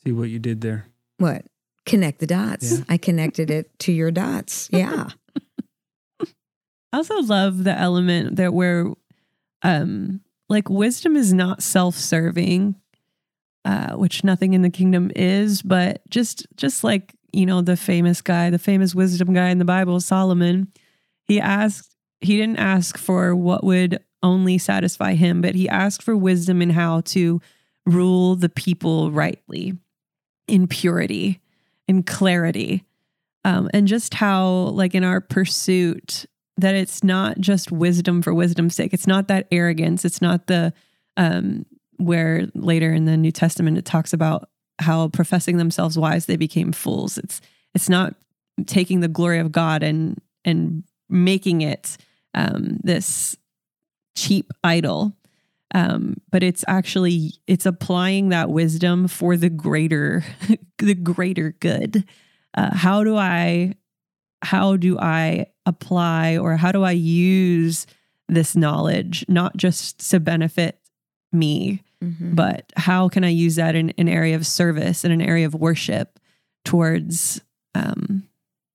See 0.03 0.11
what 0.11 0.29
you 0.31 0.39
did 0.39 0.61
there. 0.61 0.87
What? 1.19 1.45
Connect 1.85 2.19
the 2.19 2.27
dots. 2.27 2.79
Yeah. 2.79 2.85
I 2.89 2.97
connected 2.97 3.51
it 3.51 3.77
to 3.79 3.91
your 3.91 4.11
dots. 4.11 4.69
Yeah. 4.73 5.09
I 6.21 6.97
also 6.97 7.21
love 7.21 7.63
the 7.63 7.77
element 7.77 8.35
that 8.35 8.53
where 8.53 8.85
um 9.63 10.21
like 10.47 10.69
wisdom 10.69 11.15
is 11.15 11.33
not 11.33 11.63
self-serving 11.63 12.75
uh 13.65 13.93
which 13.95 14.23
nothing 14.23 14.53
in 14.53 14.61
the 14.61 14.69
kingdom 14.69 15.11
is 15.15 15.63
but 15.63 16.07
just 16.09 16.45
just 16.55 16.83
like 16.83 17.15
you 17.31 17.47
know 17.47 17.61
the 17.61 17.75
famous 17.75 18.21
guy 18.21 18.51
the 18.51 18.59
famous 18.59 18.93
wisdom 18.93 19.33
guy 19.33 19.49
in 19.49 19.57
the 19.57 19.65
bible 19.65 19.99
solomon 19.99 20.71
he 21.25 21.39
asked 21.39 21.95
he 22.21 22.37
didn't 22.37 22.59
ask 22.59 22.95
for 22.97 23.35
what 23.35 23.63
would 23.63 23.99
only 24.21 24.59
satisfy 24.59 25.15
him 25.15 25.41
but 25.41 25.55
he 25.55 25.67
asked 25.67 26.03
for 26.03 26.15
wisdom 26.15 26.61
in 26.61 26.69
how 26.69 27.01
to 27.01 27.41
rule 27.87 28.35
the 28.35 28.49
people 28.49 29.11
rightly 29.11 29.73
in 30.47 30.67
purity 30.67 31.39
in 31.87 32.03
clarity 32.03 32.85
um, 33.45 33.69
and 33.73 33.87
just 33.87 34.13
how 34.13 34.47
like 34.47 34.95
in 34.95 35.03
our 35.03 35.21
pursuit 35.21 36.25
that 36.57 36.75
it's 36.75 37.03
not 37.03 37.39
just 37.39 37.71
wisdom 37.71 38.21
for 38.21 38.33
wisdom's 38.33 38.75
sake. 38.75 38.93
It's 38.93 39.07
not 39.07 39.27
that 39.27 39.47
arrogance. 39.51 40.05
It's 40.05 40.21
not 40.21 40.47
the 40.47 40.73
um 41.17 41.65
where 41.97 42.47
later 42.55 42.91
in 42.93 43.05
the 43.05 43.17
New 43.17 43.31
Testament 43.31 43.77
it 43.77 43.85
talks 43.85 44.13
about 44.13 44.49
how 44.79 45.07
professing 45.09 45.57
themselves 45.57 45.97
wise 45.97 46.25
they 46.25 46.37
became 46.37 46.71
fools. 46.71 47.17
It's 47.17 47.41
it's 47.73 47.89
not 47.89 48.15
taking 48.65 48.99
the 48.99 49.07
glory 49.07 49.39
of 49.39 49.51
God 49.51 49.83
and 49.83 50.21
and 50.45 50.83
making 51.09 51.61
it 51.61 51.97
um 52.33 52.77
this 52.83 53.35
cheap 54.15 54.51
idol. 54.63 55.13
Um, 55.73 56.17
but 56.31 56.43
it's 56.43 56.63
actually 56.67 57.33
it's 57.47 57.65
applying 57.65 58.29
that 58.29 58.49
wisdom 58.49 59.07
for 59.07 59.35
the 59.37 59.49
greater 59.49 60.23
the 60.77 60.93
greater 60.95 61.55
good. 61.59 62.05
Uh, 62.53 62.75
how 62.75 63.03
do 63.03 63.17
I 63.17 63.73
how 64.43 64.75
do 64.77 64.99
I 64.99 65.47
apply 65.65 66.37
or 66.37 66.57
how 66.57 66.71
do 66.71 66.83
I 66.83 66.91
use 66.91 67.87
this 68.29 68.55
knowledge, 68.55 69.25
not 69.27 69.55
just 69.57 70.09
to 70.11 70.19
benefit 70.19 70.79
me, 71.31 71.81
Mhm. 72.03 72.35
but 72.35 72.71
how 72.75 73.07
can 73.09 73.23
I 73.23 73.29
use 73.29 73.55
that 73.55 73.75
in 73.75 73.91
an 73.97 74.09
area 74.09 74.35
of 74.35 74.45
service, 74.45 75.05
in 75.05 75.11
an 75.11 75.21
area 75.21 75.45
of 75.45 75.53
worship 75.55 76.19
towards 76.65 77.41
um, 77.73 78.27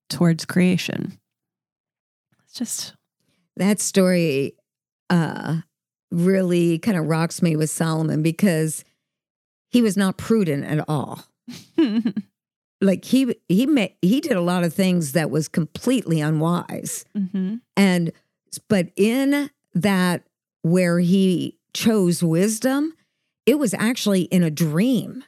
towards 0.09 0.45
creation? 0.45 1.17
It's 2.43 2.53
just 2.53 2.95
that 3.55 3.79
story 3.79 4.53
uh 5.09 5.61
really 6.11 6.79
kind 6.79 6.97
of 6.97 7.07
rocks 7.07 7.41
me 7.41 7.55
with 7.55 7.69
Solomon 7.69 8.21
because 8.21 8.83
he 9.69 9.81
was 9.81 9.95
not 9.95 10.17
prudent 10.17 10.65
at 10.65 10.83
all. 10.87 11.23
Like 12.81 13.03
he 13.03 13.35
he 13.49 13.65
made, 13.65 13.95
he 14.01 14.21
did 14.21 14.33
a 14.37 14.41
lot 14.41 14.63
of 14.63 14.73
things 14.73 15.11
that 15.11 15.29
was 15.29 15.49
completely 15.49 16.21
unwise. 16.21 17.03
Mhm. 17.15 17.59
And 17.75 18.11
but 18.69 18.87
in 18.95 19.49
that 19.73 20.23
where 20.61 20.99
he 20.99 21.57
chose 21.73 22.23
wisdom, 22.23 22.93
it 23.45 23.59
was 23.59 23.73
actually 23.73 24.23
in 24.23 24.43
a 24.43 24.49
dream. 24.49 25.23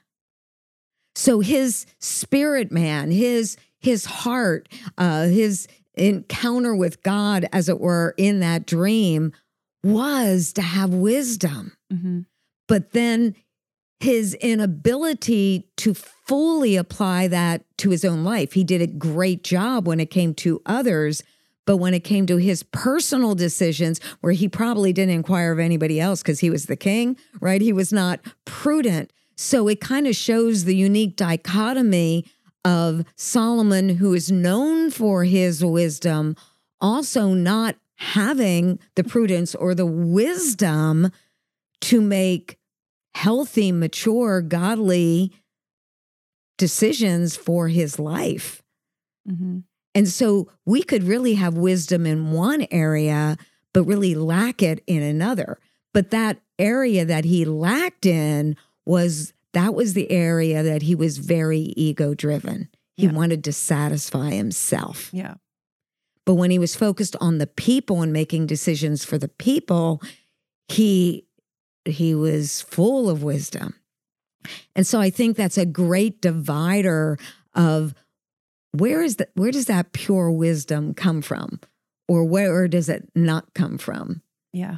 So 1.14 1.42
his 1.42 1.86
spirit 2.00 2.72
man, 2.72 3.12
his 3.12 3.58
his 3.80 4.06
heart, 4.06 4.70
uh, 4.98 5.26
his 5.26 5.68
encounter 5.96 6.74
with 6.74 7.04
God, 7.04 7.48
as 7.52 7.68
it 7.68 7.82
were, 7.82 8.14
in 8.16 8.40
that 8.40 8.66
dream, 8.66 9.34
was 9.84 10.54
to 10.54 10.62
have 10.62 10.94
wisdom. 10.94 11.74
Mhm. 11.92 12.26
But 12.68 12.92
then 12.92 13.36
his 14.00 14.34
inability 14.36 15.68
to 15.78 15.94
fully 15.94 16.76
apply 16.76 17.28
that 17.28 17.64
to 17.78 17.92
his 17.92 18.04
own 18.04 18.24
life. 18.24 18.54
He 18.54 18.64
did 18.64 18.82
a 18.82 18.88
great 18.88 19.44
job 19.44 19.88
when 19.88 20.00
it 20.00 20.10
came 20.10 20.34
to 20.36 20.62
others, 20.66 21.24
but 21.68 21.78
when 21.78 21.94
it 21.94 22.04
came 22.04 22.26
to 22.26 22.38
his 22.38 22.64
personal 22.64 23.36
decisions, 23.36 24.00
where 24.22 24.34
he 24.34 24.48
probably 24.48 24.92
didn't 24.92 25.14
inquire 25.14 25.52
of 25.52 25.60
anybody 25.60 26.00
else 26.00 26.22
because 26.22 26.40
he 26.40 26.50
was 26.50 26.66
the 26.66 26.76
king, 26.76 27.16
right? 27.40 27.62
He 27.62 27.74
was 27.74 27.94
not 27.94 28.20
prudent. 28.46 29.12
So 29.38 29.68
it 29.68 29.80
kind 29.80 30.08
of 30.08 30.16
shows 30.16 30.64
the 30.64 30.76
unique 30.76 31.16
dichotomy 31.16 32.26
of 32.66 33.06
Solomon, 33.16 33.98
who 33.98 34.14
is 34.14 34.32
known 34.32 34.90
for 34.92 35.24
his 35.26 35.64
wisdom, 35.64 36.36
also 36.80 37.34
not 37.34 37.76
having 38.02 38.80
the 38.96 39.04
prudence 39.04 39.54
or 39.54 39.76
the 39.76 39.86
wisdom 39.86 41.12
to 41.82 42.02
make 42.02 42.58
healthy, 43.14 43.72
mature, 43.72 44.42
godly 44.42 45.32
decisions 46.58 47.36
for 47.36 47.68
his 47.68 48.00
life. 48.00 48.64
Mhm. 49.30 49.64
And 49.94 50.08
so 50.08 50.50
we 50.66 50.82
could 50.82 51.04
really 51.04 51.36
have 51.36 51.54
wisdom 51.56 52.06
in 52.08 52.32
one 52.32 52.66
area, 52.72 53.38
but 53.74 53.84
really 53.84 54.16
lack 54.16 54.64
it 54.64 54.84
in 54.88 55.04
another. 55.04 55.60
But 55.94 56.10
that 56.10 56.42
area 56.58 57.06
that 57.06 57.26
he 57.26 57.46
lacked 57.46 58.06
in 58.08 58.56
was 58.84 59.34
that 59.54 59.76
was 59.76 59.94
the 59.94 60.10
area 60.10 60.64
that 60.64 60.82
he 60.82 60.96
was 60.96 61.18
very 61.20 61.74
ego 61.76 62.14
driven. 62.16 62.70
He 62.96 63.04
Yeah. 63.06 63.12
wanted 63.12 63.44
to 63.44 63.54
satisfy 63.54 64.32
himself. 64.32 65.10
Yeah. 65.14 65.36
But 66.26 66.36
when 66.36 66.52
he 66.52 66.60
was 66.60 66.76
focused 66.76 67.16
on 67.20 67.38
the 67.40 67.48
people 67.48 68.02
and 68.02 68.14
making 68.14 68.46
decisions 68.48 69.04
for 69.04 69.18
the 69.18 69.28
people, 69.28 70.02
he 70.68 71.26
he 71.86 72.14
was 72.14 72.62
full 72.62 73.10
of 73.10 73.24
wisdom. 73.24 73.74
And 74.76 74.86
so 74.86 75.00
I 75.00 75.10
think 75.10 75.36
that's 75.36 75.58
a 75.58 75.66
great 75.66 76.22
divider 76.22 77.18
of 77.56 77.94
where 78.72 79.02
is 79.02 79.18
that 79.18 79.32
where 79.34 79.52
does 79.52 79.66
that 79.66 79.92
pure 79.94 80.32
wisdom 80.32 80.94
come 80.94 81.22
from? 81.22 81.60
Or 82.08 82.24
where 82.26 82.68
does 82.68 82.90
it 82.90 83.10
not 83.16 83.54
come 83.54 83.78
from 83.78 84.22
Yeah. 84.54 84.78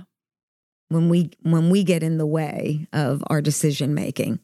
when 0.89 1.09
we 1.09 1.31
when 1.41 1.69
we 1.69 1.83
get 1.83 2.03
in 2.03 2.17
the 2.17 2.25
way 2.27 2.87
of 2.93 3.23
our 3.27 3.41
decision 3.41 3.93
making? 3.93 4.39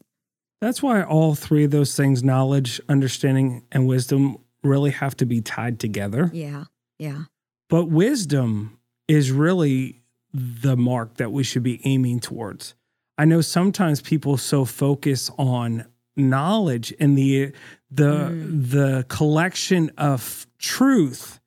That's 0.60 0.82
why 0.82 1.02
all 1.02 1.34
three 1.34 1.64
of 1.64 1.70
those 1.70 1.96
things 1.96 2.22
knowledge, 2.22 2.80
understanding, 2.88 3.62
and 3.72 3.86
wisdom 3.86 4.36
really 4.62 4.90
have 4.90 5.16
to 5.18 5.24
be 5.24 5.40
tied 5.40 5.80
together. 5.80 6.30
Yeah. 6.34 6.64
Yeah. 7.00 7.24
But 7.68 7.86
wisdom 7.86 8.78
is 9.08 9.30
really 9.32 10.02
the 10.32 10.76
mark 10.76 11.16
that 11.16 11.32
we 11.32 11.42
should 11.42 11.62
be 11.64 11.80
aiming 11.84 12.20
towards. 12.20 12.74
I 13.18 13.24
know 13.24 13.40
sometimes 13.40 14.00
people 14.00 14.36
so 14.36 14.64
focus 14.64 15.30
on 15.38 15.86
knowledge 16.16 16.94
and 17.00 17.16
the 17.18 17.52
the 17.90 18.30
Mm. 18.30 18.70
the 18.70 19.04
collection 19.08 19.90
of 19.98 20.46
truth 20.58 21.40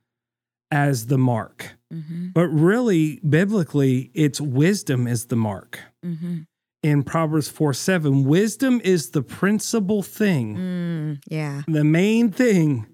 as 0.72 1.06
the 1.08 1.18
mark. 1.18 1.76
Mm-hmm. 1.94 2.30
But 2.34 2.48
really 2.48 3.20
biblically 3.28 4.12
it's 4.14 4.42
wisdom 4.42 5.08
is 5.08 5.28
the 5.28 5.36
mark. 5.36 5.80
Mm-hmm. 6.06 6.40
In 6.82 7.04
Proverbs 7.04 7.48
4 7.48 7.74
7, 7.74 8.26
wisdom 8.26 8.82
is 8.84 9.12
the 9.12 9.22
principal 9.22 10.04
thing, 10.04 10.58
Mm, 10.58 11.22
yeah. 11.30 11.62
the 11.68 11.84
main 11.86 12.30
thing. 12.32 12.88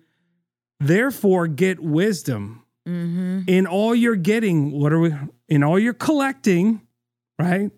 Therefore, 0.79 1.47
get 1.47 1.79
wisdom. 1.79 2.63
Mm-hmm. 2.87 3.41
in 3.45 3.67
all 3.67 3.93
you're 3.93 4.15
getting, 4.15 4.71
what 4.71 4.91
are 4.91 4.99
we 4.99 5.13
in 5.47 5.63
all 5.63 5.77
you're 5.77 5.93
collecting, 5.93 6.81
right? 7.37 7.69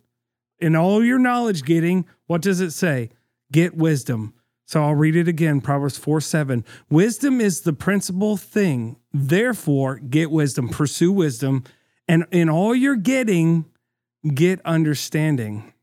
In 0.59 0.75
all 0.75 1.03
your 1.03 1.19
knowledge 1.19 1.63
getting, 1.63 2.05
what 2.27 2.41
does 2.41 2.61
it 2.61 2.71
say? 2.71 3.09
Get 3.51 3.75
wisdom. 3.75 4.33
So 4.65 4.81
I'll 4.81 4.95
read 4.95 5.17
it 5.17 5.27
again 5.27 5.59
Proverbs 5.59 5.97
4 5.97 6.21
7. 6.21 6.63
Wisdom 6.89 7.41
is 7.41 7.61
the 7.61 7.73
principal 7.73 8.37
thing. 8.37 8.95
Therefore, 9.11 9.97
get 9.97 10.31
wisdom, 10.31 10.69
pursue 10.69 11.11
wisdom. 11.11 11.65
And 12.07 12.25
in 12.31 12.49
all 12.49 12.73
you're 12.73 12.95
getting, 12.95 13.65
get 14.33 14.61
understanding. 14.63 15.73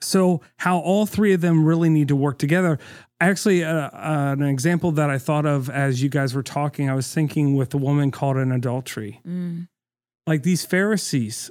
So, 0.00 0.42
how 0.58 0.78
all 0.78 1.06
three 1.06 1.32
of 1.32 1.40
them 1.40 1.64
really 1.64 1.88
need 1.88 2.08
to 2.08 2.16
work 2.16 2.38
together. 2.38 2.78
Actually, 3.18 3.64
uh, 3.64 3.72
uh, 3.72 4.34
an 4.38 4.42
example 4.42 4.92
that 4.92 5.08
I 5.08 5.18
thought 5.18 5.46
of 5.46 5.70
as 5.70 6.02
you 6.02 6.10
guys 6.10 6.34
were 6.34 6.42
talking, 6.42 6.90
I 6.90 6.94
was 6.94 7.12
thinking 7.12 7.56
with 7.56 7.70
the 7.70 7.78
woman 7.78 8.10
caught 8.10 8.36
in 8.36 8.52
adultery. 8.52 9.20
Mm. 9.26 9.68
Like 10.26 10.42
these 10.42 10.66
Pharisees, 10.66 11.50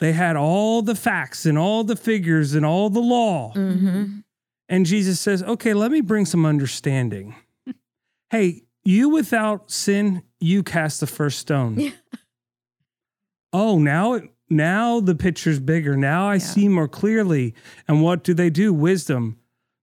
they 0.00 0.12
had 0.12 0.36
all 0.36 0.82
the 0.82 0.94
facts 0.94 1.46
and 1.46 1.56
all 1.56 1.82
the 1.82 1.96
figures 1.96 2.54
and 2.54 2.66
all 2.66 2.90
the 2.90 3.00
law. 3.00 3.52
Mm-hmm. 3.54 4.18
And 4.68 4.86
Jesus 4.86 5.18
says, 5.18 5.42
okay, 5.42 5.72
let 5.72 5.90
me 5.90 6.02
bring 6.02 6.26
some 6.26 6.44
understanding. 6.44 7.34
hey, 8.30 8.64
you 8.84 9.08
without 9.08 9.70
sin, 9.70 10.22
you 10.40 10.62
cast 10.62 11.00
the 11.00 11.06
first 11.06 11.38
stone. 11.38 11.80
Yeah. 11.80 11.90
Oh, 13.52 13.78
now 13.78 14.12
it 14.14 14.30
now 14.50 15.00
the 15.00 15.14
picture's 15.14 15.58
bigger. 15.60 15.96
Now 15.96 16.28
I 16.28 16.34
Yeah. 16.34 16.38
see 16.40 16.68
more 16.68 16.88
clearly. 16.88 17.54
And 17.86 18.02
what 18.02 18.24
do 18.24 18.34
they 18.34 18.50
do? 18.50 18.72
Wisdom. 18.72 19.38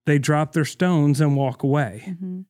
They 0.05 0.17
drop 0.19 0.53
their 0.53 0.65
stones 0.65 1.19
and 1.21 1.35
walk 1.35 1.63
away. 1.63 2.03
Mm-hmm. 2.07 2.41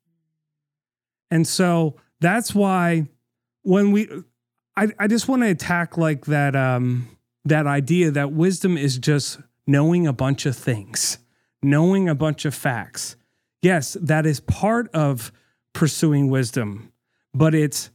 And 1.31 1.47
so 1.47 1.95
that's 2.19 2.53
why 2.53 3.07
when 3.63 3.91
we 3.91 4.09
I, 4.77 4.89
I 4.99 5.07
just 5.07 5.27
want 5.27 5.41
to 5.43 5.49
attack 5.49 5.97
like 5.97 6.25
that 6.25 6.55
um 6.55 7.07
that 7.45 7.67
idea 7.67 8.11
that 8.11 8.31
wisdom 8.31 8.77
is 8.77 8.97
just 8.97 9.39
knowing 9.67 10.05
a 10.07 10.13
bunch 10.13 10.45
of 10.45 10.55
things, 10.55 11.17
knowing 11.63 12.09
a 12.09 12.15
bunch 12.15 12.45
of 12.45 12.53
facts. 12.53 13.15
Yes, 13.61 13.97
that 14.01 14.25
is 14.25 14.39
part 14.39 14.89
of 14.93 15.31
pursuing 15.73 16.29
wisdom, 16.29 16.91
but 17.33 17.55
it's 17.55 17.89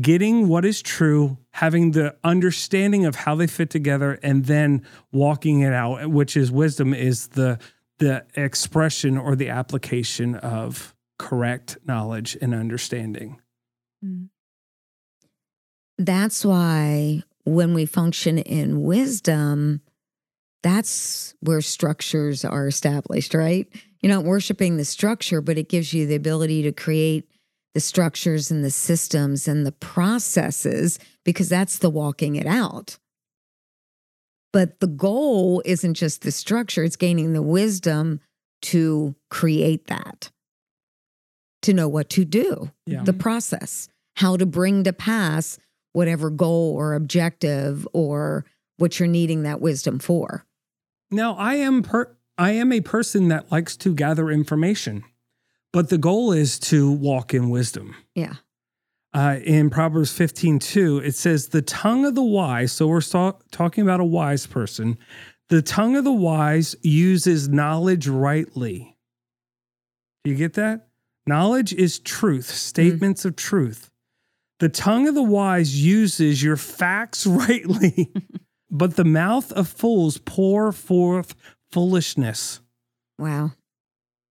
getting 0.00 0.48
what 0.48 0.64
is 0.64 0.82
true, 0.82 1.38
having 1.54 1.92
the 1.92 2.16
understanding 2.24 3.06
of 3.06 3.14
how 3.14 3.36
they 3.36 3.46
fit 3.46 3.70
together 3.70 4.18
and 4.24 4.46
then 4.46 4.84
walking 5.12 5.60
it 5.60 5.72
out, 5.72 6.10
which 6.10 6.36
is 6.36 6.50
wisdom 6.50 6.92
is 6.92 7.28
the 7.28 7.58
the 7.98 8.24
expression 8.34 9.16
or 9.16 9.36
the 9.36 9.48
application 9.48 10.34
of 10.34 10.96
correct 11.16 11.78
knowledge 11.86 12.36
and 12.42 12.52
understanding. 12.52 13.40
Mm. 14.04 14.30
That's 15.96 16.44
why 16.44 17.22
when 17.44 17.72
we 17.72 17.86
function 17.86 18.38
in 18.38 18.82
wisdom, 18.82 19.80
that's 20.64 21.36
where 21.38 21.60
structures 21.60 22.44
are 22.44 22.66
established, 22.66 23.32
right? 23.32 23.68
You're 24.00 24.12
not 24.12 24.24
worshiping 24.24 24.76
the 24.76 24.84
structure, 24.84 25.40
but 25.40 25.56
it 25.56 25.68
gives 25.68 25.94
you 25.94 26.04
the 26.08 26.16
ability 26.16 26.62
to 26.62 26.72
create 26.72 27.28
the 27.74 27.80
structures 27.80 28.50
and 28.50 28.64
the 28.64 28.70
systems 28.70 29.48
and 29.48 29.66
the 29.66 29.72
processes 29.72 30.98
because 31.24 31.48
that's 31.48 31.78
the 31.78 31.90
walking 31.90 32.36
it 32.36 32.46
out. 32.46 32.98
But 34.52 34.78
the 34.80 34.86
goal 34.86 35.60
isn't 35.64 35.94
just 35.94 36.22
the 36.22 36.30
structure, 36.30 36.84
it's 36.84 36.96
gaining 36.96 37.32
the 37.32 37.42
wisdom 37.42 38.20
to 38.62 39.14
create 39.28 39.88
that, 39.88 40.30
to 41.62 41.74
know 41.74 41.88
what 41.88 42.08
to 42.10 42.24
do 42.24 42.70
Yeah. 42.86 43.02
the 43.02 43.12
process, 43.12 43.88
how 44.16 44.36
to 44.36 44.46
bring 44.46 44.84
to 44.84 44.92
pass 44.92 45.58
whatever 45.92 46.30
goal 46.30 46.72
or 46.74 46.94
objective 46.94 47.86
or 47.92 48.44
what 48.78 48.98
you're 48.98 49.08
needing 49.08 49.42
that 49.42 49.60
wisdom 49.60 49.98
for. 49.98 50.44
Now, 51.10 51.34
I 51.34 51.56
am 51.56 51.82
per 51.82 52.16
I 52.36 52.52
am 52.52 52.72
a 52.72 52.80
person 52.80 53.28
that 53.28 53.52
likes 53.52 53.76
to 53.76 53.94
gather 53.94 54.28
information, 54.30 55.04
but 55.74 55.88
the 55.88 55.98
goal 55.98 56.30
is 56.30 56.60
to 56.60 56.88
walk 56.88 57.34
in 57.34 57.50
wisdom. 57.50 57.96
Yeah. 58.14 58.34
Uh, 59.12 59.38
in 59.42 59.70
Proverbs 59.70 60.16
15, 60.16 60.60
2, 60.60 60.98
it 60.98 61.16
says, 61.16 61.48
The 61.48 61.62
tongue 61.62 62.06
of 62.06 62.14
the 62.14 62.22
wise, 62.22 62.70
so 62.70 62.86
we're 62.86 63.00
so- 63.00 63.40
talking 63.50 63.82
about 63.82 63.98
a 63.98 64.04
wise 64.04 64.46
person, 64.46 64.96
the 65.48 65.62
tongue 65.62 65.96
of 65.96 66.04
the 66.04 66.12
wise 66.12 66.76
uses 66.82 67.48
knowledge 67.48 68.06
rightly. 68.06 68.96
Do 70.22 70.30
you 70.30 70.36
get 70.36 70.54
that? 70.54 70.86
Knowledge 71.26 71.72
is 71.72 71.98
truth, 71.98 72.46
statements 72.46 73.24
of 73.24 73.34
truth. 73.34 73.90
The 74.60 74.68
tongue 74.68 75.08
of 75.08 75.16
the 75.16 75.24
wise 75.24 75.84
uses 75.84 76.40
your 76.40 76.56
facts 76.56 77.26
rightly, 77.26 78.12
but 78.70 78.94
the 78.94 79.04
mouth 79.04 79.50
of 79.52 79.66
fools 79.66 80.18
pour 80.18 80.70
forth 80.70 81.34
foolishness. 81.72 82.60
Wow. 83.18 83.54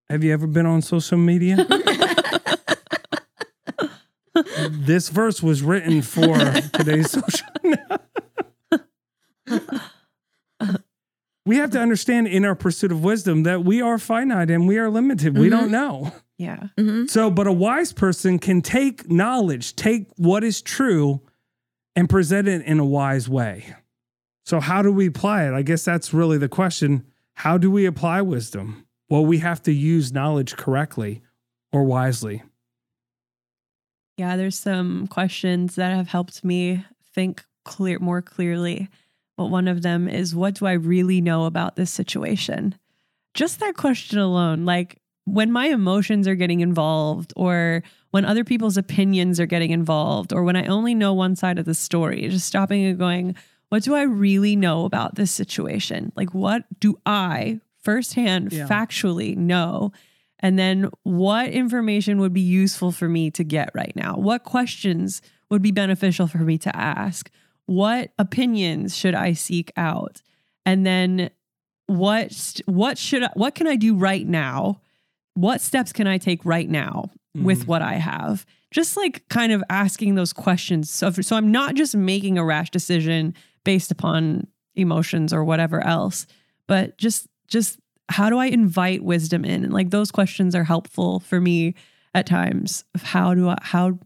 Have 0.10 0.24
you 0.24 0.34
ever 0.34 0.48
been 0.48 0.66
on 0.66 0.82
social 0.82 1.18
media? 1.18 1.58
this 4.70 5.10
verse 5.10 5.42
was 5.42 5.62
written 5.62 6.02
for 6.02 6.36
today's 6.74 7.12
social. 7.12 7.48
we 11.46 11.58
have 11.58 11.72
to 11.72 11.80
understand 11.80 12.28
in 12.28 12.46
our 12.46 12.56
pursuit 12.56 12.92
of 12.92 13.04
wisdom 13.04 13.44
that 13.44 13.64
we 13.64 13.82
are 13.82 13.98
finite 13.98 14.50
and 14.50 14.68
we 14.68 14.78
are 14.78 14.90
limited. 14.90 15.38
We 15.38 15.50
don't 15.50 15.72
know. 15.72 16.12
Yeah. 16.38 16.68
hmm 16.78 17.06
So, 17.06 17.30
but 17.30 17.48
a 17.48 17.52
wise 17.52 17.94
person 17.94 18.40
can 18.40 18.62
take 18.62 19.10
knowledge, 19.10 19.76
take 19.76 20.08
what 20.18 20.44
is 20.44 20.62
true, 20.62 21.22
and 21.96 22.10
present 22.10 22.48
it 22.48 22.64
in 22.66 22.80
a 22.80 22.86
wise 22.86 23.30
way. 23.30 23.76
So, 24.46 24.60
how 24.60 24.82
do 24.82 24.92
we 24.92 25.08
apply 25.08 25.46
it? 25.48 25.54
I 25.54 25.62
guess 25.62 25.86
that's 25.86 26.14
really 26.14 26.38
the 26.38 26.50
question. 26.50 27.06
How 27.36 27.58
do 27.58 27.72
we 27.72 27.86
apply 27.86 28.22
wisdom? 28.22 28.83
Well, 29.14 29.28
we 29.28 29.38
have 29.38 29.62
to 29.64 29.72
use 29.72 30.12
knowledge 30.12 30.56
correctly 30.58 31.22
or 31.72 31.84
wisely. 31.84 32.42
Yeah, 34.18 34.38
there's 34.38 34.58
some 34.58 35.06
questions 35.06 35.76
that 35.76 35.94
have 35.94 36.08
helped 36.08 36.44
me 36.44 36.84
think 37.14 37.46
clear 37.64 38.00
more 38.00 38.24
clearly. 38.24 38.90
But 39.38 39.52
one 39.52 39.68
of 39.68 39.84
them 39.84 40.08
is 40.08 40.34
what 40.34 40.56
do 40.56 40.66
I 40.66 40.72
really 40.72 41.22
know 41.22 41.46
about 41.46 41.76
this 41.76 41.92
situation? 41.92 42.74
Just 43.36 43.60
that 43.60 43.78
question 43.78 44.18
alone, 44.18 44.66
like 44.66 45.00
when 45.26 45.52
my 45.52 45.68
emotions 45.68 46.28
are 46.28 46.34
getting 46.34 46.62
involved 46.62 47.34
or 47.36 47.84
when 48.10 48.26
other 48.26 48.44
people's 48.44 48.78
opinions 48.78 49.40
are 49.40 49.46
getting 49.46 49.70
involved 49.70 50.34
or 50.34 50.44
when 50.44 50.56
I 50.56 50.66
only 50.66 50.96
know 50.96 51.14
one 51.14 51.36
side 51.36 51.60
of 51.60 51.66
the 51.66 51.76
story, 51.76 52.28
just 52.30 52.48
stopping 52.48 52.84
and 52.84 52.98
going, 52.98 53.36
what 53.70 53.84
do 53.84 53.94
I 53.94 54.02
really 54.02 54.56
know 54.56 54.86
about 54.86 55.14
this 55.14 55.30
situation? 55.30 56.12
Like 56.16 56.34
what 56.34 56.64
do 56.80 57.00
I 57.06 57.60
firsthand 57.84 58.52
Yeah. 58.52 58.68
factually 58.68 59.36
know? 59.36 59.92
And 60.40 60.60
then 60.60 60.90
what 61.04 61.50
information 61.52 62.20
would 62.20 62.34
be 62.34 62.42
useful 62.42 62.92
for 62.92 63.08
me 63.08 63.32
to 63.32 63.44
get 63.44 63.70
right 63.74 63.96
now? 63.96 64.16
What 64.18 64.44
questions 64.44 65.22
would 65.50 65.62
be 65.62 65.72
beneficial 65.72 66.28
for 66.28 66.40
me 66.40 66.58
to 66.60 66.76
ask? 66.76 67.30
what 67.66 68.12
opinions 68.20 68.94
should 68.94 69.16
I 69.16 69.32
seek 69.32 69.72
out? 69.78 70.22
And 70.66 70.86
then 70.86 71.30
what 71.88 72.60
what 72.66 72.98
should 72.98 73.24
I, 73.24 73.30
what 73.36 73.56
can 73.56 73.68
I 73.68 73.78
do 73.78 73.96
right 73.96 74.28
now? 74.28 74.82
What 75.36 75.62
steps 75.62 75.94
can 75.94 76.06
I 76.06 76.18
take 76.18 76.44
right 76.44 76.70
now 76.70 77.10
with 77.34 77.64
Mhm. 77.64 77.68
what 77.68 77.82
I 77.82 77.94
have? 77.94 78.46
Just 78.72 78.98
like 78.98 79.26
kind 79.30 79.54
of 79.54 79.64
asking 79.70 80.16
those 80.16 80.34
questions. 80.34 80.90
So 80.90 81.10
so 81.12 81.38
I'm 81.38 81.52
not 81.52 81.76
just 81.76 81.96
making 81.96 82.38
a 82.38 82.44
rash 82.44 82.70
decision 82.70 83.34
based 83.64 83.92
upon 83.92 84.48
emotions 84.76 85.32
or 85.32 85.46
whatever 85.46 85.80
else, 85.86 86.28
but 86.68 86.98
just 86.98 87.28
just 87.48 87.80
how 88.10 88.30
do 88.30 88.38
I 88.38 88.48
invite 88.48 89.04
wisdom 89.04 89.46
in? 89.46 89.64
And 89.64 89.74
like 89.74 89.90
those 89.90 90.12
questions 90.12 90.56
are 90.56 90.64
helpful 90.64 91.20
for 91.22 91.40
me 91.40 91.76
at 92.14 92.28
times 92.28 92.84
of 92.94 93.02
how 93.02 93.34
do 93.34 93.50
I 93.50 93.58
how 93.62 94.00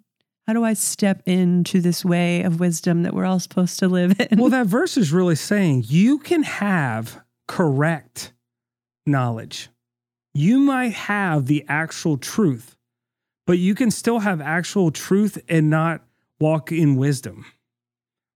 how 0.48 0.54
do 0.54 0.64
I 0.64 0.74
step 0.74 1.22
into 1.26 1.82
this 1.82 2.06
way 2.06 2.42
of 2.44 2.62
wisdom 2.62 3.04
that 3.04 3.14
we're 3.14 3.26
all 3.26 3.40
supposed 3.40 3.80
to 3.80 3.90
live 3.90 4.18
in? 4.20 4.40
Well, 4.40 4.50
that 4.50 4.68
verse 4.68 4.96
is 4.96 5.12
really 5.12 5.36
saying 5.36 5.86
you 5.88 6.20
can 6.20 6.44
have 6.44 7.22
correct 7.48 8.32
knowledge. 9.06 9.70
You 10.34 10.60
might 10.60 10.94
have 10.94 11.48
the 11.48 11.66
actual 11.68 12.18
truth, 12.18 12.78
but 13.46 13.58
you 13.58 13.76
can 13.76 13.92
still 13.92 14.20
have 14.20 14.40
actual 14.40 14.92
truth 14.92 15.38
and 15.50 15.70
not 15.70 16.02
walk 16.40 16.72
in 16.72 16.96
wisdom. 16.96 17.46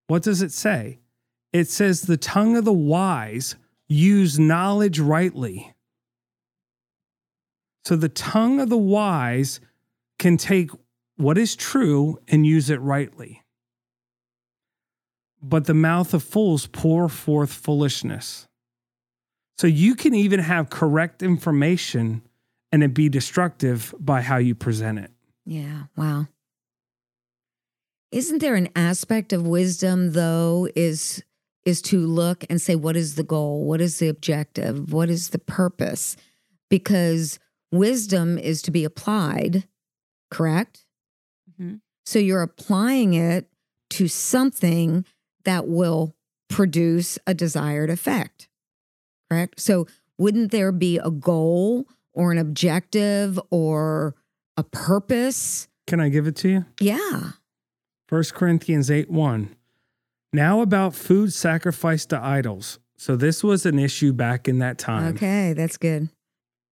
What 0.07 0.23
does 0.23 0.41
it 0.41 0.51
say? 0.51 0.99
It 1.53 1.69
says 1.69 2.01
the 2.01 2.17
tongue 2.17 2.57
of 2.57 2.65
the 2.65 2.73
wise 2.73 3.55
use 3.91 4.39
knowledge 4.39 4.99
rightly. 4.99 5.73
So 7.85 7.95
the 7.95 8.09
tongue 8.09 8.59
of 8.59 8.69
the 8.69 8.77
wise 8.77 9.59
can 10.19 10.37
take 10.37 10.71
what 11.17 11.37
is 11.37 11.55
true 11.55 12.19
and 12.27 12.45
use 12.45 12.69
it 12.69 12.79
rightly 12.81 13.41
but 15.41 15.65
the 15.65 15.73
mouth 15.73 16.13
of 16.13 16.23
fools 16.23 16.67
pour 16.67 17.09
forth 17.09 17.51
foolishness. 17.51 18.47
So 19.57 19.67
you 19.67 19.95
can 19.95 20.13
even 20.13 20.39
have 20.39 20.69
correct 20.69 21.23
information 21.23 22.21
and 22.71 22.83
it 22.83 22.93
be 22.93 23.09
destructive 23.09 23.93
by 23.99 24.21
how 24.21 24.37
you 24.37 24.55
present 24.55 24.99
it. 24.99 25.11
Yeah. 25.45 25.83
Wow. 25.97 26.27
Isn't 28.11 28.39
there 28.39 28.55
an 28.55 28.69
aspect 28.75 29.33
of 29.33 29.47
wisdom 29.47 30.11
though 30.11 30.67
is 30.75 31.23
is 31.65 31.81
to 31.83 32.05
look 32.05 32.43
and 32.49 32.61
say 32.61 32.75
what 32.75 32.95
is 32.95 33.15
the 33.15 33.23
goal? 33.23 33.65
What 33.65 33.81
is 33.81 33.99
the 33.99 34.07
objective? 34.07 34.91
What 34.91 35.09
is 35.09 35.29
the 35.29 35.39
purpose? 35.39 36.17
Because 36.69 37.39
wisdom 37.71 38.37
is 38.37 38.61
to 38.63 38.71
be 38.71 38.83
applied, 38.83 39.67
correct? 40.29 40.85
Mhm. 41.59 41.81
So 42.05 42.19
you're 42.19 42.41
applying 42.41 43.13
it 43.13 43.49
to 43.91 44.07
something 44.07 45.05
that 45.43 45.67
will 45.67 46.15
produce 46.49 47.19
a 47.27 47.33
desired 47.33 47.89
effect. 47.89 48.47
Correct? 49.29 49.59
So 49.59 49.87
wouldn't 50.17 50.51
there 50.51 50.71
be 50.71 50.97
a 50.97 51.09
goal 51.11 51.87
or 52.13 52.31
an 52.31 52.37
objective 52.37 53.39
or 53.49 54.15
a 54.57 54.63
purpose? 54.63 55.67
Can 55.87 55.99
I 55.99 56.09
give 56.09 56.27
it 56.27 56.35
to 56.37 56.49
you? 56.49 56.65
Yeah. 56.79 57.31
1 58.09 58.23
Corinthians 58.33 58.91
8 58.91 59.09
1. 59.09 59.55
Now 60.33 60.61
about 60.61 60.95
food 60.95 61.33
sacrificed 61.33 62.09
to 62.09 62.23
idols. 62.23 62.79
So 62.95 63.15
this 63.15 63.43
was 63.43 63.65
an 63.65 63.79
issue 63.79 64.13
back 64.13 64.47
in 64.47 64.59
that 64.59 64.77
time. 64.77 65.15
Okay, 65.15 65.53
that's 65.53 65.77
good. 65.77 66.09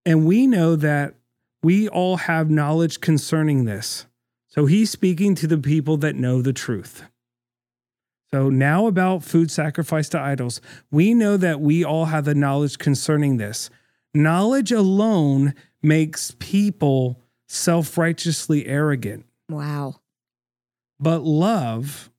And 0.06 0.24
we 0.26 0.46
know 0.46 0.76
that 0.76 1.14
we 1.62 1.88
all 1.88 2.16
have 2.16 2.48
knowledge 2.48 3.00
concerning 3.00 3.64
this. 3.64 4.06
So 4.48 4.66
he's 4.66 4.90
speaking 4.90 5.34
to 5.36 5.46
the 5.46 5.58
people 5.58 5.96
that 5.98 6.16
know 6.16 6.40
the 6.40 6.52
truth. 6.52 7.04
So 8.30 8.48
now 8.48 8.86
about 8.86 9.24
food 9.24 9.50
sacrificed 9.50 10.12
to 10.12 10.20
idols. 10.20 10.60
We 10.90 11.14
know 11.14 11.36
that 11.36 11.60
we 11.60 11.84
all 11.84 12.06
have 12.06 12.24
the 12.24 12.34
knowledge 12.34 12.78
concerning 12.78 13.36
this. 13.36 13.70
Knowledge 14.14 14.72
alone 14.72 15.54
makes 15.82 16.32
people 16.38 17.20
self 17.48 17.98
righteously 17.98 18.66
arrogant, 18.66 19.26
Wow. 19.48 19.96
but 21.00 21.22
love, 21.22 22.10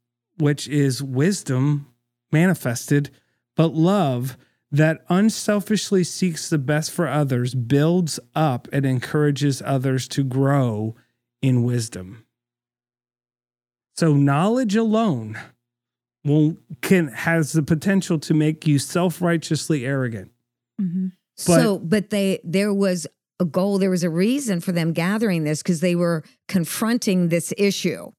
which 0.42 0.68
is 0.68 1.04
wisdom 1.04 1.88
manifested, 2.32 3.12
but 3.56 3.74
love 3.74 4.38
that 4.72 5.04
unselfishly 5.10 6.04
seeks 6.04 6.50
the 6.50 6.58
best 6.58 6.92
for 6.92 7.08
others 7.08 7.54
builds 7.54 8.20
up 8.34 8.68
and 8.74 8.86
encourages 8.86 9.62
others 9.64 10.08
to 10.08 10.24
grow 10.24 10.96
in 11.42 11.64
wisdom. 11.64 12.26
So 13.98 14.14
knowledge 14.14 14.76
alone 14.76 15.38
will 16.24 16.58
can 16.82 17.10
has 17.10 17.52
the 17.52 17.64
potential 17.64 18.18
to 18.20 18.34
make 18.34 18.66
you 18.66 18.80
self-righteously 18.80 19.86
arrogant. 19.86 20.32
Mhm. 20.80 21.12
so, 21.36 21.80
but 21.80 22.10
they 22.10 22.40
there 22.44 22.74
was 22.74 23.06
a 23.40 23.46
goal, 23.46 23.78
there 23.78 23.90
was 23.90 24.04
a 24.04 24.10
reason 24.10 24.60
for 24.62 24.72
them 24.72 24.94
gathering 24.94 25.44
this 25.44 25.62
because 25.62 25.82
they 25.82 25.96
were 25.96 26.24
confronting 26.48 27.30
this 27.30 27.54
issue 27.58 28.12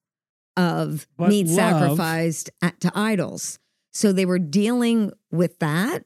of 0.57 1.07
But 1.16 1.28
meat 1.28 1.46
love- 1.46 1.57
sacrificed 1.57 2.50
at, 2.61 2.80
to 2.80 2.92
idols. 2.94 3.59
So 3.92 4.12
they 4.12 4.24
were 4.24 4.38
dealing 4.38 5.12
with 5.30 5.59
that. 5.59 6.05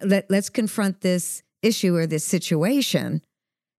Let, 0.00 0.30
let's 0.30 0.50
confront 0.50 1.00
this 1.00 1.42
issue 1.62 1.94
or 1.96 2.06
this 2.06 2.24
situation. 2.24 3.22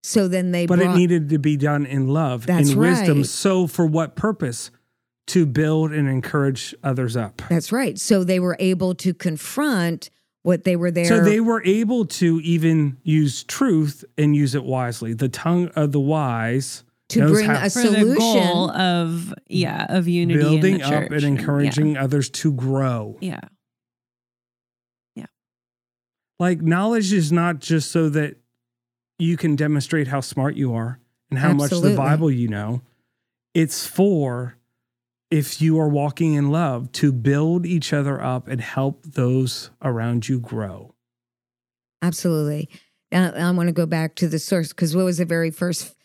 So 0.04 0.28
then 0.28 0.52
they 0.52 0.66
But 0.66 0.80
brought, 0.80 0.96
it 0.96 0.98
needed 0.98 1.30
to 1.30 1.40
be 1.40 1.58
done 1.58 1.86
in 1.86 2.08
love, 2.08 2.46
That's 2.46 2.72
in 2.72 2.80
wisdom. 2.80 3.24
So 3.26 3.68
for 3.68 3.86
what 3.86 4.16
purpose? 4.16 4.72
To 5.28 5.46
build 5.46 5.92
and 5.92 6.10
encourage 6.10 6.74
others 6.84 7.16
up. 7.16 7.44
That's 7.50 7.72
right. 7.72 8.00
So 8.00 8.24
they 8.24 8.40
were 8.40 8.58
able 8.60 8.96
to 8.96 9.14
confront 9.14 10.10
what 10.42 10.64
they 10.64 10.76
were 10.76 10.90
there. 10.90 11.06
So 11.06 11.22
they 11.22 11.40
were 11.40 11.62
able 11.64 12.06
to 12.06 12.40
even 12.40 12.98
use 13.04 13.44
truth 13.44 14.04
and 14.18 14.36
use 14.36 14.56
it 14.56 14.64
wisely. 14.64 15.14
The 15.14 15.30
tongue 15.30 15.68
of 15.76 15.92
the 15.92 16.00
wise 16.00 16.84
to 17.10 17.20
knows 17.20 17.32
bring 17.32 17.45
how- 17.49 17.66
a 17.66 17.70
For 17.70 17.82
the 17.82 17.88
solution. 17.89 18.16
goal 18.18 18.72
of 18.72 19.34
yeah 19.47 19.86
of 19.89 20.07
unity, 20.07 20.39
in 20.39 20.45
building 20.45 20.78
the 20.80 20.84
up 20.86 20.89
church. 21.10 21.12
and 21.12 21.24
encouraging 21.39 21.97
others 21.97 22.30
to 22.30 22.51
grow. 22.53 23.18
Yeah. 23.22 23.41
Yeah. 25.16 25.26
Like 26.39 26.62
knowledge 26.62 27.12
is 27.14 27.32
not 27.32 27.60
just 27.60 27.91
so 27.91 28.10
that 28.10 28.38
you 29.18 29.38
can 29.38 29.55
demonstrate 29.55 30.07
how 30.07 30.22
smart 30.22 30.55
you 30.55 30.74
are 30.74 30.99
and 31.30 31.39
how 31.39 31.53
much 31.53 31.72
the 31.72 31.95
Bible 31.95 32.32
you 32.32 32.47
know. 32.47 32.82
It's 33.53 33.86
for 33.86 34.55
if 35.32 35.62
you 35.62 35.80
are 35.80 35.89
walking 35.89 36.34
in 36.36 36.49
love 36.49 36.91
to 36.93 37.12
build 37.12 37.66
each 37.66 37.91
other 37.93 38.22
up 38.24 38.47
and 38.47 38.62
help 38.62 39.03
those 39.03 39.72
around 39.82 40.28
you 40.30 40.39
grow. 40.39 40.95
Absolutely. 42.01 42.70
Now, 43.12 43.32
I 43.32 43.51
want 43.51 43.68
to 43.68 43.74
go 43.74 43.86
back 43.86 44.16
to 44.16 44.28
the 44.28 44.39
source 44.39 44.70
because 44.70 44.95
what 44.95 45.05
was 45.05 45.18
the 45.18 45.26
very 45.26 45.51
first 45.51 45.95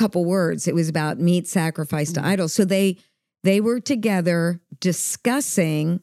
couple 0.00 0.24
words? 0.24 0.66
It 0.66 0.74
was 0.74 0.88
about 0.88 1.20
meat 1.20 1.46
sacrificed 1.46 2.14
Mm-hmm. 2.14 2.24
to 2.24 2.28
idols. 2.32 2.52
So 2.52 2.64
they 2.64 2.96
they 3.44 3.60
were 3.60 3.80
together 3.80 4.60
discussing 4.80 6.00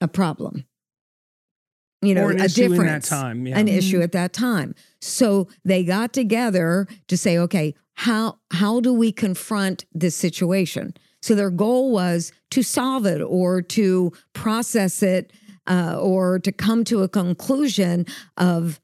a 0.00 0.08
problem. 0.08 0.64
You 2.04 2.14
know, 2.16 2.28
a 2.28 2.34
issue 2.34 2.34
in 2.34 2.38
that 2.38 2.54
difference, 2.54 3.08
time. 3.08 3.46
Yeah. 3.46 3.58
an 3.58 3.68
issue 3.68 4.00
at 4.02 4.12
that 4.12 4.32
time. 4.32 4.74
So 5.00 5.48
they 5.64 5.84
got 5.84 6.12
together 6.12 6.88
to 7.08 7.16
say, 7.16 7.38
okay, 7.38 7.74
how 7.94 8.38
how 8.50 8.80
do 8.80 8.92
we 8.92 9.12
confront 9.12 9.84
this 9.92 10.16
situation? 10.16 10.94
So 11.22 11.34
their 11.36 11.50
goal 11.50 11.92
was 11.92 12.32
to 12.50 12.62
solve 12.62 13.06
it 13.06 13.20
or 13.20 13.62
to 13.62 14.12
process 14.32 15.02
it 15.02 15.32
uh, 15.68 15.96
or 16.00 16.40
to 16.40 16.50
come 16.50 16.82
to 16.84 17.02
a 17.02 17.08
conclusion 17.08 18.06
of 18.36 18.80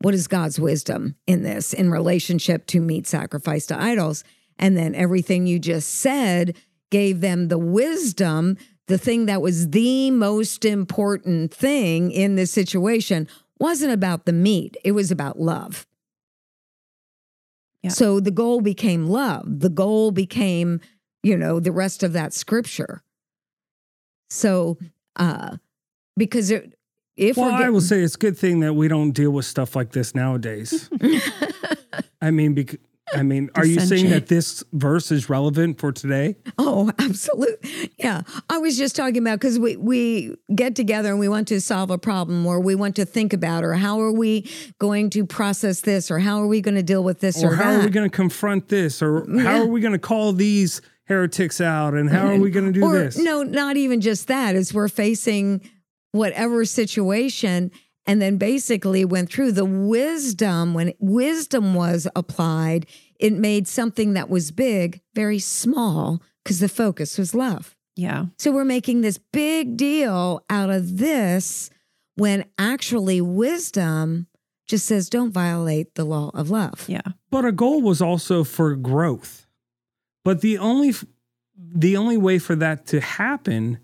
what 0.00 0.14
is 0.14 0.28
God's 0.28 0.60
wisdom 0.60 1.16
in 1.26 1.42
this 1.42 1.72
in 1.72 1.90
relationship 1.90 2.66
to 2.68 2.80
meat 2.80 3.06
sacrifice 3.06 3.66
to 3.66 3.80
idols. 3.80 4.24
And 4.58 4.76
then 4.76 4.94
everything 4.94 5.46
you 5.46 5.58
just 5.58 5.88
said 5.88 6.56
gave 6.90 7.20
them 7.20 7.48
the 7.48 7.58
wisdom, 7.58 8.56
the 8.86 8.98
thing 8.98 9.26
that 9.26 9.42
was 9.42 9.70
the 9.70 10.10
most 10.10 10.64
important 10.64 11.52
thing 11.52 12.10
in 12.10 12.36
this 12.36 12.50
situation 12.50 13.28
wasn't 13.58 13.92
about 13.92 14.26
the 14.26 14.32
meat, 14.32 14.76
it 14.84 14.92
was 14.92 15.10
about 15.10 15.40
love. 15.40 15.86
Yeah. 17.82 17.90
So 17.90 18.20
the 18.20 18.30
goal 18.30 18.60
became 18.60 19.06
love. 19.06 19.60
The 19.60 19.70
goal 19.70 20.10
became, 20.10 20.80
you 21.22 21.36
know, 21.36 21.60
the 21.60 21.72
rest 21.72 22.02
of 22.02 22.12
that 22.12 22.32
scripture. 22.32 23.02
So, 24.28 24.78
uh, 25.16 25.56
because 26.16 26.50
it, 26.50 26.75
if 27.16 27.36
well, 27.36 27.50
we're 27.50 27.66
I 27.66 27.70
will 27.70 27.80
say 27.80 28.00
it's 28.00 28.14
a 28.14 28.18
good 28.18 28.36
thing 28.36 28.60
that 28.60 28.74
we 28.74 28.88
don't 28.88 29.12
deal 29.12 29.30
with 29.30 29.46
stuff 29.46 29.74
like 29.74 29.92
this 29.92 30.14
nowadays. 30.14 30.90
I 32.20 32.30
mean, 32.30 32.54
bec- 32.54 32.80
I 33.14 33.22
mean, 33.22 33.50
are 33.54 33.64
you 33.64 33.78
saying 33.80 34.10
that 34.10 34.26
this 34.26 34.64
verse 34.72 35.12
is 35.12 35.30
relevant 35.30 35.78
for 35.78 35.92
today? 35.92 36.34
Oh, 36.58 36.90
absolutely. 36.98 37.92
Yeah. 37.98 38.22
I 38.50 38.58
was 38.58 38.76
just 38.76 38.96
talking 38.96 39.18
about 39.18 39.38
because 39.38 39.60
we, 39.60 39.76
we 39.76 40.36
get 40.54 40.74
together 40.74 41.10
and 41.10 41.20
we 41.20 41.28
want 41.28 41.46
to 41.48 41.60
solve 41.60 41.90
a 41.92 41.98
problem 41.98 42.44
or 42.44 42.58
we 42.58 42.74
want 42.74 42.96
to 42.96 43.04
think 43.04 43.32
about 43.32 43.62
or 43.62 43.74
how 43.74 44.00
are 44.00 44.10
we 44.10 44.50
going 44.80 45.10
to 45.10 45.24
process 45.24 45.82
this 45.82 46.10
or 46.10 46.18
how 46.18 46.42
are 46.42 46.48
we 46.48 46.60
going 46.60 46.74
to 46.74 46.82
deal 46.82 47.04
with 47.04 47.20
this 47.20 47.44
or, 47.44 47.52
Or 47.52 47.54
how 47.54 47.70
that. 47.70 47.80
are 47.80 47.84
we 47.84 47.90
going 47.90 48.10
to 48.10 48.14
confront 48.14 48.68
this? 48.68 49.00
Or 49.00 49.22
mm, 49.22 49.40
how 49.40 49.60
are 49.60 49.66
we 49.66 49.80
going 49.80 49.92
to 49.92 50.00
call 50.00 50.32
these 50.32 50.82
heretics 51.04 51.60
out 51.60 51.94
and 51.94 52.10
how 52.10 52.26
are 52.26 52.36
we 52.36 52.50
going 52.50 52.66
to 52.66 52.72
do 52.72 52.84
or 52.84 52.98
this? 52.98 53.16
no, 53.16 53.44
not 53.44 53.76
even 53.76 54.00
just 54.00 54.26
that. 54.26 54.56
Is 54.56 54.74
we're 54.74 54.88
facing 54.88 55.60
whatever 56.16 56.64
situation, 56.64 57.70
and 58.06 58.22
then 58.22 58.36
basically 58.36 59.04
went 59.04 59.30
through 59.30 59.52
the 59.52 59.64
wisdom. 59.64 60.74
When 60.74 60.92
wisdom 60.98 61.74
was 61.74 62.06
applied, 62.14 62.86
it 63.18 63.32
made 63.32 63.66
something 63.66 64.12
that 64.14 64.28
was 64.28 64.50
big 64.50 65.00
very 65.14 65.38
small 65.38 66.22
because 66.44 66.60
the 66.60 66.68
focus 66.68 67.18
was 67.18 67.34
love. 67.34 67.74
Yeah. 67.96 68.26
So 68.38 68.52
we're 68.52 68.64
making 68.64 69.00
this 69.00 69.18
big 69.18 69.76
deal 69.76 70.44
out 70.50 70.70
of 70.70 70.98
this 70.98 71.70
when 72.16 72.44
actually 72.58 73.20
wisdom 73.20 74.26
just 74.66 74.86
says 74.86 75.08
don't 75.08 75.32
violate 75.32 75.94
the 75.94 76.04
law 76.04 76.30
of 76.34 76.50
love. 76.50 76.84
Yeah. 76.88 77.02
But 77.30 77.44
a 77.44 77.52
goal 77.52 77.80
was 77.80 78.02
also 78.02 78.44
for 78.44 78.74
growth. 78.74 79.46
But 80.24 80.40
the 80.40 80.58
only 80.58 80.92
the 81.56 81.96
only 81.96 82.16
way 82.16 82.38
for 82.38 82.54
that 82.56 82.86
to 82.86 83.00
happen 83.00 83.78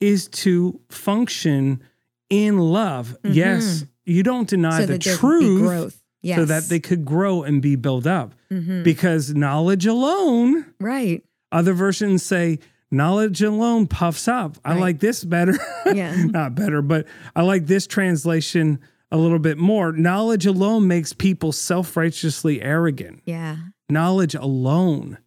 is 0.00 0.28
to 0.28 0.80
function 0.90 1.82
in 2.30 2.58
love. 2.58 3.16
Mhm. 3.24 3.34
Yes, 3.34 3.84
you 4.04 4.22
don't 4.22 4.48
deny 4.48 4.80
so 4.80 4.86
the 4.86 4.92
that 4.94 5.02
there 5.02 5.16
could 5.16 5.38
be 5.40 5.44
truth 5.46 5.60
growth. 5.62 6.02
Yes. 6.20 6.36
so 6.38 6.44
that 6.46 6.64
they 6.64 6.80
could 6.80 7.04
grow 7.04 7.44
and 7.44 7.62
be 7.62 7.76
built 7.76 8.04
up. 8.06 8.34
Mhm. 8.50 8.82
Because 8.82 9.32
knowledge 9.34 9.86
alone, 9.86 10.66
right. 10.80 11.22
other 11.52 11.72
versions 11.74 12.24
say 12.24 12.58
knowledge 12.90 13.40
alone 13.40 13.86
puffs 13.86 14.26
up. 14.26 14.58
I 14.64 14.72
Right. 14.72 14.80
like 14.80 14.98
this 15.00 15.22
better. 15.24 15.56
Yeah. 15.94 16.24
Not 16.24 16.54
better, 16.56 16.82
but 16.82 17.06
I 17.36 17.42
like 17.42 17.66
this 17.66 17.86
translation 17.86 18.80
a 19.12 19.16
little 19.16 19.38
bit 19.38 19.58
more. 19.58 19.92
Knowledge 19.92 20.44
alone 20.44 20.86
makes 20.88 21.12
people 21.12 21.52
self-righteously 21.52 22.60
arrogant. 22.62 23.22
Yeah. 23.24 23.56
Knowledge 23.88 24.34
alone. 24.34 25.18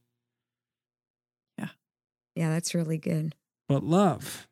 Yeah. 1.58 1.70
Yeah, 2.36 2.50
that's 2.50 2.76
really 2.76 2.98
good. 2.98 3.34
but 3.70 3.84
love. 3.86 4.48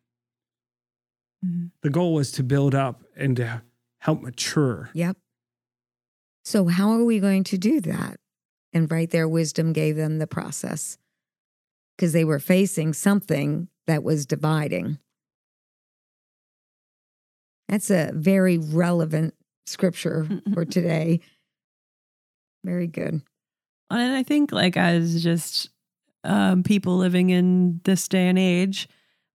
Mhm. 1.46 1.72
The 1.82 1.90
goal 1.90 2.14
was 2.14 2.32
to 2.34 2.44
build 2.44 2.76
up 2.76 3.04
and 3.16 3.36
to 3.38 3.64
help 4.00 4.22
mature. 4.22 4.90
Yep. 4.94 5.18
So, 6.44 6.66
how 6.66 6.92
are 6.92 7.04
we 7.04 7.20
going 7.20 7.44
to 7.46 7.58
do 7.58 7.80
that? 7.82 8.20
And 8.74 8.90
right 8.92 9.10
there, 9.10 9.28
wisdom 9.28 9.74
gave 9.74 9.96
them 9.96 10.20
the 10.20 10.28
process 10.28 10.98
because 11.96 12.14
they 12.14 12.24
were 12.24 12.40
facing 12.40 12.94
something 12.94 13.68
that 13.88 14.04
was 14.04 14.26
dividing. 14.26 15.00
That's 17.68 17.90
a 17.92 18.12
very 18.14 18.58
relevant 18.58 19.36
scripture 19.66 20.28
for 20.54 20.66
today. 20.66 21.22
Very 22.64 22.88
good. 22.88 23.22
And 23.92 24.16
I 24.16 24.24
think, 24.24 24.52
like, 24.52 24.78
as 24.78 25.24
just 25.24 25.70
um, 26.24 26.64
people 26.64 26.98
living 26.98 27.30
in 27.30 27.82
this 27.84 28.08
day 28.08 28.28
and 28.28 28.38
age, 28.38 28.88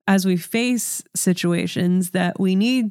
as 0.07 0.27
we 0.27 0.37
face 0.37 1.03
situations 1.17 2.11
that 2.11 2.39
we 2.39 2.55
need, 2.55 2.91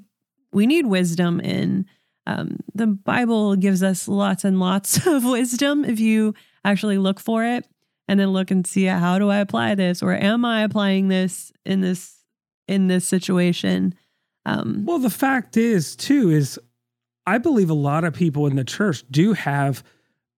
we 0.52 0.66
need 0.68 0.86
wisdom 0.88 1.40
in. 1.40 1.86
Um, 2.26 2.58
the 2.74 2.88
Bible 2.88 3.56
gives 3.56 3.84
us 3.84 4.08
lots 4.08 4.44
and 4.46 4.60
lots 4.60 5.06
of 5.08 5.24
wisdom 5.26 5.84
if 5.86 6.00
you 6.00 6.34
actually 6.64 6.98
look 6.98 7.20
for 7.20 7.44
it 7.44 7.68
and 8.08 8.20
then 8.20 8.30
look 8.30 8.50
and 8.52 8.66
see 8.66 8.86
how 8.86 9.20
do 9.20 9.30
I 9.30 9.38
apply 9.38 9.76
this 9.76 10.02
or 10.02 10.14
am 10.14 10.46
I 10.46 10.64
applying 10.64 11.08
this 11.10 11.52
in 11.66 11.82
this 11.82 12.20
in 12.68 12.88
this 12.88 13.06
situation? 13.08 13.94
Um, 14.46 14.84
Well, 14.86 15.00
the 15.00 15.10
fact 15.10 15.58
is, 15.58 15.96
too, 15.96 16.30
is 16.30 16.60
I 17.26 17.38
believe 17.38 17.70
a 17.70 17.74
lot 17.76 18.04
of 18.04 18.14
people 18.14 18.48
in 18.48 18.56
the 18.56 18.64
church 18.66 19.04
do 19.12 19.34
have 19.34 19.84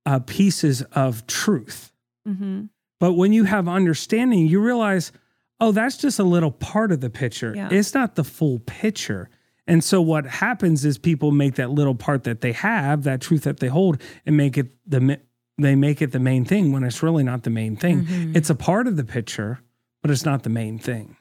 uh, 0.06 0.20
pieces 0.20 0.82
of 0.94 1.26
truth. 1.28 1.92
mhm. 2.28 2.70
But 3.00 3.14
when 3.14 3.34
you 3.34 3.44
have 3.44 3.68
understanding, 3.68 4.48
you 4.48 4.60
realize, 4.60 5.12
oh, 5.60 5.72
that's 5.72 5.98
just 5.98 6.20
a 6.20 6.24
little 6.24 6.52
part 6.52 6.92
of 6.92 7.02
the 7.02 7.10
picture. 7.10 7.54
Yeah. 7.56 7.70
It's 7.72 7.94
not 7.94 8.16
the 8.16 8.24
full 8.24 8.60
picture. 8.60 9.30
And 9.68 9.84
so 9.84 10.02
what 10.02 10.26
happens 10.26 10.86
is 10.86 10.98
people 10.98 11.32
make 11.32 11.56
that 11.56 11.72
little 11.72 11.96
part 11.96 12.24
that 12.26 12.42
they 12.42 12.52
have, 12.52 13.04
that 13.04 13.20
truth 13.22 13.44
that 13.44 13.60
they 13.60 13.68
hold, 13.68 14.02
and 14.26 14.38
make 14.38 14.58
it 14.58 14.68
the 14.86 15.20
they 15.58 15.74
make 15.76 16.02
it 16.02 16.12
the 16.12 16.20
main 16.20 16.44
thing 16.46 16.72
when 16.74 16.84
it's 16.84 17.02
really 17.02 17.24
not 17.24 17.44
the 17.44 17.50
main 17.50 17.76
thing. 17.78 18.04
Mhm. 18.06 18.36
It's 18.36 18.50
a 18.50 18.56
part 18.56 18.88
of 18.88 18.98
the 18.98 19.06
picture, 19.06 19.62
but 20.02 20.12
it's 20.12 20.26
not 20.26 20.44
the 20.44 20.50
main 20.50 20.78
thing. 20.80 21.16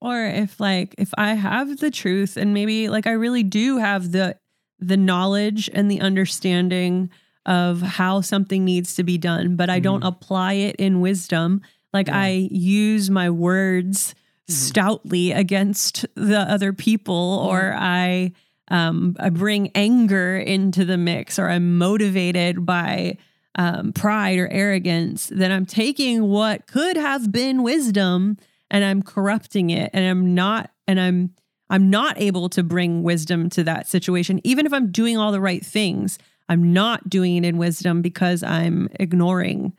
or 0.00 0.24
if 0.26 0.60
like 0.60 0.94
if 0.96 1.10
i 1.18 1.34
have 1.34 1.78
the 1.78 1.90
truth 1.90 2.36
and 2.36 2.54
maybe 2.54 2.88
like 2.88 3.04
i 3.08 3.10
really 3.10 3.42
do 3.42 3.78
have 3.78 4.12
the 4.12 4.36
the 4.78 4.96
knowledge 4.96 5.68
and 5.74 5.90
the 5.90 6.00
understanding 6.00 7.10
of 7.46 7.80
how 7.82 8.20
something 8.20 8.64
needs 8.64 8.94
to 8.94 9.02
be 9.02 9.18
done 9.18 9.56
but 9.56 9.68
i 9.68 9.80
don't 9.80 10.04
apply 10.04 10.52
it 10.52 10.76
in 10.76 11.00
wisdom 11.00 11.60
like 11.98 12.08
Yeah. 12.08 12.18
i 12.30 12.48
use 12.50 13.10
my 13.10 13.28
words 13.30 14.14
Mhm. 14.48 14.52
stoutly 14.52 15.32
against 15.32 16.06
the 16.14 16.40
other 16.54 16.72
people 16.72 17.24
or 17.50 17.74
i 17.76 18.32
um 18.78 19.16
i 19.20 19.28
bring 19.30 19.70
anger 19.74 20.36
into 20.38 20.84
the 20.84 20.96
mix 20.96 21.38
or 21.38 21.46
i'm 21.50 21.76
motivated 21.78 22.64
by 22.64 23.16
um, 23.60 23.92
pride 23.92 24.38
or 24.38 24.46
arrogance, 24.52 25.32
then 25.34 25.50
I'm 25.50 25.66
taking 25.66 26.28
what 26.28 26.68
could 26.68 26.96
have 26.96 27.32
been 27.32 27.64
wisdom 27.64 28.36
and 28.70 28.84
I'm 28.84 29.02
corrupting 29.02 29.70
it 29.70 29.90
and 29.92 30.04
I'm 30.04 30.32
not 30.32 30.70
and 30.86 31.00
I'm 31.00 31.34
I'm 31.68 31.90
not 31.90 32.20
able 32.20 32.48
to 32.50 32.62
bring 32.62 33.02
wisdom 33.02 33.50
to 33.50 33.64
that 33.64 33.88
situation 33.88 34.40
even 34.44 34.64
if 34.64 34.72
I'm 34.72 34.92
doing 34.92 35.16
all 35.18 35.32
the 35.32 35.40
right 35.40 35.64
things. 35.66 36.18
I'm 36.48 36.72
not 36.72 37.10
doing 37.10 37.36
it 37.38 37.44
in 37.48 37.58
wisdom 37.58 38.00
because 38.00 38.44
I'm 38.44 38.88
ignoring 39.00 39.72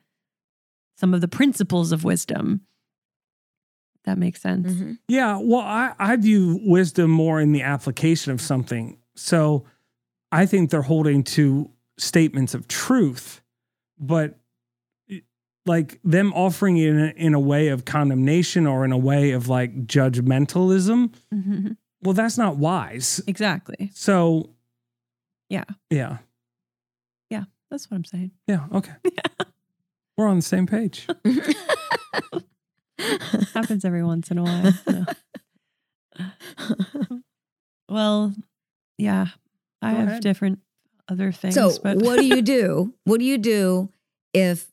some 1.00 1.14
of 1.14 1.22
the 1.22 1.28
principles 1.28 1.92
of 1.92 2.04
wisdom. 2.04 2.62
That 4.06 4.18
makes 4.18 4.42
sense. 4.42 4.72
Mhm. 4.72 4.98
Yeah, 5.08 5.38
well, 5.42 5.62
I, 5.62 5.94
I 6.00 6.16
view 6.16 6.60
wisdom 6.64 7.10
more 7.12 7.40
in 7.40 7.52
the 7.52 7.62
application 7.62 8.32
of 8.32 8.42
something. 8.42 8.98
So 9.16 9.66
I 10.32 10.46
think 10.46 10.70
they're 10.72 10.82
holding 10.82 11.24
to 11.36 11.70
statements 11.98 12.54
of 12.54 12.68
truth, 12.68 13.42
but 14.00 14.40
like 15.66 16.00
them 16.04 16.34
offering 16.34 16.78
it 16.78 16.88
in 16.90 17.00
a, 17.00 17.14
in 17.16 17.34
a 17.34 17.40
way 17.40 17.68
of 17.68 17.86
condemnation 17.86 18.66
or 18.66 18.84
in 18.86 18.92
a 18.92 18.98
way 18.98 19.32
of 19.32 19.48
like 19.48 19.86
judgmentalism, 19.86 21.14
Mhm. 21.34 21.78
well, 22.02 22.14
that's 22.14 22.38
not 22.38 22.58
wise. 22.58 23.22
Exactly. 23.28 23.92
So, 23.94 24.50
yeah. 25.50 25.66
Yeah. 25.90 26.20
yeah, 27.30 27.44
That's 27.70 27.90
what 27.92 27.96
I'm 27.98 28.06
saying. 28.06 28.32
yeah, 28.48 28.66
okay. 28.74 28.94
We're 30.20 30.28
on 30.28 30.36
the 30.36 30.42
same 30.42 30.68
page. 30.68 31.08
Happens 33.54 33.86
every 33.86 34.04
once 34.04 34.30
in 34.30 34.38
a 34.38 34.44
while. 34.44 34.74
No. 34.86 35.06
Well, 37.88 38.34
yeah. 38.98 39.28
I 39.82 39.94
Go 39.94 39.98
have 39.98 40.08
ahead. 40.10 40.22
different 40.22 40.60
other 41.08 41.32
things. 41.32 41.56
So, 41.56 41.72
but 41.82 42.00
what 42.00 42.20
do 42.20 42.26
you 42.26 42.42
do? 42.42 42.94
What 43.06 43.22
do 43.22 43.26
you 43.26 43.38
do 43.38 43.94
if 44.34 44.70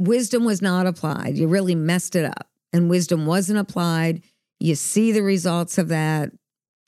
wisdom 0.00 0.46
was 0.46 0.62
not 0.62 0.86
applied? 0.86 1.36
You 1.36 1.46
really 1.46 1.74
messed 1.74 2.16
it 2.16 2.24
up, 2.24 2.48
and 2.72 2.88
wisdom 2.88 3.26
wasn't 3.26 3.58
applied. 3.58 4.22
You 4.58 4.74
see 4.74 5.12
the 5.12 5.22
results 5.22 5.76
of 5.76 5.88
that. 5.88 6.32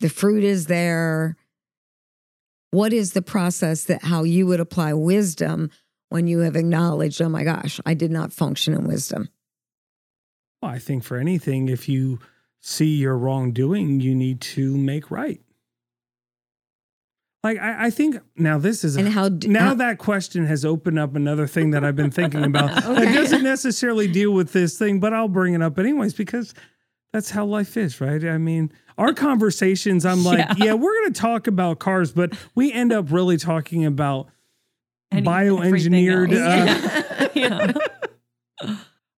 The 0.00 0.08
fruit 0.08 0.42
is 0.42 0.68
there. 0.68 1.36
What 2.70 2.94
is 2.94 3.12
the 3.12 3.22
process 3.22 3.84
that 3.84 4.04
how 4.04 4.24
you 4.24 4.46
would 4.46 4.60
apply 4.60 4.94
wisdom 4.94 5.68
when 6.10 6.26
you 6.26 6.40
have 6.40 6.56
acknowledged, 6.56 7.20
oh 7.22 7.28
my 7.28 7.44
gosh, 7.44 7.80
I 7.86 7.94
did 7.94 8.10
not 8.10 8.32
function 8.32 8.74
in 8.74 8.86
wisdom? 8.86 9.28
Well, 10.62 10.72
I 10.72 10.78
think 10.78 11.04
for 11.04 11.16
anything, 11.18 11.68
if 11.68 11.88
you 11.88 12.18
see 12.60 12.96
your 12.96 13.16
wrongdoing, 13.16 14.00
you 14.00 14.14
need 14.14 14.40
to 14.40 14.76
make 14.76 15.10
right. 15.10 15.40
Like 17.44 17.58
I, 17.58 17.86
I 17.86 17.90
think 17.90 18.16
now 18.36 18.58
this 18.58 18.82
is 18.82 18.96
a, 18.96 19.00
And 19.00 19.08
how 19.10 19.28
d- 19.28 19.46
now 19.48 19.68
how- 19.68 19.74
that 19.74 19.98
question 19.98 20.44
has 20.46 20.64
opened 20.64 20.98
up 20.98 21.14
another 21.14 21.46
thing 21.46 21.70
that 21.70 21.84
I've 21.84 21.94
been 21.96 22.10
thinking 22.10 22.44
about. 22.44 22.70
It 22.98 23.14
doesn't 23.14 23.44
necessarily 23.44 24.08
deal 24.08 24.32
with 24.32 24.52
this 24.52 24.76
thing, 24.76 24.98
but 24.98 25.12
I'll 25.14 25.28
bring 25.28 25.54
it 25.54 25.62
up 25.62 25.78
anyways 25.78 26.14
because 26.14 26.52
that's 27.12 27.30
how 27.30 27.44
life 27.46 27.76
is, 27.76 28.00
right? 28.00 28.22
I 28.24 28.38
mean, 28.38 28.72
our 28.98 29.14
conversations, 29.14 30.04
I'm 30.04 30.24
like, 30.24 30.38
Yeah. 30.58 30.64
yeah, 30.66 30.72
we're 30.74 30.92
going 31.00 31.12
to 31.12 31.20
talk 31.20 31.46
about 31.46 31.78
cars, 31.78 32.10
but 32.10 32.32
we 32.56 32.72
end 32.72 32.92
up 32.92 33.12
really 33.12 33.36
talking 33.36 33.84
about 33.86 34.28
Any- 35.10 35.26
bioengineered. 35.26 36.32
Uh, 36.32 37.28
yeah. 37.34 37.72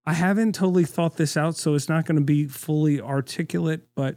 I 0.07 0.13
haven't 0.13 0.55
totally 0.55 0.85
thought 0.85 1.17
this 1.17 1.37
out, 1.37 1.57
so 1.57 1.75
it's 1.75 1.89
not 1.89 2.07
going 2.07 2.17
to 2.19 2.25
be 2.25 2.47
fully 2.47 3.01
articulate. 3.01 3.83
But 3.95 4.17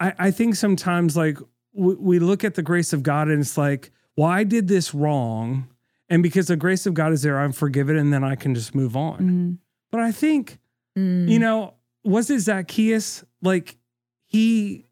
I, 0.00 0.12
I 0.18 0.30
think 0.30 0.54
sometimes, 0.56 1.16
like, 1.16 1.38
we, 1.72 1.94
we 1.94 2.18
look 2.18 2.44
at 2.44 2.54
the 2.54 2.62
grace 2.62 2.92
of 2.92 3.02
God 3.02 3.28
and 3.28 3.40
it's 3.40 3.56
like, 3.56 3.90
well, 4.16 4.28
I 4.28 4.44
did 4.44 4.68
this 4.68 4.94
wrong. 4.94 5.68
And 6.08 6.22
because 6.22 6.48
the 6.48 6.56
grace 6.56 6.86
of 6.86 6.94
God 6.94 7.12
is 7.12 7.22
there, 7.22 7.38
I'm 7.38 7.52
forgiven 7.52 7.96
and 7.96 8.12
then 8.12 8.22
I 8.22 8.34
can 8.36 8.54
just 8.54 8.74
move 8.74 8.96
on. 8.96 9.18
Mhm. 9.20 9.58
But 9.90 10.00
I 10.00 10.12
think, 10.12 10.58
Mm. 10.96 11.28
you 11.28 11.38
know, 11.40 11.74
was 12.04 12.30
it 12.30 12.38
Zacchaeus? 12.40 13.24
Like, 13.42 13.76
he 14.26 14.86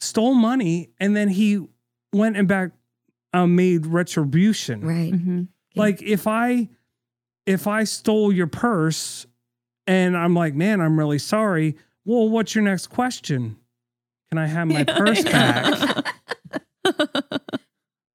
stole 0.00 0.34
money 0.34 0.90
and 0.98 1.14
then 1.14 1.28
he 1.28 1.64
went 2.12 2.36
and 2.36 2.48
back 2.48 2.70
uh, 3.36 3.46
made 3.46 3.86
retribution. 3.86 4.80
right. 4.80 5.12
Mhm. 5.12 5.48
Like 5.74 6.02
if 6.02 6.26
I 6.26 6.68
if 7.46 7.66
I 7.66 7.84
stole 7.84 8.32
your 8.32 8.46
purse 8.48 9.26
And 9.88 10.16
I'm 10.16 10.34
like, 10.34 10.54
man, 10.54 10.80
I'm 10.80 10.98
really 10.98 11.18
sorry. 11.20 11.76
Well, 12.04 12.28
what's 12.28 12.54
your 12.56 12.64
next 12.64 12.88
question? 12.88 13.56
Can 14.30 14.38
I 14.38 14.46
have 14.46 14.66
my 14.66 14.82
purse 14.98 15.22
back? 15.22 16.06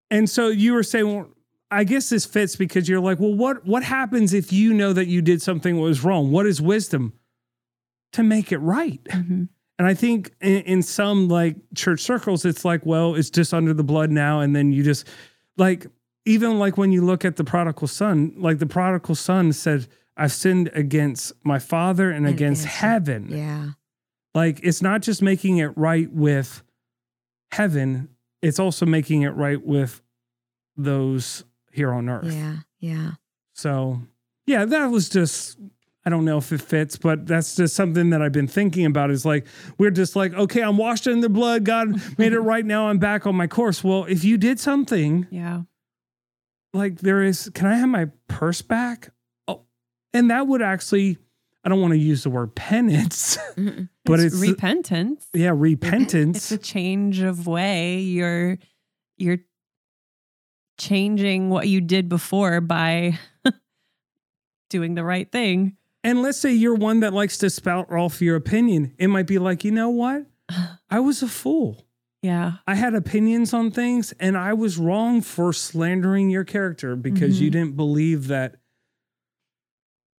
And 0.10 0.30
so 0.30 0.50
you 0.50 0.74
were 0.74 0.84
saying, 0.84 1.08
well, 1.08 1.30
I 1.70 1.86
guess 1.86 2.10
this 2.10 2.26
fits 2.26 2.58
because 2.58 2.90
you're 2.90 3.00
like, 3.00 3.20
well, 3.22 3.34
what 3.34 3.66
what 3.66 3.82
happens 3.84 4.34
if 4.34 4.52
you 4.52 4.74
know 4.74 4.92
that 4.92 5.08
you 5.08 5.22
did 5.22 5.42
something 5.42 5.76
that 5.76 5.82
was 5.82 6.04
wrong? 6.04 6.32
What 6.32 6.46
is 6.46 6.62
wisdom? 6.62 7.14
To 8.14 8.24
make 8.24 8.52
it 8.52 8.58
right. 8.58 9.02
Mhm. 9.06 9.48
And 9.82 9.88
I 9.88 9.96
think 9.96 10.32
in, 10.42 10.62
in 10.62 10.82
some 10.84 11.28
like 11.28 11.56
church 11.74 12.02
circles, 12.02 12.46
it's 12.46 12.64
like, 12.64 12.86
well, 12.86 13.16
it's 13.16 13.32
just 13.32 13.52
under 13.52 13.74
the 13.74 13.84
blood 13.84 14.12
now. 14.12 14.40
And 14.42 14.56
then 14.56 14.72
you 14.72 14.84
just 14.84 15.08
like, 15.58 15.88
even 16.24 16.60
like 16.60 16.78
when 16.78 16.92
you 16.92 17.04
look 17.04 17.26
at 17.26 17.36
the 17.38 17.44
prodigal 17.44 17.88
son, 17.88 18.32
like 18.38 18.60
the 18.60 18.68
prodigal 18.68 19.16
son 19.16 19.52
said, 19.52 19.88
I've 20.16 20.34
sinned 20.34 20.70
against 20.76 21.34
my 21.44 21.58
father 21.58 22.12
and, 22.12 22.28
And 22.28 22.36
against 22.36 22.62
against- 22.62 22.78
heaven. 22.78 23.28
Yeah. 23.32 23.70
Like 24.36 24.60
it's 24.62 24.84
not 24.84 25.02
just 25.02 25.24
making 25.24 25.58
it 25.58 25.76
right 25.76 26.12
with 26.14 26.62
heaven, 27.52 28.10
it's 28.44 28.60
also 28.60 28.86
making 28.86 29.24
it 29.24 29.30
right 29.36 29.66
with 29.66 30.04
those 30.78 31.44
here 31.72 31.92
on 31.92 32.08
earth. 32.08 32.32
Yeah. 32.32 32.58
Yeah. 32.80 33.12
So, 33.54 34.02
yeah, 34.46 34.64
that 34.66 34.92
was 34.92 35.10
just 35.10 35.58
I 36.04 36.10
don't 36.10 36.26
know 36.26 36.38
if 36.40 36.52
it 36.52 36.62
fits, 36.62 36.98
but 36.98 37.28
that's 37.28 37.56
just 37.56 37.76
something 37.76 38.10
that 38.10 38.22
I've 38.24 38.32
been 38.32 38.48
thinking 38.48 38.86
about 38.86 39.12
is 39.12 39.24
like 39.26 39.46
we're 39.78 39.92
just 39.92 40.16
like, 40.16 40.34
okay, 40.34 40.62
I'm 40.62 40.78
washed 40.78 41.06
in 41.08 41.20
the 41.22 41.30
blood, 41.30 41.64
God 41.64 42.02
made 42.18 42.34
it 42.34 42.40
right 42.40 42.66
now, 42.66 42.88
I'm 42.88 42.98
back 42.98 43.28
on 43.28 43.36
my 43.36 43.48
course. 43.48 43.84
Well, 43.84 44.06
if 44.06 44.24
you 44.24 44.38
did 44.38 44.60
something 44.60 45.28
Yeah. 45.30 45.62
like 46.74 47.02
there 47.02 47.22
is 47.22 47.52
can 47.54 47.68
I 47.68 47.76
have 47.76 47.90
my 47.90 48.08
purse 48.28 48.62
back? 48.64 49.10
Oh, 49.48 49.62
and 50.14 50.32
that 50.32 50.48
would 50.48 50.62
actually 50.64 51.18
I 51.64 51.70
don't 51.70 51.80
want 51.82 51.92
to 51.92 52.00
use 52.00 52.24
the 52.24 52.32
word 52.32 52.56
penance, 52.56 53.38
but 54.06 54.20
it's, 54.20 54.36
repentance. 54.36 55.28
yeah, 55.32 55.52
repentance. 55.56 56.38
It's 56.38 56.52
a 56.52 56.58
change 56.58 57.20
of 57.20 57.46
way. 57.46 58.00
You're 58.00 58.58
you're 59.18 59.38
changing 60.80 61.52
what 61.52 61.68
you 61.68 61.82
did 61.82 62.10
before 62.10 62.62
by 62.62 63.20
doing 64.72 64.96
the 64.96 65.04
right 65.04 65.32
thing. 65.32 65.78
And 66.04 66.22
let's 66.22 66.40
say 66.40 66.52
you're 66.52 66.74
one 66.76 67.02
that 67.02 67.14
likes 67.14 67.38
to 67.40 67.50
spout 67.50 67.92
off 67.92 68.22
your 68.22 68.36
opinion. 68.36 68.94
It 68.98 69.08
might 69.08 69.28
be 69.28 69.38
like, 69.38 69.64
you 69.64 69.72
know 69.72 69.90
what? 69.90 70.26
I 70.90 71.00
was 71.00 71.22
a 71.22 71.28
fool. 71.28 71.86
Yeah. 72.24 72.54
I 72.68 72.76
had 72.76 72.94
opinions 72.96 73.54
on 73.54 73.72
things 73.72 74.12
and 74.20 74.38
I 74.38 74.54
was 74.54 74.78
wrong 74.78 75.22
for 75.22 75.54
slandering 75.54 76.30
your 76.30 76.44
character 76.44 76.96
because 76.96 77.40
you 77.42 77.50
Mhm. 77.50 77.54
didn't 77.54 77.76
believe 77.78 78.28
that 78.28 78.56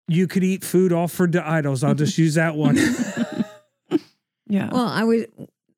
you 0.08 0.26
could 0.26 0.42
eat 0.44 0.64
food 0.64 0.92
offered 0.92 1.32
to 1.32 1.48
idols. 1.48 1.84
I'll 1.84 1.94
just 1.94 2.18
use 2.18 2.34
that 2.34 2.56
one. 2.56 2.78
Yeah. 4.48 4.68
Well, 4.70 4.86
I 4.88 5.04
was 5.04 5.24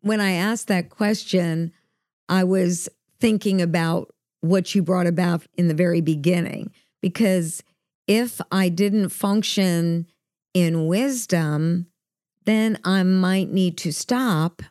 when 0.01 0.21
I 0.21 0.33
asked 0.33 0.67
that 0.67 0.91
question, 0.91 1.73
I 2.29 2.43
was 2.43 2.89
thinking 3.21 3.63
about 3.63 4.13
what 4.41 4.75
you 4.75 4.83
brought 4.83 5.07
about 5.07 5.47
in 5.57 5.69
the 5.69 5.75
very 5.75 6.01
beginning 6.01 6.73
because 7.01 7.63
if 8.07 8.41
I 8.53 8.69
didn't 8.69 9.09
function 9.11 10.07
in 10.53 10.87
wisdom, 10.87 11.87
then 12.45 12.79
I 12.85 13.03
might 13.03 13.51
need 13.51 13.77
to 13.79 13.93
stop 13.93 14.63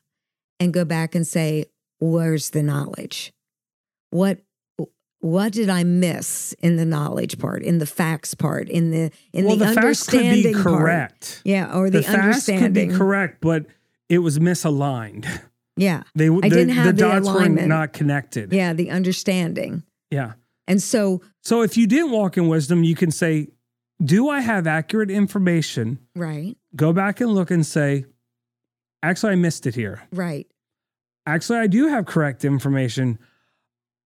and 0.59 0.73
go 0.73 0.86
back 0.86 1.15
and 1.15 1.25
say, 1.25 1.65
where's 1.99 2.51
the 2.51 2.63
knowledge? 2.63 3.34
What 4.11 4.39
what 5.19 5.53
did 5.53 5.69
I 5.69 5.86
miss 5.86 6.53
in 6.59 6.75
the 6.75 6.84
knowledge 6.86 7.39
part, 7.39 7.63
in 7.63 7.77
the 7.77 7.86
facts 7.86 8.34
part, 8.36 8.67
in 8.69 8.91
the 8.91 9.09
in 9.31 9.45
well, 9.45 9.55
the, 9.55 9.67
the 9.67 9.73
facts 9.73 10.03
could 10.05 10.19
be 10.19 10.25
understanding 10.27 10.53
part? 10.55 10.65
correct. 10.65 11.41
Yeah, 11.45 11.73
or 11.73 11.89
the, 11.89 11.99
The, 11.99 12.03
facts 12.03 12.45
could 12.45 12.73
be 12.73 12.88
correct, 12.88 13.38
but 13.39 13.65
it 14.09 14.19
was 14.19 14.38
misaligned. 14.39 15.25
Yeah, 15.75 16.03
They 16.13 16.27
the, 16.27 16.41
didn't 16.41 16.69
have 16.69 16.86
the 16.86 16.93
dots 16.93 17.25
were 17.25 17.34
alignment. 17.34 17.67
not 17.67 17.93
connected. 17.93 18.51
yeah, 18.53 18.73
the 18.73 18.91
understanding. 18.91 19.81
yeah. 20.11 20.34
And 20.68 20.82
so, 20.82 21.22
So 21.41 21.61
if 21.61 21.76
you 21.78 21.88
didn't 21.88 22.11
walk 22.11 22.38
in 22.38 22.47
wisdom, 22.47 22.84
you 22.84 22.95
can 22.95 23.11
say, 23.11 23.49
Do 24.03 24.30
I 24.30 24.39
have 24.41 24.66
accurate 24.68 25.11
information? 25.11 25.99
right, 26.16 26.55
Go 26.76 26.93
back 26.93 27.22
and 27.22 27.32
look 27.32 27.51
and 27.51 27.66
say, 27.66 28.05
Actually, 29.01 29.34
I 29.34 29.36
missed 29.36 29.66
it 29.68 29.76
here. 29.76 30.03
right. 30.11 30.47
Actually, 31.26 31.59
I 31.59 31.68
do 31.68 31.88
have 31.88 32.05
correct 32.05 32.43
information. 32.43 33.18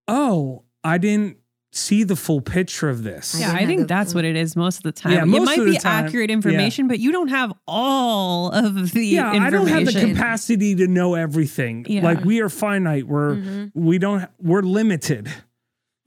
Oh, 0.08 0.64
I 0.84 1.00
didn't 1.00 1.38
see 1.72 2.04
the 2.04 2.16
full 2.16 2.42
picture 2.42 2.90
of 2.90 3.02
this. 3.04 3.36
Yeah, 3.40 3.52
I 3.52 3.66
think 3.66 3.88
that's 3.88 4.14
what 4.16 4.24
it 4.24 4.36
is 4.36 4.56
most 4.56 4.78
of 4.78 4.84
the 4.84 4.92
time. 4.92 5.14
Yeah, 5.14 5.24
it 5.24 5.42
might 5.44 5.64
be 5.64 5.78
time, 5.80 6.06
accurate 6.06 6.30
yeah. 6.30 6.36
information, 6.36 6.88
but 6.88 7.00
you 7.00 7.12
don't 7.12 7.28
have 7.30 7.54
all 7.68 8.52
of 8.52 8.92
the 8.92 9.04
Yeah, 9.06 9.32
I 9.32 9.50
don't 9.50 9.68
have 9.68 9.86
the 9.86 9.94
capacity 10.00 10.76
to 10.76 10.88
know 10.88 11.16
everything. 11.16 11.86
Yeah. 11.90 12.04
Like 12.04 12.24
we 12.24 12.40
are 12.42 12.50
finite. 12.50 13.08
We're 13.08 13.36
Mhm. 13.36 13.72
we 13.74 13.98
don't 13.98 14.28
we're 14.42 14.62
limited. 14.62 15.28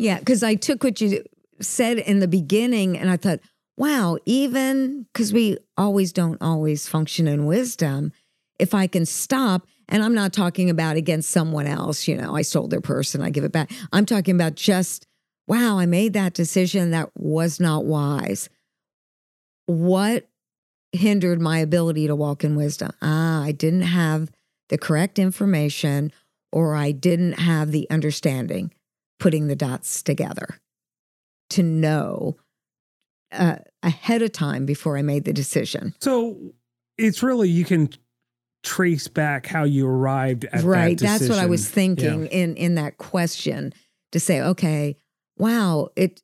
Yeah, 0.01 0.19
because 0.19 0.43
I 0.43 0.55
took 0.55 0.83
what 0.83 1.03
you 1.03 1.23
said 1.61 1.99
in 1.99 2.21
the 2.21 2.29
beginning 2.29 2.97
and 2.97 3.11
I 3.11 3.19
thought, 3.19 3.41
wow, 3.77 4.17
even 4.25 5.07
because 5.13 5.31
we 5.31 5.59
always 5.77 6.11
don't 6.11 6.41
always 6.41 6.89
function 6.89 7.29
in 7.29 7.45
wisdom, 7.45 8.13
if 8.59 8.73
I 8.73 8.87
can 8.87 9.05
stop, 9.05 9.67
and 9.91 10.03
I'm 10.03 10.15
not 10.15 10.33
talking 10.33 10.71
about 10.71 10.97
against 10.97 11.31
someone 11.31 11.67
else, 11.67 12.09
you 12.09 12.17
know, 12.17 12.35
I 12.35 12.43
stole 12.43 12.67
their 12.67 12.81
purse 12.81 13.15
and 13.15 13.23
I 13.23 13.29
give 13.29 13.45
it 13.45 13.53
back. 13.53 13.71
I'm 13.93 14.07
talking 14.07 14.35
about 14.35 14.55
just, 14.55 15.07
wow, 15.47 15.79
I 15.79 15.85
made 15.85 16.15
that 16.15 16.33
decision 16.33 16.93
that 16.93 17.11
was 17.15 17.61
not 17.61 17.85
wise. 17.85 18.49
What 19.67 20.31
hindered 20.93 21.43
my 21.43 21.59
ability 21.59 22.07
to 22.07 22.17
walk 22.17 22.43
in 22.43 22.57
wisdom? 22.57 22.93
Ah, 23.03 23.43
I 23.43 23.53
didn't 23.53 23.83
have 23.83 24.31
the 24.71 24.79
correct 24.79 25.19
information 25.19 26.11
or 26.53 26.75
I 26.75 26.93
didn't 26.93 27.35
have 27.35 27.71
the 27.71 27.87
understanding 27.91 28.73
putting 29.21 29.47
the 29.47 29.55
dots 29.55 30.03
together 30.03 30.59
to 31.51 31.62
know 31.62 32.37
uh, 33.33 33.57
ahead 33.83 34.23
of 34.23 34.33
time 34.33 34.66
before 34.66 34.97
I 34.97 35.03
made 35.03 35.25
the 35.25 35.33
decision. 35.33 35.95
So 36.01 36.37
it's 36.99 37.23
really 37.23 37.49
you 37.49 37.64
can 37.64 37.91
trace 38.62 39.09
back 39.09 39.47
how 39.47 39.64
you 39.64 39.87
arrived 39.87 40.47
at 40.47 40.64
right. 40.64 40.99
that 40.99 41.21
That's 41.21 41.29
what 41.29 41.39
I 41.39 41.47
was 41.47 41.68
thinking 41.68 42.27
in 42.27 42.57
in 42.57 42.75
that 42.75 42.99
question 42.99 43.73
to 44.12 44.18
say, 44.21 44.41
okay, 44.41 44.97
wow, 45.39 45.89
it 45.95 46.21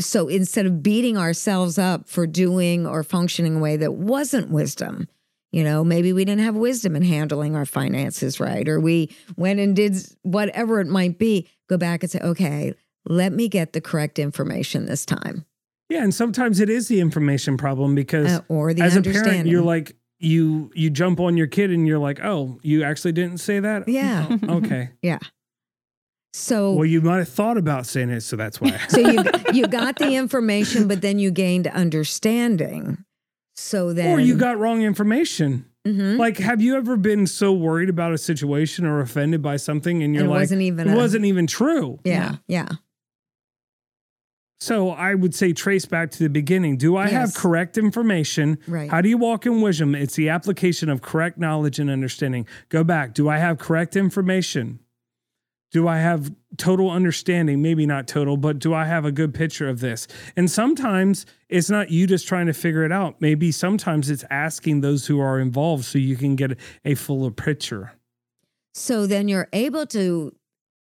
so 0.00 0.28
instead 0.28 0.66
of 0.66 0.82
beating 0.82 1.18
ourselves 1.18 1.78
up 1.78 2.08
for 2.08 2.26
doing 2.26 2.86
or 2.86 3.02
functioning 3.02 3.52
in 3.52 3.58
a 3.58 3.62
way 3.62 3.76
that 3.76 3.94
wasn't 3.94 4.50
wisdom, 4.50 5.08
you 5.52 5.62
know, 5.62 5.84
maybe 5.84 6.12
we 6.12 6.24
didn't 6.24 6.42
have 6.44 6.56
wisdom 6.56 6.96
in 6.96 7.02
handling 7.02 7.54
our 7.54 7.66
finances 7.66 8.40
right, 8.40 8.68
or 8.68 8.80
we 8.80 9.14
went 9.36 9.60
and 9.60 9.76
did 9.76 9.94
whatever 10.22 10.80
it 10.80 10.86
might 10.88 11.18
be, 11.18 11.48
go 11.68 11.76
back 11.76 12.02
and 12.02 12.10
say, 12.10 12.18
okay, 12.20 12.74
let 13.04 13.32
me 13.32 13.48
get 13.48 13.72
the 13.72 13.80
correct 13.80 14.18
information 14.18 14.86
this 14.86 15.04
time. 15.04 15.44
Yeah, 15.88 16.02
and 16.02 16.14
sometimes 16.14 16.58
it 16.58 16.70
is 16.70 16.88
the 16.88 17.00
information 17.00 17.56
problem 17.58 17.94
because 17.94 18.32
Uh, 18.32 18.40
or 18.48 18.72
the 18.72 18.82
as 18.82 18.96
a 18.96 19.02
parent, 19.02 19.46
you're 19.46 19.62
like 19.62 19.94
you 20.18 20.70
you 20.74 20.88
jump 20.88 21.20
on 21.20 21.36
your 21.36 21.48
kid 21.48 21.70
and 21.70 21.86
you're 21.86 21.98
like, 21.98 22.20
oh, 22.24 22.58
you 22.62 22.82
actually 22.84 23.12
didn't 23.12 23.38
say 23.38 23.60
that. 23.60 23.88
yeah. 23.88 24.28
Okay. 24.48 24.90
Yeah. 25.02 25.18
So 26.34 26.72
Well, 26.72 26.86
you 26.86 27.02
might 27.02 27.18
have 27.18 27.28
thought 27.28 27.58
about 27.58 27.84
saying 27.84 28.08
it, 28.08 28.22
so 28.22 28.36
that's 28.36 28.58
why. 28.58 28.78
so 28.88 29.00
you 29.00 29.22
you 29.52 29.66
got 29.66 29.96
the 29.96 30.14
information, 30.14 30.88
but 30.88 31.02
then 31.02 31.18
you 31.18 31.30
gained 31.30 31.66
understanding. 31.66 33.04
So 33.64 33.92
then, 33.92 34.10
or 34.10 34.20
you 34.20 34.36
got 34.36 34.58
wrong 34.58 34.82
information. 34.82 35.64
Mhm. 35.86 36.18
Like, 36.18 36.38
have 36.38 36.60
you 36.60 36.76
ever 36.76 36.96
been 36.96 37.26
so 37.26 37.52
worried 37.52 37.88
about 37.88 38.12
a 38.12 38.18
situation 38.18 38.84
or 38.86 39.00
offended 39.00 39.40
by 39.42 39.56
something, 39.56 40.02
and 40.02 40.14
you're 40.14 40.22
And 40.24 40.30
it 40.30 40.32
like, 40.34 40.40
wasn't 40.42 40.62
even 40.62 40.88
it 40.88 40.92
a- 40.92 40.96
wasn't 40.96 41.24
even 41.24 41.46
true? 41.46 41.98
yeah, 42.04 42.36
yeah, 42.48 42.68
So 44.60 44.90
I 44.90 45.14
would 45.14 45.34
say 45.34 45.52
trace 45.52 45.86
back 45.86 46.12
to 46.12 46.18
the 46.20 46.28
beginning. 46.28 46.76
Do 46.76 46.96
I 46.96 47.08
have 47.08 47.34
correct 47.34 47.76
information? 47.76 48.58
Right. 48.68 48.88
How 48.90 49.00
do 49.00 49.08
you 49.08 49.18
walk 49.18 49.44
in 49.44 49.60
wisdom? 49.60 49.94
It's 49.96 50.14
the 50.14 50.28
application 50.28 50.88
of 50.88 51.02
correct 51.02 51.36
knowledge 51.36 51.80
and 51.80 51.90
understanding. 51.90 52.46
Go 52.68 52.84
back. 52.84 53.12
Do 53.12 53.28
I 53.28 53.38
have 53.38 53.58
correct 53.58 53.96
information? 53.96 54.78
Do 55.72 55.88
I 55.88 55.98
have 55.98 56.30
total 56.58 56.90
understanding? 56.90 57.62
Maybe 57.62 57.86
not 57.86 58.06
total, 58.06 58.36
but 58.36 58.58
do 58.58 58.74
I 58.74 58.84
have 58.84 59.04
a 59.04 59.12
good 59.12 59.32
picture 59.34 59.68
of 59.68 59.80
this? 59.80 60.06
And 60.36 60.50
sometimes 60.50 61.26
it's 61.48 61.70
not 61.70 61.90
you 61.90 62.06
just 62.06 62.26
trying 62.28 62.46
to 62.46 62.52
figure 62.52 62.84
it 62.84 62.92
out. 62.92 63.20
Maybe 63.20 63.50
sometimes 63.52 64.10
it's 64.10 64.24
asking 64.30 64.80
those 64.80 65.06
who 65.06 65.20
are 65.20 65.38
involved 65.40 65.84
so 65.84 65.98
you 65.98 66.16
can 66.16 66.36
get 66.36 66.58
a 66.84 66.94
fuller 66.94 67.30
picture. 67.30 67.92
So 68.74 69.06
then 69.06 69.28
you're 69.28 69.48
able 69.52 69.86
to 69.86 70.34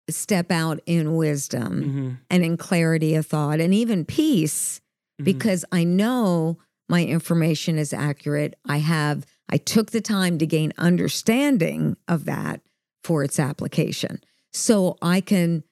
step 0.10 0.52
out 0.52 0.80
in 0.86 1.16
wisdom 1.16 1.84
Mhm. 1.84 2.18
and 2.30 2.44
in 2.44 2.58
clarity 2.58 3.16
of 3.16 3.26
thought 3.26 3.60
and 3.62 3.74
even 3.74 4.04
peace 4.06 4.82
Mhm. 5.20 5.26
because 5.26 5.64
I 5.72 5.84
know 5.84 6.58
my 6.90 7.06
information 7.06 7.78
is 7.78 7.94
accurate. 7.94 8.56
I 8.66 8.78
have 8.78 9.26
I 9.54 9.58
took 9.58 9.92
the 9.92 10.00
time 10.02 10.38
to 10.38 10.46
gain 10.46 10.72
understanding 10.78 11.98
of 12.08 12.24
that 12.26 12.62
for 13.04 13.22
its 13.24 13.38
application. 13.40 14.22
So 14.52 14.98
I 15.02 15.22
can 15.22 15.64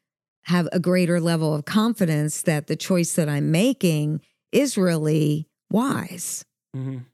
have 0.43 0.67
a 0.71 0.79
greater 0.79 1.19
level 1.19 1.53
of 1.53 1.65
confidence 1.65 2.41
that 2.43 2.67
the 2.67 2.75
choice 2.75 3.13
that 3.13 3.29
I'm 3.29 3.51
making 3.51 4.21
is 4.51 4.77
really 4.77 5.47
wise. 5.69 6.43
Mhm. 6.75 7.05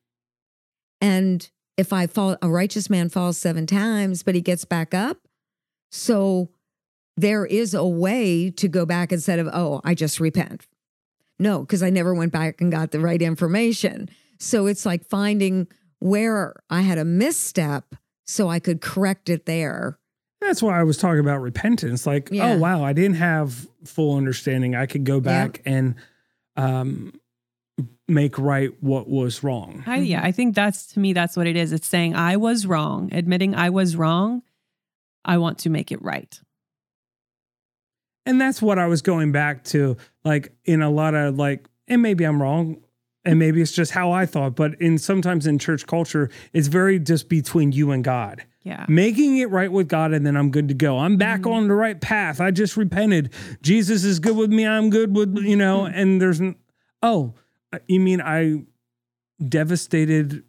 And 1.02 1.50
if 1.78 1.92
I 1.92 2.08
fall, 2.08 2.38
a 2.42 2.50
righteous 2.50 2.90
man 2.90 3.10
falls 3.10 3.38
seven 3.38 3.66
times, 3.66 4.24
but 4.24 4.36
he 4.36 4.42
gets 4.42 4.64
back 4.64 4.94
up. 4.94 5.28
So 5.92 6.50
there 7.18 7.46
is 7.46 7.74
a 7.74 7.86
way 7.86 8.50
to 8.52 8.68
go 8.68 8.86
back 8.86 9.12
instead 9.12 9.40
of, 9.40 9.48
oh, 9.52 9.82
I 9.84 9.94
just 9.94 10.20
repent. 10.20 10.68
No, 11.38 11.62
because 11.62 11.84
I 11.84 11.90
never 11.90 12.14
went 12.14 12.32
back 12.32 12.62
and 12.62 12.72
got 12.72 12.92
the 12.92 13.00
right 13.00 13.22
information. 13.22 14.10
So 14.40 14.68
it's 14.68 14.86
like 14.86 15.06
finding 15.06 15.68
where 16.00 16.56
I 16.70 16.82
had 16.82 16.98
a 16.98 17.06
misstep 17.06 17.96
so 18.26 18.48
I 18.48 18.60
could 18.60 18.82
correct 18.82 19.30
it 19.30 19.46
there. 19.46 20.00
That's 20.46 20.62
why 20.62 20.80
I 20.80 20.84
was 20.84 20.98
talking 20.98 21.20
about 21.20 21.42
repentance. 21.42 22.06
Like, 22.06 22.30
Yeah. 22.32 22.52
oh 22.54 22.58
wow, 22.58 22.84
I 22.84 22.94
didn't 22.94 23.18
have 23.18 23.68
full 23.84 24.16
understanding. 24.16 24.76
I 24.76 24.86
could 24.86 25.04
go 25.04 25.20
back 25.20 25.62
and 25.66 25.96
um 26.56 27.14
make 28.08 28.38
right 28.38 28.72
what 28.82 29.10
was 29.10 29.44
wrong. 29.44 29.84
I, 29.88 29.98
yeah, 29.98 30.22
I 30.24 30.32
think 30.32 30.54
that's 30.56 30.86
to 30.94 31.00
me, 31.00 31.14
that's 31.14 31.36
what 31.36 31.48
it 31.48 31.56
is. 31.56 31.74
It's 31.74 31.88
saying 31.88 32.16
I 32.16 32.38
was 32.38 32.66
wrong, 32.66 33.10
admitting 33.12 33.56
I 33.56 33.70
was 33.72 33.96
wrong. 33.96 34.44
I 35.26 35.40
want 35.40 35.58
to 35.60 35.70
make 35.70 35.92
it 35.92 36.02
right. 36.04 36.40
And 38.26 38.40
that's 38.40 38.62
what 38.62 38.80
I 38.80 38.88
was 38.88 39.02
going 39.02 39.32
back 39.32 39.64
to, 39.66 39.98
like 40.24 40.52
in 40.66 40.82
a 40.82 40.90
lot 40.90 41.14
of 41.14 41.36
like, 41.38 41.68
and 41.88 42.02
maybe 42.02 42.24
I'm 42.24 42.42
wrong, 42.42 42.78
and 43.24 43.40
maybe 43.40 43.62
it's 43.62 43.72
just 43.72 43.92
how 43.92 44.12
I 44.12 44.26
thought, 44.26 44.56
but 44.56 44.80
in 44.82 44.98
sometimes 44.98 45.46
in 45.48 45.60
church 45.60 45.86
culture, 45.88 46.30
it's 46.54 46.68
very 46.68 47.00
just 47.00 47.28
between 47.30 47.72
you 47.72 47.92
and 47.92 48.04
God. 48.04 48.44
Yeah. 48.66 48.86
Making 48.90 49.38
it 49.38 49.50
right 49.52 49.72
with 49.72 49.88
God, 49.88 50.12
and 50.12 50.26
then 50.26 50.36
I'm 50.36 50.50
good 50.50 50.68
to 50.70 50.74
go. 50.74 50.98
I'm 50.98 51.16
back 51.18 51.42
Mhm. 51.42 51.52
on 51.54 51.68
the 51.68 51.76
right 51.76 52.02
path. 52.02 52.42
I 52.42 52.50
just 52.52 52.76
repented. 52.76 53.32
Jesus 53.62 54.04
is 54.04 54.20
good 54.20 54.36
with 54.36 54.52
me. 54.52 54.66
I'm 54.66 54.90
good 54.90 55.16
with, 55.16 55.38
you 55.38 55.56
know, 55.56 55.86
and 55.86 56.20
there's, 56.20 56.42
n- 56.42 56.56
oh, 57.04 57.36
you 57.88 58.00
mean 58.00 58.22
I 58.22 58.64
devastated 59.48 60.44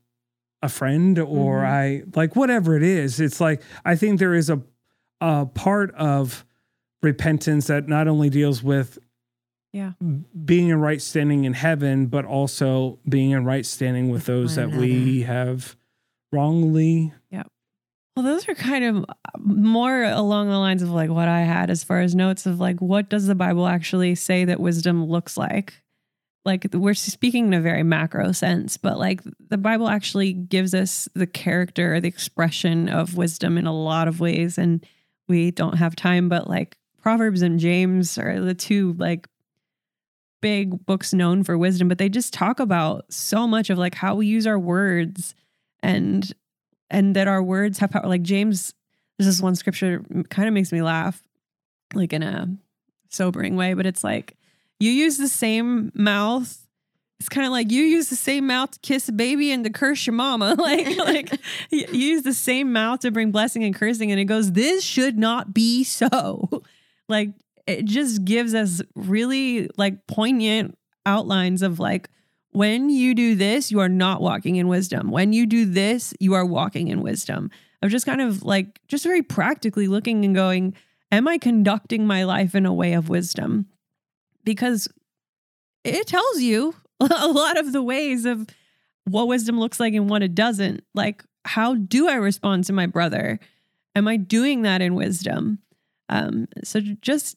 a 0.63 0.69
friend 0.71 1.19
or 1.19 1.61
Mhm. 1.61 1.67
I, 1.67 2.03
like, 2.15 2.35
whatever 2.37 2.75
it 2.77 2.83
is. 2.83 3.21
It's 3.21 3.41
like, 3.41 3.63
I 3.85 3.97
think 3.97 4.19
there 4.19 4.35
is 4.35 4.49
a, 4.49 4.63
a 5.21 5.45
part 5.47 5.95
of 5.95 6.45
repentance 7.03 7.67
that 7.67 7.87
not 7.87 8.09
only 8.09 8.31
deals 8.31 8.63
with 8.63 8.99
Yeah. 9.73 9.93
being 10.45 10.69
in 10.71 10.81
right 10.81 11.03
standing 11.03 11.45
in 11.45 11.53
heaven, 11.53 12.07
but 12.07 12.25
also 12.25 12.99
being 13.07 13.33
in 13.33 13.45
right 13.45 13.67
standing 13.67 14.09
with 14.09 14.25
those 14.25 14.55
that 14.57 14.71
we 14.71 15.23
have 15.23 15.77
wrongly. 16.33 17.13
Well, 18.17 18.25
those 18.25 18.49
are 18.49 18.55
kind 18.55 18.85
of 18.85 19.05
uh, 19.09 19.15
more 19.39 20.03
along 20.05 20.49
the 20.49 20.59
lines 20.59 20.81
of 20.83 20.91
like 20.91 21.11
what 21.11 21.29
I 21.29 21.43
had 21.43 21.69
as 21.69 21.85
far 21.85 22.01
as 22.01 22.15
notes 22.15 22.47
of 22.47 22.59
like, 22.59 22.81
what 22.81 23.11
does 23.11 23.27
the 23.27 23.35
Bible 23.35 23.67
actually 23.67 24.15
say 24.15 24.47
that 24.47 24.59
wisdom 24.59 25.05
looks 25.05 25.37
like? 25.37 25.83
Like, 26.47 26.67
we're 26.73 26.95
speaking 26.95 27.49
in 27.49 27.55
a 27.55 27.61
very 27.61 27.83
macro 27.83 28.33
sense, 28.33 28.79
but 28.79 28.99
like 28.99 29.21
the 29.51 29.59
Bible 29.59 29.89
actually 29.89 30.33
gives 30.33 30.75
us 30.75 31.09
the 31.15 31.27
character, 31.27 32.01
the 32.01 32.09
expression 32.09 32.89
of 32.89 33.17
wisdom 33.17 33.59
in 33.59 33.67
a 33.67 33.75
lot 33.75 34.09
of 34.09 34.21
ways. 34.21 34.57
And 34.57 34.87
we 35.29 35.51
don't 35.51 35.77
have 35.77 35.95
time, 35.95 36.31
but 36.31 36.49
like 36.49 36.79
Proverbs 37.03 37.43
and 37.43 37.61
James 37.61 38.17
are 38.17 38.41
the 38.41 38.55
two 38.55 38.95
like 38.95 39.29
big 40.41 40.87
books 40.87 41.13
known 41.13 41.43
for 41.45 41.59
wisdom, 41.59 41.89
but 41.89 41.99
they 41.99 42.09
just 42.09 42.33
talk 42.33 42.61
about 42.61 43.13
so 43.13 43.47
much 43.47 43.69
of 43.69 43.77
like 43.77 43.95
how 43.95 44.15
we 44.15 44.27
use 44.27 44.47
our 44.47 44.59
words 44.59 45.35
and 45.83 46.33
and 46.91 47.17
that 47.17 47.29
our 47.29 47.43
words 47.43 47.79
have 47.79 47.91
power. 47.91 48.07
Like 48.07 48.23
James, 48.23 48.75
there's 49.19 49.27
this 49.27 49.41
one 49.41 49.55
scripture 49.55 50.05
kind 50.31 50.49
of 50.49 50.55
makes 50.55 50.73
me 50.73 50.83
laugh, 50.83 51.23
like 51.95 52.13
in 52.13 52.23
a 52.23 52.49
sobering 53.11 53.57
way, 53.57 53.75
but 53.75 53.87
it's 53.87 54.05
like 54.05 54.37
you 54.79 54.91
use 54.91 55.17
the 55.17 55.29
same 55.29 55.91
mouth. 55.95 56.63
It's 57.19 57.31
kind 57.31 57.47
of 57.47 57.53
like 57.53 57.71
you 57.71 57.83
use 57.83 58.11
the 58.11 58.17
same 58.17 58.47
mouth 58.47 58.73
to 58.73 58.79
kiss 58.81 59.09
a 59.09 59.13
baby 59.13 59.51
and 59.51 59.65
to 59.65 59.71
curse 59.71 60.07
your 60.07 60.13
mama. 60.15 60.55
like, 60.59 60.97
like 60.99 61.41
you 61.71 61.87
use 61.91 62.23
the 62.23 62.35
same 62.35 62.73
mouth 62.73 63.01
to 63.01 63.11
bring 63.11 63.31
blessing 63.31 63.65
and 63.65 63.75
cursing, 63.75 64.11
and 64.11 64.21
it 64.21 64.25
goes, 64.25 64.53
"This 64.53 64.85
should 64.85 65.19
not 65.19 65.55
be 65.55 65.83
so." 65.85 66.63
like 67.09 67.31
it 67.67 67.85
just 67.85 68.25
gives 68.25 68.55
us 68.55 68.83
really 68.95 69.69
like 69.77 70.07
poignant 70.07 70.77
outlines 71.05 71.63
of 71.63 71.81
like 71.81 72.09
when 72.57 72.89
you 72.89 73.15
do 73.15 73.35
this, 73.35 73.71
you 73.71 73.81
are 73.81 73.89
not 73.89 74.23
walking 74.23 74.57
in 74.57 74.67
wisdom. 74.67 75.11
When 75.11 75.35
you 75.35 75.45
do 75.45 75.67
this, 75.67 76.15
you 76.21 76.33
are 76.33 76.47
walking 76.47 76.89
in 76.89 77.03
wisdom. 77.03 77.51
I'm 77.83 77.91
just 77.91 78.07
kind 78.07 78.23
of 78.23 78.45
like, 78.45 78.81
just 78.89 79.05
very 79.05 79.23
practically 79.23 79.87
looking 79.89 80.25
and 80.25 80.35
going, 80.35 80.75
Am 81.13 81.29
I 81.29 81.37
conducting 81.37 82.07
my 82.07 82.25
life 82.25 82.55
in 82.55 82.65
a 82.65 82.73
way 82.73 82.95
of 82.95 83.11
wisdom? 83.11 83.67
Because 84.43 84.89
it 85.85 86.07
tells 86.07 86.41
you 86.41 86.75
a 87.01 87.29
lot 87.29 87.59
of 87.59 87.75
the 87.75 87.83
ways 87.83 88.25
of 88.25 88.47
what 89.05 89.29
wisdom 89.29 89.61
looks 89.61 89.79
like 89.79 89.93
and 89.93 90.09
what 90.09 90.23
it 90.23 90.35
doesn't. 90.35 90.83
Like, 90.95 91.23
how 91.45 91.75
do 91.75 92.09
I 92.09 92.15
respond 92.15 92.65
to 92.65 92.73
my 92.73 92.87
brother? 92.87 93.39
Am 93.95 94.09
I 94.09 94.17
doing 94.17 94.63
that 94.63 94.81
in 94.81 94.95
wisdom? 94.95 95.59
Um, 96.09 96.49
so 96.65 96.81
just, 97.03 97.37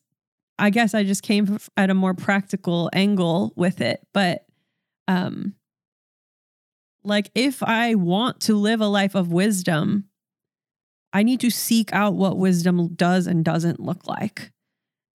I 0.57 0.70
guess 0.70 0.93
I 0.93 1.03
just 1.03 1.24
came 1.24 1.59
at 1.76 1.89
a 1.89 1.93
more 1.93 2.13
practical 2.13 2.89
angle 2.93 3.51
with 3.57 3.82
it, 3.82 3.99
but 4.13 4.45
um 5.10 5.55
like 7.03 7.30
if 7.36 7.62
i 7.64 7.95
want 7.95 8.39
to 8.39 8.55
live 8.55 8.82
a 8.82 8.88
life 8.88 9.16
of 9.16 9.32
wisdom 9.32 10.05
i 11.14 11.24
need 11.24 11.39
to 11.39 11.49
seek 11.49 11.91
out 11.93 12.14
what 12.14 12.38
wisdom 12.38 12.93
does 12.95 13.28
and 13.28 13.43
doesn't 13.45 13.80
look 13.80 14.07
like 14.07 14.51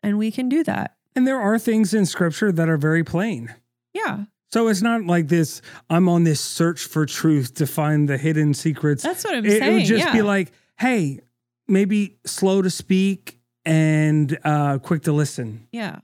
and 0.02 0.18
we 0.18 0.30
can 0.30 0.48
do 0.48 0.62
that 0.64 0.96
And 1.14 1.26
there 1.26 1.40
are 1.40 1.58
things 1.58 1.94
in 1.94 2.04
scripture 2.06 2.50
that 2.52 2.68
are 2.68 2.76
very 2.78 3.04
plain. 3.04 3.54
yeah 3.92 4.24
So 4.52 4.68
it's 4.68 4.82
not 4.82 5.04
like 5.06 5.28
this, 5.28 5.62
I'm 5.88 6.08
on 6.08 6.24
this 6.24 6.40
search 6.40 6.84
for 6.86 7.06
truth 7.06 7.54
to 7.54 7.66
find 7.66 8.08
the 8.08 8.18
hidden 8.18 8.54
secrets. 8.54 9.02
that's 9.02 9.24
what 9.24 9.34
i'm 9.34 9.44
it, 9.46 9.62
it 9.62 9.72
would 9.72 9.84
just 9.86 10.04
yeah. 10.06 10.12
be 10.12 10.22
like, 10.22 10.52
hey, 10.78 11.20
maybe 11.68 12.18
slow 12.26 12.62
to 12.62 12.70
speak 12.70 13.38
and 13.64 14.36
uh, 14.44 14.78
quick 14.78 15.02
to 15.04 15.12
listen. 15.12 15.66
yeah 15.72 16.00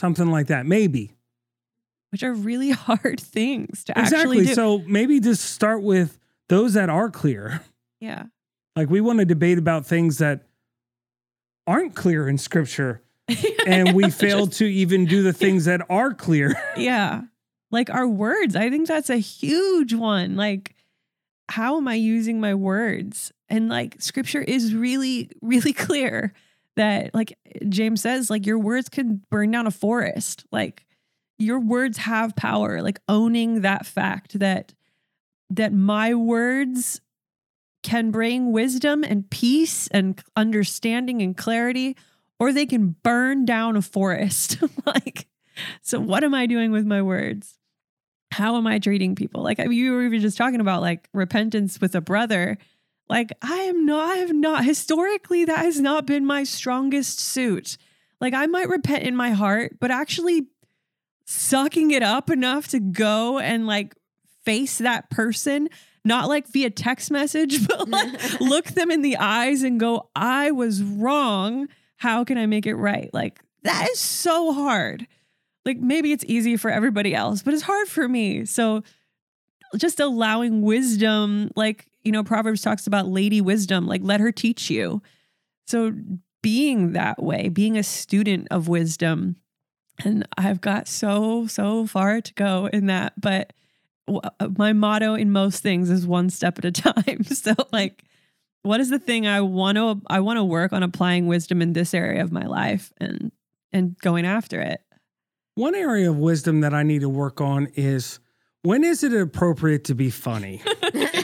Something 0.00 0.30
like 0.30 0.46
that. 0.46 0.64
Maybe. 0.64 1.12
Which 2.10 2.22
are 2.22 2.32
really 2.34 2.70
hard 2.86 3.20
things 3.20 3.84
to 3.84 3.92
Exactly. 3.98 4.38
actually 4.38 4.46
do. 4.46 4.54
So 4.54 4.78
maybe 4.86 5.20
just 5.20 5.44
start 5.44 5.82
with 5.82 6.18
those 6.48 6.74
that 6.74 6.90
are 6.90 7.10
clear. 7.10 7.62
yeah. 8.00 8.24
Like 8.76 8.88
we 8.88 9.00
want 9.00 9.18
to 9.18 9.24
debate 9.24 9.58
about 9.58 9.84
things 9.86 10.18
that 10.18 10.46
aren't 11.66 11.94
clear 11.94 12.28
in 12.28 12.38
scripture 12.38 13.02
and 13.66 13.94
we 13.94 14.10
fail 14.10 14.46
to 14.46 14.64
even 14.64 15.04
do 15.06 15.22
the 15.22 15.32
things 15.42 15.64
that 15.66 15.82
are 15.90 16.14
clear. 16.14 16.54
yeah. 16.76 17.22
Like 17.72 17.88
our 17.90 18.08
words 18.08 18.56
i 18.56 18.68
think 18.70 18.88
that's 18.88 19.10
a 19.10 19.16
huge 19.18 19.94
one. 19.94 20.36
Like 20.36 20.74
how 21.48 21.76
am 21.76 21.88
i 21.88 21.94
using 21.94 22.40
my 22.40 22.54
words? 22.54 23.32
And 23.48 23.68
like 23.68 24.00
scripture 24.00 24.40
is 24.40 24.74
really 24.74 25.30
really 25.42 25.72
clear 25.72 26.32
that 26.76 27.12
like 27.14 27.36
james 27.68 28.00
says 28.00 28.30
like 28.30 28.46
your 28.46 28.58
words 28.58 28.88
can 28.88 29.20
burn 29.30 29.50
down 29.50 29.66
a 29.66 29.70
forest. 29.72 30.44
Like 30.50 30.86
your 31.40 31.58
words 31.58 31.98
have 31.98 32.36
power 32.36 32.82
like 32.82 33.00
owning 33.08 33.62
that 33.62 33.86
fact 33.86 34.38
that 34.38 34.74
that 35.48 35.72
my 35.72 36.14
words 36.14 37.00
can 37.82 38.10
bring 38.10 38.52
wisdom 38.52 39.02
and 39.02 39.30
peace 39.30 39.88
and 39.88 40.22
understanding 40.36 41.22
and 41.22 41.36
clarity 41.36 41.96
or 42.38 42.52
they 42.52 42.66
can 42.66 42.94
burn 43.02 43.44
down 43.44 43.76
a 43.76 43.82
forest 43.82 44.58
like 44.86 45.26
so 45.82 46.00
what 46.00 46.24
am 46.24 46.34
I 46.34 46.46
doing 46.46 46.72
with 46.72 46.86
my 46.86 47.02
words? 47.02 47.56
How 48.32 48.56
am 48.56 48.66
I 48.66 48.78
treating 48.78 49.14
people? 49.14 49.42
Like 49.42 49.58
you 49.58 49.92
were 49.92 50.04
even 50.04 50.20
just 50.20 50.36
talking 50.36 50.60
about 50.60 50.82
like 50.82 51.08
repentance 51.12 51.80
with 51.80 51.94
a 51.94 52.00
brother. 52.00 52.58
Like 53.08 53.32
I 53.42 53.56
am 53.56 53.86
not, 53.86 54.04
I 54.04 54.16
have 54.16 54.32
not 54.32 54.64
historically 54.64 55.44
that 55.44 55.58
has 55.58 55.80
not 55.80 56.06
been 56.06 56.24
my 56.24 56.44
strongest 56.44 57.18
suit. 57.18 57.76
Like 58.20 58.34
I 58.34 58.46
might 58.46 58.68
repent 58.68 59.02
in 59.02 59.16
my 59.16 59.30
heart, 59.30 59.78
but 59.80 59.90
actually 59.90 60.46
sucking 61.30 61.92
it 61.92 62.02
up 62.02 62.28
enough 62.28 62.66
to 62.68 62.80
go 62.80 63.38
and 63.38 63.64
like 63.66 63.94
face 64.44 64.78
that 64.78 65.10
person, 65.10 65.68
not 66.04 66.28
like 66.28 66.48
via 66.48 66.70
text 66.70 67.10
message, 67.10 67.66
but 67.68 67.88
like 67.88 68.40
look 68.40 68.66
them 68.66 68.90
in 68.90 69.02
the 69.02 69.16
eyes 69.16 69.62
and 69.62 69.78
go, 69.78 70.10
I 70.16 70.50
was 70.50 70.82
wrong. 70.82 71.68
How 71.96 72.24
can 72.24 72.36
I 72.36 72.46
make 72.46 72.66
it 72.66 72.74
right? 72.74 73.10
Like 73.12 73.40
that 73.62 73.88
is 73.90 73.98
so 74.00 74.52
hard. 74.52 75.06
Like 75.64 75.78
maybe 75.78 76.12
it's 76.12 76.24
easy 76.26 76.56
for 76.56 76.70
everybody 76.70 77.14
else, 77.14 77.42
but 77.42 77.54
it's 77.54 77.62
hard 77.62 77.86
for 77.86 78.08
me. 78.08 78.44
So 78.44 78.82
just 79.76 80.00
allowing 80.00 80.62
wisdom, 80.62 81.50
like, 81.54 81.86
you 82.02 82.10
know, 82.10 82.24
Proverbs 82.24 82.62
talks 82.62 82.88
about 82.88 83.06
lady 83.06 83.40
wisdom, 83.40 83.86
like 83.86 84.00
let 84.02 84.18
her 84.18 84.32
teach 84.32 84.68
you. 84.68 85.00
So 85.66 85.92
being 86.42 86.92
that 86.92 87.22
way, 87.22 87.50
being 87.50 87.78
a 87.78 87.84
student 87.84 88.48
of 88.50 88.66
wisdom. 88.66 89.36
And 90.04 90.26
I've 90.36 90.60
got 90.60 90.88
so, 90.88 91.46
so 91.46 91.86
far 91.86 92.20
to 92.20 92.34
go 92.34 92.66
in 92.72 92.86
that. 92.86 93.20
But 93.20 93.52
w- 94.06 94.20
uh, 94.40 94.48
my 94.56 94.72
motto 94.72 95.14
in 95.14 95.32
most 95.32 95.62
things 95.62 95.90
is 95.90 96.06
one 96.06 96.30
step 96.30 96.58
at 96.58 96.64
a 96.64 96.72
time. 96.72 97.24
So, 97.24 97.54
like, 97.72 98.04
what 98.62 98.80
is 98.80 98.90
the 98.90 98.98
thing 98.98 99.26
I 99.26 99.40
want 99.40 99.76
to 99.76 100.00
I 100.06 100.20
want 100.20 100.36
to 100.36 100.44
work 100.44 100.72
on 100.72 100.82
applying 100.82 101.26
wisdom 101.26 101.62
in 101.62 101.72
this 101.72 101.94
area 101.94 102.22
of 102.22 102.30
my 102.32 102.44
life 102.44 102.92
and 102.98 103.32
and 103.72 103.98
going 104.00 104.26
after 104.26 104.60
it. 104.60 104.82
One 105.54 105.74
area 105.74 106.10
of 106.10 106.16
wisdom 106.16 106.60
that 106.60 106.74
I 106.74 106.82
need 106.82 107.00
to 107.00 107.08
work 107.08 107.40
on 107.40 107.68
is 107.74 108.18
when 108.62 108.84
is 108.84 109.02
it 109.02 109.14
appropriate 109.14 109.84
to 109.84 109.94
be 109.94 110.10
funny? 110.10 110.62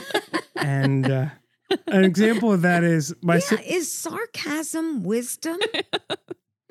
and 0.55 1.09
uh, 1.09 1.25
an 1.87 2.03
example 2.03 2.51
of 2.51 2.63
that 2.63 2.83
is 2.83 3.13
my 3.21 3.35
yeah, 3.35 3.39
si- 3.39 3.55
is 3.75 3.91
sarcasm 3.91 5.03
wisdom? 5.03 5.57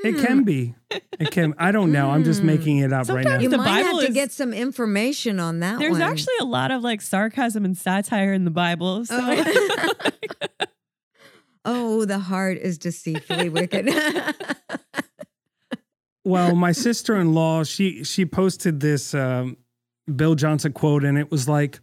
It 0.05 0.19
can 0.25 0.45
be 0.45 0.75
it 1.19 1.31
can 1.31 1.55
i 1.59 1.73
don't 1.73 1.91
know 1.91 2.11
i'm 2.11 2.23
just 2.25 2.41
Hmm. 2.41 2.47
making 2.47 2.79
it 2.79 2.93
up 2.93 3.09
right 3.09 3.25
now 3.25 3.39
You 3.39 3.49
The 3.49 3.59
might 3.59 3.83
Bible 3.83 3.99
have 3.99 4.07
to 4.07 4.09
is- 4.09 4.15
get 4.15 4.33
some 4.33 4.53
information 4.53 5.41
on 5.41 5.61
that 5.61 5.79
There's 5.79 5.93
one. 5.93 6.03
actually 6.03 6.35
a 6.41 6.45
lot 6.45 6.71
of 6.71 6.83
like 6.83 7.01
sarcasm 7.01 7.65
and 7.65 7.77
satire 7.77 8.33
in 8.33 8.45
the 8.45 8.51
Bible. 8.51 9.05
So 9.07 9.17
Oh. 9.19 10.11
oh, 11.65 12.05
the 12.05 12.19
heart 12.19 12.59
is 12.59 12.79
deceitfully 12.79 13.49
wicked. 13.49 13.89
well 16.25 16.55
my 16.57 16.73
sister-in-law 16.73 17.63
she 17.65 18.03
she 18.05 18.27
posted 18.27 18.81
this 18.81 19.15
um, 19.15 19.57
bill 20.15 20.35
johnson 20.35 20.73
quote 20.73 21.05
and 21.05 21.17
it 21.19 21.31
was 21.31 21.49
like 21.49 21.79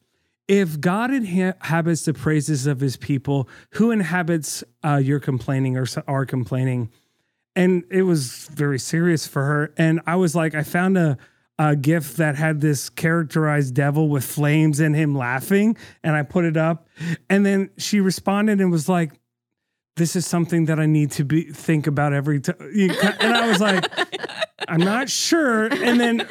if 0.49 0.79
god 0.81 1.11
inhabits 1.13 2.03
the 2.05 2.13
praises 2.13 2.67
of 2.67 2.79
his 2.81 2.97
people 2.97 3.47
who 3.71 3.91
inhabits 3.91 4.61
uh, 4.83 4.97
your 4.97 5.19
complaining 5.19 5.77
or 5.77 5.83
s- 5.83 5.97
are 6.07 6.25
complaining 6.25 6.89
and 7.55 7.83
it 7.89 8.03
was 8.03 8.47
very 8.51 8.79
serious 8.79 9.27
for 9.27 9.43
her. 9.43 9.73
And 9.77 10.01
i 10.07 10.15
was 10.15 10.35
like 10.35 10.55
i 10.55 10.63
found 10.63 10.97
a 10.97 11.17
a 11.59 11.75
gift 11.75 12.17
that 12.17 12.35
had 12.35 12.61
this 12.61 12.89
characterized 12.89 13.75
devil 13.75 14.09
with 14.09 14.23
flames 14.23 14.79
and 14.79 14.95
him 14.95 15.15
laughing 15.15 15.77
and 16.03 16.15
i 16.15 16.23
put 16.23 16.45
it 16.45 16.57
up. 16.57 16.87
And 17.29 17.45
then 17.45 17.69
she 17.77 17.99
responded 17.99 18.59
and 18.59 18.71
was 18.71 18.89
like 18.89 19.11
this 19.95 20.15
is 20.15 20.25
something 20.25 20.65
that 20.65 20.79
i 20.79 20.85
need 20.85 21.11
to 21.11 21.23
be 21.23 21.43
think 21.43 21.87
about 21.87 22.13
every 22.13 22.39
time 22.39 22.55
and 22.59 23.33
i 23.33 23.47
was 23.47 23.61
like 23.61 23.85
i'm 24.67 24.79
not 24.79 25.09
sure 25.09 25.65
and 25.65 25.99
then 25.99 26.27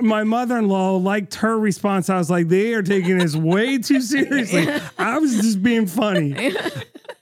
my 0.00 0.24
mother-in-law 0.24 0.96
liked 0.96 1.34
her 1.36 1.58
response 1.58 2.10
i 2.10 2.16
was 2.16 2.30
like 2.30 2.48
they 2.48 2.74
are 2.74 2.82
taking 2.82 3.18
this 3.18 3.36
way 3.36 3.78
too 3.78 4.00
seriously 4.00 4.68
i 4.98 5.18
was 5.18 5.36
just 5.36 5.62
being 5.62 5.86
funny 5.86 6.52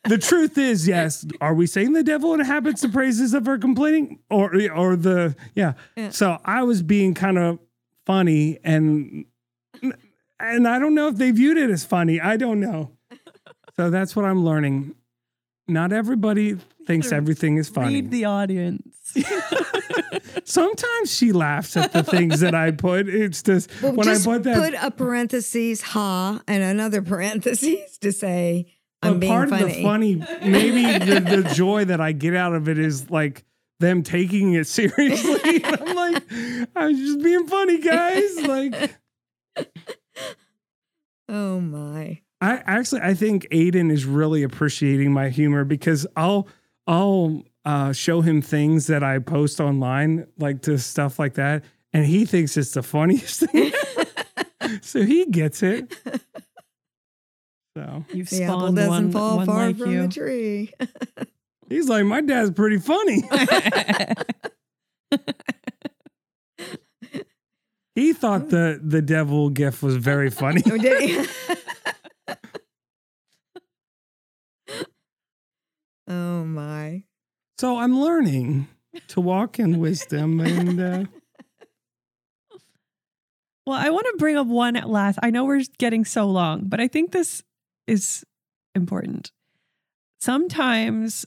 the 0.05 0.19
truth 0.19 0.59
is, 0.59 0.87
yes. 0.87 1.27
Are 1.41 1.55
we 1.55 1.67
saying 1.67 1.95
the 1.95 2.03
devil 2.03 2.35
inhabits 2.35 2.83
the 2.83 2.89
praises 2.89 3.33
of 3.33 3.47
her 3.47 3.59
complaining, 3.59 4.19
or 4.31 4.55
or 4.75 4.97
the 4.97 5.35
yeah? 5.55 5.75
Yeah. 5.97 6.11
So 6.11 6.39
I 6.45 6.63
was 6.63 6.83
being 6.83 7.15
kind 7.15 7.39
of 7.39 7.59
funny, 8.05 8.59
and 8.63 9.25
and 10.39 10.69
I 10.69 10.79
don't 10.79 10.95
know 10.95 11.09
if 11.09 11.17
they 11.17 11.31
viewed 11.31 11.57
it 11.57 11.71
as 11.71 11.85
funny. 11.85 12.21
I 12.21 12.37
don't 12.37 12.61
know. 12.61 12.93
So 13.77 13.91
that's 13.91 14.15
what 14.15 14.25
I'm 14.25 14.45
learning. 14.45 14.95
Not 15.67 15.93
everybody 15.93 16.57
thinks 16.87 17.11
everything 17.13 17.57
is 17.57 17.69
funny. 17.69 17.95
read 17.95 18.11
the 18.11 18.25
audience. 18.27 19.15
Sometimes 20.45 21.15
she 21.15 21.33
laughs 21.33 21.77
at 21.77 21.93
the 21.93 22.03
things 22.03 22.41
that 22.41 22.55
I 22.55 22.71
put. 22.71 23.09
It's 23.09 23.43
just 23.43 23.71
well, 23.83 23.93
when 23.95 24.07
just 24.07 24.27
I 24.29 24.33
put 24.35 24.43
that. 24.45 24.57
put 24.73 24.75
a 24.83 24.91
parentheses 24.91 25.81
ha 25.81 26.41
and 26.47 26.63
another 26.63 27.01
parentheses 27.03 27.97
to 27.99 28.13
say 28.13 28.67
I'm 29.03 29.15
but 29.15 29.21
being 29.21 29.33
part 29.33 29.49
funny. 29.51 29.63
of 29.63 29.69
the 29.77 29.83
funny, 29.83 30.15
maybe 30.43 30.83
the, 31.05 31.21
the 31.21 31.51
joy 31.55 31.87
that 31.87 32.01
I 32.01 32.13
get 32.13 32.35
out 32.35 32.55
of 32.55 32.69
it 32.69 32.79
is 32.79 33.11
like 33.11 33.45
them 33.81 34.03
taking 34.03 34.53
it 34.55 34.67
seriously. 34.69 35.65
I'm 35.65 35.95
like, 35.97 36.23
I 36.77 36.87
was 36.89 36.99
just 36.99 37.23
being 37.23 37.47
funny, 37.47 37.79
guys. 37.81 38.37
Like, 38.43 38.97
Oh 41.29 41.59
my. 41.61 42.21
I 42.45 42.63
actually 42.67 43.01
I 43.01 43.15
think 43.15 43.47
Aiden 43.51 43.91
is 43.91 44.05
really 44.05 44.43
appreciating 44.43 45.13
my 45.13 45.31
humor 45.31 45.65
because 45.65 46.07
I'll 46.17 46.47
I'll 46.87 47.43
uh, 47.65 47.93
show 47.93 48.21
him 48.21 48.43
things 48.43 48.89
that 48.89 49.03
I 49.03 49.19
post 49.19 49.61
online, 49.61 50.27
like 50.39 50.61
to 50.63 50.77
stuff 50.79 51.19
like 51.19 51.35
that, 51.35 51.65
and 51.95 52.05
he 52.05 52.27
thinks 52.27 52.57
it's 52.59 52.73
the 52.73 52.83
funniest 52.83 53.41
thing. 53.51 53.73
so 54.83 55.03
he 55.03 55.25
gets 55.27 55.63
it. 55.63 55.97
So 57.77 58.05
You've 58.13 58.29
The 58.29 58.43
apple 58.45 58.73
doesn't 58.73 58.89
one, 58.89 59.13
fall 59.13 59.37
one 59.39 59.47
far 59.47 59.67
like 59.67 59.79
from 59.79 59.91
you. 59.93 60.03
the 60.03 60.09
tree. 60.09 60.73
he's 61.71 61.89
like, 61.89 62.05
my 62.05 62.21
dad's 62.21 62.51
pretty 62.51 62.79
funny. 62.79 63.23
He 67.95 68.13
thought 68.13 68.51
the 68.51 68.81
the 68.83 69.01
devil 69.01 69.51
gift 69.51 69.83
was 69.83 69.97
very 69.97 70.29
funny. 70.29 70.63
Oh, 76.09 76.41
did 76.41 76.49
he? 76.49 76.55
my. 76.55 77.03
So 77.59 77.79
I'm 77.79 77.99
learning 78.01 78.69
to 79.09 79.21
walk 79.21 79.59
in 79.59 79.79
wisdom 79.79 80.41
and 80.41 80.81
uh, 80.81 81.05
Well, 83.67 83.79
I 83.79 83.89
want 83.91 84.07
to 84.13 84.17
bring 84.19 84.37
up 84.37 84.47
one 84.47 84.77
at 84.77 84.91
last. 84.91 85.19
I 85.23 85.31
know 85.31 85.45
we're 85.47 85.63
getting 85.79 86.05
so 86.05 86.27
long, 86.27 86.65
but 86.67 86.81
I 86.81 86.89
think 86.89 87.13
this 87.13 87.43
is 87.87 88.23
important. 88.75 89.33
Sometimes, 90.21 91.25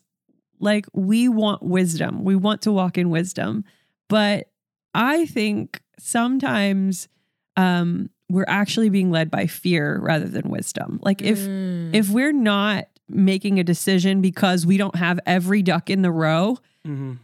like, 0.59 0.85
we 0.93 1.27
want 1.29 1.63
wisdom, 1.63 2.23
we 2.23 2.35
want 2.35 2.61
to 2.63 2.71
walk 2.71 2.97
in 2.97 3.09
wisdom, 3.09 3.63
but 4.07 4.49
I 4.93 5.25
think 5.25 5.81
sometimes 5.99 7.07
um, 7.55 8.09
we're 8.29 8.45
actually 8.47 8.89
being 8.89 9.09
led 9.09 9.31
by 9.31 9.47
fear 9.47 9.97
rather 9.99 10.27
than 10.27 10.49
wisdom. 10.49 10.99
Like, 11.01 11.21
if 11.23 11.39
Mm. 11.39 11.95
if 11.95 12.09
we're 12.09 12.33
not 12.33 12.87
making 13.09 13.59
a 13.59 13.63
decision 13.63 14.21
because 14.21 14.65
we 14.65 14.77
don't 14.77 14.95
have 14.95 15.19
every 15.25 15.61
duck 15.61 15.89
in 15.89 16.01
the 16.01 16.11
row, 16.11 16.57
mhm. 16.85 17.19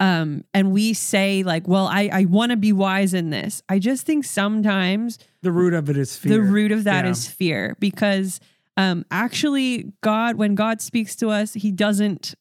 um, 0.00 0.44
and 0.52 0.72
we 0.72 0.92
say 0.94 1.42
like, 1.42 1.68
"Well, 1.68 1.86
I 1.86 2.08
I 2.12 2.24
want 2.24 2.50
to 2.50 2.56
be 2.56 2.72
wise 2.72 3.14
in 3.14 3.30
this." 3.30 3.62
I 3.68 3.78
just 3.78 4.04
think 4.06 4.24
sometimes 4.24 5.18
the 5.42 5.52
root 5.52 5.74
of 5.74 5.88
it 5.88 5.96
is 5.96 6.16
fear. 6.16 6.32
the 6.32 6.42
root 6.42 6.72
of 6.72 6.84
that 6.84 7.06
is 7.06 7.24
Yeah. 7.26 7.32
fear 7.32 7.76
because 7.80 8.40
um, 8.76 9.04
actually, 9.10 9.92
God, 10.00 10.36
when 10.36 10.54
God 10.54 10.80
speaks 10.80 11.14
to 11.16 11.28
us, 11.28 11.54
He 11.54 11.70
doesn't. 11.70 12.34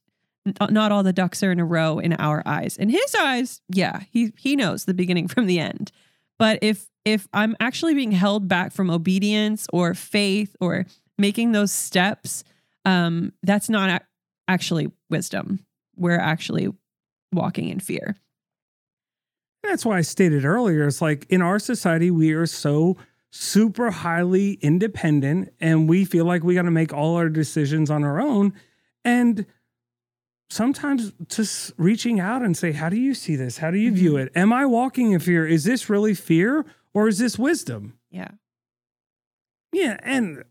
Not 0.72 0.92
all 0.92 1.04
the 1.04 1.14
ducks 1.14 1.44
are 1.44 1.52
in 1.52 1.60
a 1.60 1.66
row 1.66 2.00
in 2.00 2.14
our 2.14 2.42
eyes. 2.48 2.76
In 2.76 2.90
His 2.90 3.14
eyes, 3.14 3.62
yeah, 3.70 4.02
He 4.10 4.34
He 4.40 4.56
knows 4.56 4.86
the 4.86 4.94
beginning 4.96 5.28
from 5.28 5.46
the 5.46 5.60
end. 5.60 5.92
But 6.40 6.58
if 6.64 6.88
if 7.06 7.28
I'm 7.34 7.56
actually 7.60 7.94
being 7.94 8.12
held 8.12 8.48
back 8.48 8.72
from 8.72 8.90
obedience 8.90 9.68
or 9.72 9.94
faith 9.94 10.56
or 10.60 10.86
making 11.20 11.52
those 11.52 11.72
steps, 11.72 12.44
um, 12.86 13.34
that's 13.44 13.70
not 13.70 13.90
ac- 13.90 14.06
actually 14.48 14.92
wisdom. 15.10 15.66
We're 15.96 16.20
actually 16.20 16.70
walking 17.32 17.70
in 17.70 17.80
fear. 17.80 18.18
That's 19.64 19.86
why 19.86 19.98
I 19.98 20.02
stated 20.02 20.44
earlier. 20.44 20.88
It's 20.88 21.02
like 21.02 21.26
in 21.30 21.42
our 21.42 21.60
society, 21.60 22.10
we 22.10 22.32
are 22.32 22.46
so 22.48 22.98
super 23.30 23.92
highly 23.92 24.54
independent 24.54 25.54
and 25.60 25.88
we 25.88 26.04
feel 26.04 26.26
like 26.26 26.44
we 26.44 26.56
got 26.56 26.64
to 26.64 26.72
make 26.72 26.94
all 26.94 27.16
our 27.16 27.30
decisions 27.30 27.90
on 27.90 28.04
our 28.04 28.20
own. 28.20 28.54
And 29.06 29.46
sometimes 30.50 31.14
just 31.28 31.74
reaching 31.78 32.20
out 32.20 32.42
and 32.42 32.58
say, 32.58 32.72
How 32.72 32.90
do 32.90 32.98
you 32.98 33.14
see 33.14 33.36
this? 33.36 33.60
How 33.60 33.72
do 33.72 33.78
you 33.78 33.92
view 33.92 34.18
it? 34.18 34.32
Am 34.36 34.52
I 34.52 34.66
walking 34.66 35.12
in 35.12 35.20
fear? 35.20 35.48
Is 35.48 35.64
this 35.64 35.90
really 35.90 36.14
fear 36.14 36.66
or 36.94 37.08
is 37.08 37.20
this 37.20 37.40
wisdom? 37.40 37.98
Yeah. 38.10 38.32
Yeah. 39.72 39.98
And 40.04 40.44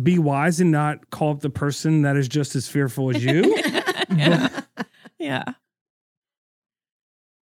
be 0.00 0.18
wise 0.18 0.60
and 0.60 0.70
not 0.70 1.10
call 1.10 1.32
up 1.32 1.40
the 1.40 1.50
person 1.50 2.02
that 2.02 2.16
is 2.16 2.28
just 2.28 2.54
as 2.56 2.68
fearful 2.68 3.14
as 3.14 3.24
you. 3.24 3.56
yeah. 4.14 4.60
yeah. 5.18 5.44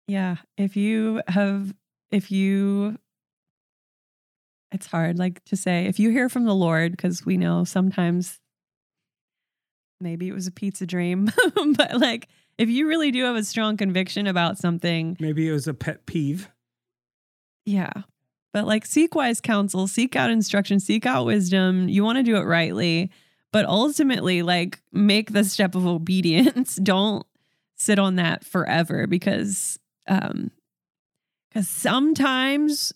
Yeah. 0.07 0.35
If 0.57 0.75
you 0.75 1.21
have, 1.27 1.73
if 2.11 2.31
you, 2.31 2.97
it's 4.71 4.87
hard 4.87 5.17
like 5.19 5.43
to 5.45 5.55
say, 5.55 5.85
if 5.85 5.99
you 5.99 6.09
hear 6.09 6.27
from 6.29 6.45
the 6.45 6.55
Lord, 6.55 6.91
because 6.91 7.25
we 7.25 7.37
know 7.37 7.63
sometimes 7.63 8.39
maybe 10.01 10.27
it 10.27 10.33
was 10.33 10.47
a 10.47 10.51
pizza 10.51 10.85
dream, 10.85 11.29
but 11.77 11.99
like 11.99 12.27
if 12.57 12.69
you 12.69 12.87
really 12.87 13.11
do 13.11 13.23
have 13.23 13.35
a 13.35 13.43
strong 13.43 13.77
conviction 13.77 14.27
about 14.27 14.57
something, 14.57 15.15
Maybe 15.19 15.47
it 15.47 15.51
was 15.53 15.67
a 15.67 15.73
pet 15.73 16.05
peeve. 16.05 16.49
yeah. 17.65 17.91
But 18.53 18.67
like 18.67 18.85
seek 18.85 19.15
wise 19.15 19.39
counsel, 19.39 19.87
seek 19.87 20.15
out 20.15 20.29
instruction, 20.29 20.79
seek 20.79 21.05
out 21.05 21.25
wisdom. 21.25 21.87
You 21.87 22.03
want 22.03 22.17
to 22.17 22.23
do 22.23 22.35
it 22.35 22.43
rightly, 22.43 23.11
but 23.51 23.65
ultimately, 23.65 24.41
like 24.41 24.81
make 24.91 25.31
the 25.31 25.43
step 25.43 25.75
of 25.75 25.85
obedience. 25.87 26.75
Don't 26.75 27.25
sit 27.75 27.97
on 27.97 28.15
that 28.15 28.45
forever 28.45 29.07
because 29.07 29.79
um 30.07 30.51
because 31.49 31.67
sometimes 31.67 32.93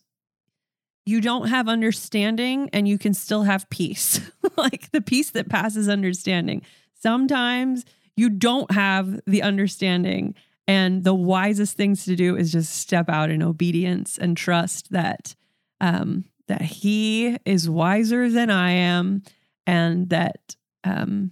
you 1.06 1.22
don't 1.22 1.50
have 1.50 1.68
understanding 1.68 2.70
and 2.74 2.88
you 2.88 2.98
can 2.98 3.14
still 3.14 3.44
have 3.44 3.70
peace. 3.70 4.20
like 4.58 4.92
the 4.92 5.02
peace 5.02 5.32
that 5.32 5.50
passes 5.50 5.88
understanding. 5.88 6.62
Sometimes 6.94 7.86
you 8.16 8.30
don't 8.30 8.72
have 8.72 9.20
the 9.28 9.42
understanding 9.42 10.34
and 10.68 11.04
the 11.04 11.14
wisest 11.14 11.78
things 11.78 12.06
to 12.06 12.16
do 12.16 12.36
is 12.36 12.52
just 12.52 12.76
step 12.76 13.10
out 13.10 13.30
in 13.30 13.44
obedience 13.44 14.18
and 14.18 14.36
trust 14.36 14.92
that 14.92 15.36
um, 15.82 16.26
that 16.48 16.62
He 16.62 17.38
is 17.46 17.70
wiser 17.70 18.30
than 18.30 18.50
I 18.50 18.72
am, 18.72 19.24
and 19.66 20.10
that 20.10 20.56
um, 20.84 21.32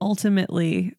ultimately, 0.00 0.94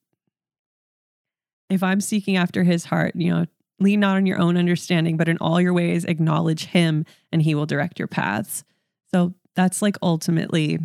if 1.69 1.83
I'm 1.83 2.01
seeking 2.01 2.37
after 2.37 2.63
His 2.63 2.85
heart, 2.85 3.15
you 3.15 3.31
know, 3.31 3.45
lean 3.79 3.99
not 3.99 4.17
on 4.17 4.25
your 4.25 4.39
own 4.39 4.57
understanding, 4.57 5.17
but 5.17 5.29
in 5.29 5.37
all 5.39 5.61
your 5.61 5.73
ways 5.73 6.05
acknowledge 6.05 6.65
Him, 6.65 7.05
and 7.31 7.41
He 7.41 7.55
will 7.55 7.65
direct 7.65 7.99
your 7.99 8.07
paths. 8.07 8.63
So 9.11 9.33
that's 9.55 9.81
like 9.81 9.97
ultimately 10.01 10.79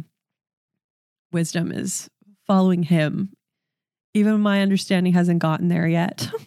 wisdom 1.32 1.72
is 1.72 2.08
following 2.46 2.84
him. 2.84 3.30
Even 4.14 4.40
my 4.40 4.60
understanding 4.60 5.14
hasn't 5.14 5.40
gotten 5.40 5.68
there 5.68 5.88
yet. 5.88 6.28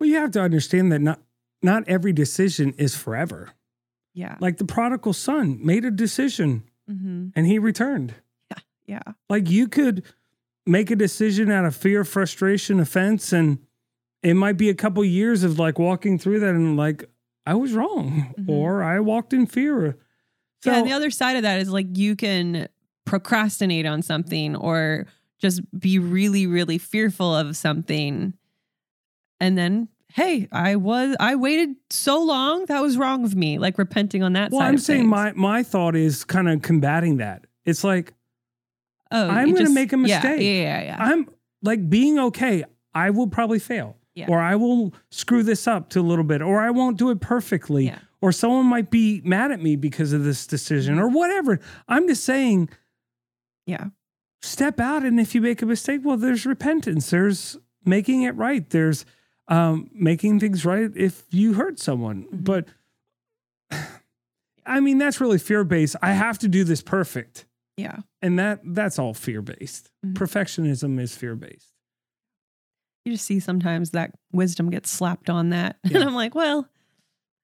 Well, 0.00 0.10
you 0.10 0.16
have 0.16 0.32
to 0.32 0.40
understand 0.40 0.90
that 0.90 1.00
not 1.00 1.20
not 1.62 1.88
every 1.88 2.12
decision 2.12 2.74
is 2.76 2.96
forever. 2.96 3.50
Yeah. 4.14 4.36
Like 4.40 4.56
the 4.58 4.64
prodigal 4.64 5.12
son 5.12 5.58
made 5.64 5.84
a 5.84 5.90
decision 5.90 6.62
hmm 6.88 7.28
and 7.34 7.46
he 7.46 7.58
returned. 7.58 8.14
Yeah. 8.50 8.58
Yeah. 8.86 9.12
Like 9.28 9.50
you 9.50 9.68
could 9.68 10.04
make 10.66 10.90
a 10.90 10.96
decision 10.96 11.50
out 11.50 11.64
of 11.64 11.74
fear, 11.76 12.04
frustration, 12.04 12.80
offense, 12.80 13.32
and 13.32 13.58
it 14.22 14.34
might 14.34 14.56
be 14.56 14.70
a 14.70 14.74
couple 14.74 15.04
years 15.04 15.42
of 15.44 15.58
like 15.58 15.78
walking 15.78 16.18
through 16.18 16.40
that 16.40 16.54
and 16.54 16.76
like 16.76 17.04
I 17.46 17.54
was 17.54 17.72
wrong 17.72 18.34
Mhm. 18.38 18.48
or 18.48 18.82
I 18.82 19.00
walked 19.00 19.32
in 19.34 19.46
fear. 19.46 19.98
So 20.62 20.70
yeah. 20.70 20.78
And 20.78 20.86
the 20.86 20.92
other 20.92 21.10
side 21.10 21.36
of 21.36 21.42
that 21.42 21.60
is 21.60 21.68
like 21.70 21.96
you 21.98 22.16
can 22.16 22.68
procrastinate 23.04 23.84
on 23.84 24.00
something 24.02 24.56
or 24.56 25.06
just 25.40 25.60
be 25.78 25.98
really, 25.98 26.46
really 26.46 26.78
fearful 26.78 27.34
of 27.36 27.54
something. 27.56 28.32
And 29.40 29.58
then, 29.58 29.88
hey, 30.14 30.46
I 30.52 30.76
was, 30.76 31.16
I 31.18 31.34
waited 31.34 31.74
so 31.90 32.22
long. 32.22 32.66
That 32.66 32.80
was 32.80 32.96
wrong 32.96 33.24
of 33.24 33.34
me. 33.34 33.58
Like 33.58 33.78
repenting 33.78 34.22
on 34.22 34.34
that 34.34 34.52
well. 34.52 34.62
I'm 34.62 34.78
saying 34.78 35.02
things. 35.02 35.10
my 35.10 35.32
my 35.32 35.62
thought 35.64 35.96
is 35.96 36.24
kind 36.24 36.48
of 36.48 36.62
combating 36.62 37.16
that. 37.16 37.46
It's 37.64 37.82
like 37.82 38.14
oh, 39.10 39.28
I'm 39.28 39.52
gonna 39.54 39.70
make 39.70 39.92
a 39.92 39.96
yeah, 39.96 40.02
mistake. 40.02 40.40
Yeah. 40.40 40.62
Yeah. 40.62 40.82
Yeah. 40.82 40.96
I'm 41.00 41.28
like 41.62 41.90
being 41.90 42.18
okay. 42.18 42.64
I 42.94 43.10
will 43.10 43.26
probably 43.26 43.58
fail. 43.58 43.96
Yeah. 44.14 44.26
Or 44.28 44.40
I 44.40 44.54
will 44.54 44.94
screw 45.10 45.42
this 45.42 45.66
up 45.66 45.90
to 45.90 46.00
a 46.00 46.02
little 46.02 46.24
bit, 46.24 46.40
or 46.40 46.60
I 46.60 46.70
won't 46.70 46.96
do 46.96 47.10
it 47.10 47.20
perfectly, 47.20 47.86
Yeah. 47.86 47.98
or 48.20 48.30
someone 48.30 48.66
might 48.66 48.88
be 48.88 49.20
mad 49.24 49.50
at 49.50 49.60
me 49.60 49.74
because 49.74 50.12
of 50.12 50.22
this 50.22 50.46
decision, 50.46 51.00
or 51.00 51.06
mm-hmm. 51.06 51.16
whatever. 51.16 51.58
I'm 51.88 52.06
just 52.06 52.22
saying, 52.22 52.68
yeah. 53.66 53.86
step 54.40 54.78
out, 54.78 55.02
and 55.02 55.18
if 55.18 55.34
you 55.34 55.40
make 55.40 55.62
a 55.62 55.66
mistake, 55.66 56.02
well, 56.04 56.16
there's 56.16 56.46
repentance, 56.46 57.10
there's 57.10 57.58
making 57.84 58.22
it 58.22 58.36
right, 58.36 58.70
there's 58.70 59.04
um, 59.48 59.90
making 59.92 60.40
things 60.40 60.64
right 60.64 60.90
if 60.96 61.24
you 61.30 61.54
hurt 61.54 61.78
someone. 61.78 62.24
Mhm. 62.32 62.44
But 62.44 62.68
I 64.66 64.80
mean, 64.80 64.98
that's 64.98 65.20
really 65.20 65.38
fear 65.38 65.64
based. 65.64 65.96
I 66.02 66.12
have 66.12 66.38
to 66.38 66.48
do 66.48 66.64
this 66.64 66.80
perfect, 66.82 67.44
Yeah. 67.76 67.98
and 68.22 68.38
that 68.38 68.60
that's 68.64 68.98
all 68.98 69.12
fear 69.14 69.42
based. 69.42 69.90
Mhm. 70.04 70.14
Perfectionism 70.14 70.98
is 71.00 71.14
fear 71.16 71.36
based. 71.36 71.68
You 73.04 73.12
just 73.12 73.26
see 73.26 73.40
sometimes 73.40 73.90
that 73.90 74.12
wisdom 74.32 74.70
gets 74.70 74.88
slapped 74.90 75.28
on 75.28 75.50
that. 75.50 75.76
Yeah. 75.84 75.98
And 75.98 76.08
I'm 76.08 76.14
like, 76.14 76.34
well, 76.34 76.66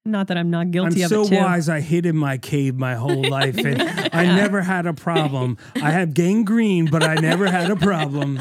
not 0.06 0.28
that 0.28 0.38
I'm 0.38 0.48
not 0.48 0.70
guilty 0.70 1.00
I'm 1.02 1.04
of 1.04 1.10
so 1.10 1.22
it 1.24 1.28
too. 1.28 1.36
wise. 1.36 1.68
I 1.68 1.80
hid 1.80 2.06
in 2.06 2.16
my 2.16 2.38
cave 2.38 2.76
my 2.76 2.94
whole 2.94 3.22
life, 3.28 3.58
and 3.58 3.82
I 4.14 4.24
never 4.24 4.62
had 4.62 4.86
a 4.86 4.94
problem. 4.94 5.58
I 5.76 5.90
have 5.90 6.14
gangrene, 6.14 6.86
but 6.86 7.02
I 7.02 7.16
never 7.16 7.50
had 7.50 7.70
a 7.70 7.76
problem. 7.76 8.40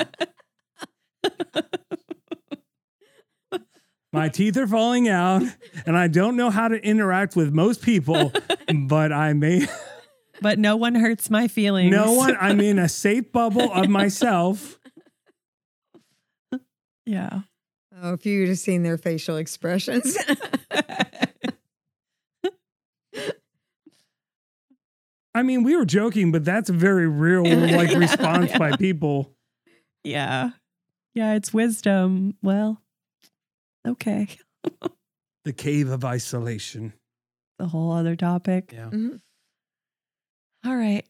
My 4.11 4.27
teeth 4.29 4.57
are 4.57 4.65
falling 4.67 5.07
out, 5.07 5.43
and 5.85 5.95
I 5.97 6.07
don't 6.07 6.35
know 6.35 6.49
how 6.49 6.67
to 6.67 6.75
interact 6.83 7.35
with 7.35 7.51
most 7.53 7.81
people. 7.81 8.31
But 8.87 9.11
I 9.11 9.33
may 9.33 9.65
But 10.41 10.59
no 10.59 10.75
one 10.77 10.93
hurts 10.93 11.29
my 11.31 11.47
feelings. 11.47 11.89
no 11.91 12.13
one. 12.13 12.37
I'm 12.39 12.59
in 12.59 12.77
a 12.77 12.87
safe 13.03 13.31
bubble 13.31 13.71
of 13.73 13.89
myself. 13.89 14.77
yeah. 17.05 17.41
Oh, 18.01 18.13
if 18.13 18.25
you 18.27 18.41
would 18.41 18.49
have 18.49 18.59
seen 18.59 18.83
their 18.83 18.97
facial 18.99 19.37
expressions. 19.37 20.15
I 25.33 25.43
mean, 25.43 25.63
we 25.63 25.75
were 25.75 25.85
joking, 25.85 26.31
but 26.31 26.43
that's 26.43 26.69
a 26.69 26.73
very 26.73 27.07
real 27.07 27.43
like 27.45 27.95
response 27.97 28.51
by 28.57 28.75
people. 28.77 29.33
yeah. 30.03 30.51
Yeah, 31.15 31.33
it's 31.33 31.51
wisdom. 31.53 32.35
Well, 32.43 32.81
okay. 33.87 34.27
The 35.45 35.53
cave 35.53 35.89
of 35.89 36.03
isolation. 36.05 36.93
The 37.57 37.67
whole 37.67 37.91
other 37.91 38.15
topic. 38.15 38.71
Yeah. 38.73 38.89
Mhm. 38.89 39.19
All 40.65 40.75
right. 40.75 41.05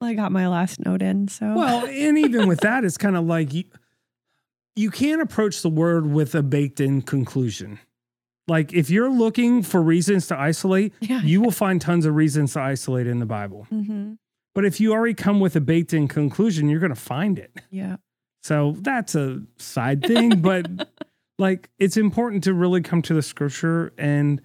Well, 0.00 0.10
I 0.10 0.14
got 0.14 0.32
my 0.32 0.48
last 0.48 0.80
note 0.80 1.02
in. 1.02 1.28
So 1.28 1.54
Well, 1.54 1.86
and 1.86 2.18
even 2.18 2.46
with 2.48 2.60
that, 2.60 2.84
it's 2.84 2.96
kind 2.96 3.16
of 3.16 3.24
like 3.24 3.52
you, 3.52 3.64
you 4.76 4.90
can't 4.90 5.20
approach 5.22 5.62
the 5.62 5.68
word 5.68 6.06
with 6.06 6.34
a 6.34 6.42
baked 6.42 6.80
in 6.80 7.02
conclusion. 7.02 7.78
Like 8.46 8.72
if 8.72 8.90
you're 8.90 9.10
looking 9.10 9.62
for 9.62 9.80
reasons 9.82 10.26
to 10.28 10.38
isolate, 10.38 10.92
yeah. 11.00 11.22
you 11.22 11.40
will 11.40 11.50
find 11.50 11.80
tons 11.80 12.06
of 12.06 12.14
reasons 12.14 12.52
to 12.54 12.60
isolate 12.60 13.06
in 13.06 13.18
the 13.18 13.26
Bible. 13.26 13.64
hmm 13.70 14.14
But 14.54 14.64
if 14.64 14.80
you 14.80 14.92
already 14.92 15.14
come 15.14 15.40
with 15.40 15.56
a 15.56 15.60
baked 15.60 15.92
in 15.94 16.08
conclusion, 16.08 16.68
you're 16.68 16.80
going 16.80 16.94
to 16.94 17.00
find 17.00 17.38
it. 17.38 17.50
Yeah. 17.70 17.96
So 18.42 18.76
that's 18.80 19.14
a 19.14 19.42
side 19.58 20.04
thing, 20.04 20.40
but 20.42 20.66
like 21.38 21.70
it's 21.78 21.96
important 21.96 22.44
to 22.44 22.54
really 22.54 22.80
come 22.80 23.02
to 23.02 23.14
the 23.14 23.22
scripture 23.22 23.92
and 23.98 24.40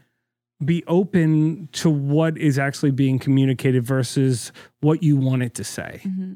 be 0.63 0.83
open 0.87 1.69
to 1.71 1.89
what 1.89 2.37
is 2.37 2.59
actually 2.59 2.91
being 2.91 3.17
communicated 3.19 3.85
versus 3.85 4.51
what 4.81 5.01
you 5.03 5.15
want 5.17 5.41
it 5.43 5.53
to 5.55 5.63
say. 5.63 6.01
hmm 6.03 6.33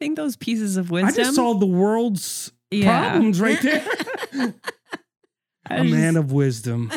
I 0.00 0.04
think 0.04 0.16
those 0.16 0.36
pieces 0.36 0.76
of 0.76 0.90
wisdom. 0.92 1.08
I 1.08 1.12
just 1.24 1.34
solved 1.34 1.60
the 1.60 1.66
world's 1.66 2.52
Yeah. 2.70 3.10
problems 3.10 3.40
right 3.40 3.60
there. 3.62 3.84
A 5.70 5.82
was 5.82 5.90
man 5.90 6.16
of 6.16 6.30
wisdom. 6.32 6.90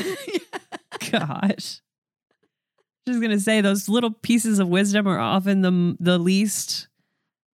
gosh. 1.11 1.82
Just 3.07 3.19
gonna 3.19 3.39
say 3.39 3.59
those 3.61 3.89
little 3.89 4.11
pieces 4.11 4.59
of 4.59 4.67
wisdom 4.67 5.07
are 5.07 5.17
often 5.19 5.61
the 5.61 5.97
the 5.99 6.19
least 6.19 6.88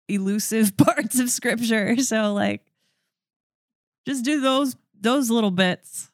elusive 0.08 0.76
parts 0.78 1.18
of 1.20 1.28
scripture. 1.30 1.96
So 1.98 2.32
like, 2.32 2.62
just 4.06 4.24
do 4.24 4.40
those 4.40 4.76
those 5.00 5.30
little 5.30 5.50
bits. 5.50 6.10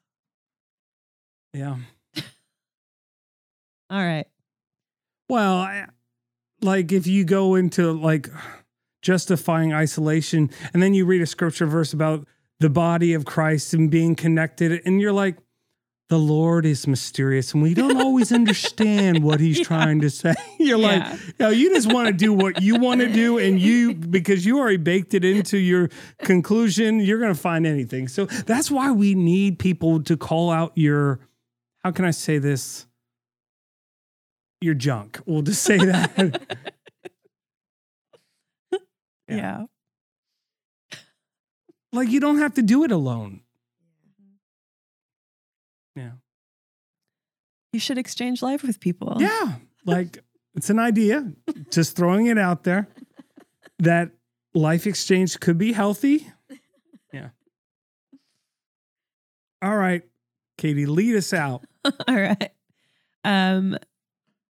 Yeah. 1.52 1.76
All 3.90 3.98
right. 3.98 4.26
Well, 5.28 5.54
I, 5.58 5.86
like 6.60 6.92
if 6.92 7.06
you 7.06 7.24
go 7.24 7.54
into 7.54 7.92
like 7.92 8.28
justifying 9.02 9.72
isolation 9.72 10.50
and 10.72 10.82
then 10.82 10.94
you 10.94 11.06
read 11.06 11.22
a 11.22 11.26
scripture 11.26 11.66
verse 11.66 11.92
about 11.92 12.26
the 12.58 12.70
body 12.70 13.14
of 13.14 13.24
Christ 13.24 13.72
and 13.72 13.90
being 13.90 14.14
connected, 14.14 14.82
and 14.84 15.00
you're 15.00 15.12
like, 15.12 15.36
the 16.10 16.18
Lord 16.18 16.66
is 16.66 16.86
mysterious 16.86 17.54
and 17.54 17.62
we 17.62 17.72
don't 17.72 17.96
always 18.00 18.30
understand 18.40 19.24
what 19.24 19.40
he's 19.40 19.58
Yeah. 19.58 19.64
trying 19.64 20.00
to 20.02 20.10
say. 20.10 20.34
You're 20.58 20.76
like, 20.78 21.00
Yeah. 21.02 21.14
you, 21.16 21.32
know, 21.40 21.48
you 21.48 21.74
just 21.74 21.90
want 21.90 22.08
to 22.08 22.12
do 22.12 22.32
what 22.32 22.60
you 22.60 22.76
want 22.78 23.00
to 23.00 23.08
do, 23.10 23.38
and 23.38 23.58
you, 23.58 23.94
because 23.94 24.44
you 24.44 24.58
already 24.58 24.76
baked 24.76 25.14
it 25.14 25.24
into 25.24 25.56
your 25.56 25.88
conclusion, 26.18 27.00
you're 27.00 27.18
going 27.20 27.32
to 27.32 27.40
find 27.40 27.66
anything. 27.66 28.08
So 28.08 28.26
that's 28.26 28.70
why 28.70 28.90
we 28.90 29.14
need 29.14 29.58
people 29.58 30.02
to 30.02 30.16
call 30.16 30.50
out 30.50 30.72
your, 30.74 31.20
how 31.84 31.92
can 31.92 32.04
I 32.04 32.10
say 32.10 32.38
this? 32.38 32.86
Your 34.60 34.74
junk. 34.74 35.20
We'll 35.26 35.42
just 35.42 35.62
say 35.62 35.78
that. 35.78 36.42
Yeah. 39.28 39.36
Yeah. 39.36 40.98
like, 41.92 42.08
you 42.08 42.18
don't 42.18 42.38
have 42.38 42.54
to 42.54 42.62
do 42.62 42.82
it 42.82 42.90
alone. 42.90 43.42
You 47.72 47.80
should 47.80 47.98
exchange 47.98 48.42
life 48.42 48.62
with 48.62 48.80
people. 48.80 49.16
Yeah. 49.18 49.54
Like 49.84 50.22
it's 50.54 50.70
an 50.70 50.78
idea, 50.78 51.32
just 51.70 51.96
throwing 51.96 52.26
it 52.26 52.38
out 52.38 52.64
there 52.64 52.88
that 53.78 54.10
life 54.54 54.86
exchange 54.86 55.38
could 55.40 55.58
be 55.58 55.72
healthy. 55.72 56.26
Yeah. 57.12 57.30
All 59.62 59.76
right. 59.76 60.02
Katie, 60.58 60.86
lead 60.86 61.16
us 61.16 61.32
out. 61.32 61.64
All 61.84 62.14
right. 62.14 62.50
Um, 63.24 63.76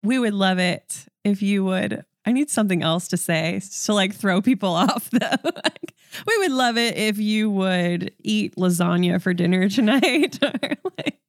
we 0.02 0.18
would 0.18 0.32
love 0.32 0.58
it 0.58 1.04
if 1.22 1.42
you 1.42 1.64
would. 1.64 2.04
I 2.24 2.32
need 2.32 2.48
something 2.48 2.82
else 2.82 3.08
to 3.08 3.16
say 3.18 3.60
to 3.84 3.92
like 3.92 4.14
throw 4.14 4.40
people 4.40 4.70
off 4.74 5.10
though. 5.10 5.18
like, 5.44 5.94
we 6.26 6.38
would 6.38 6.52
love 6.52 6.78
it 6.78 6.96
if 6.96 7.18
you 7.18 7.50
would 7.50 8.12
eat 8.22 8.56
lasagna 8.56 9.20
for 9.20 9.34
dinner 9.34 9.68
tonight. 9.68 10.38
or 10.42 10.52
like, 10.96 11.20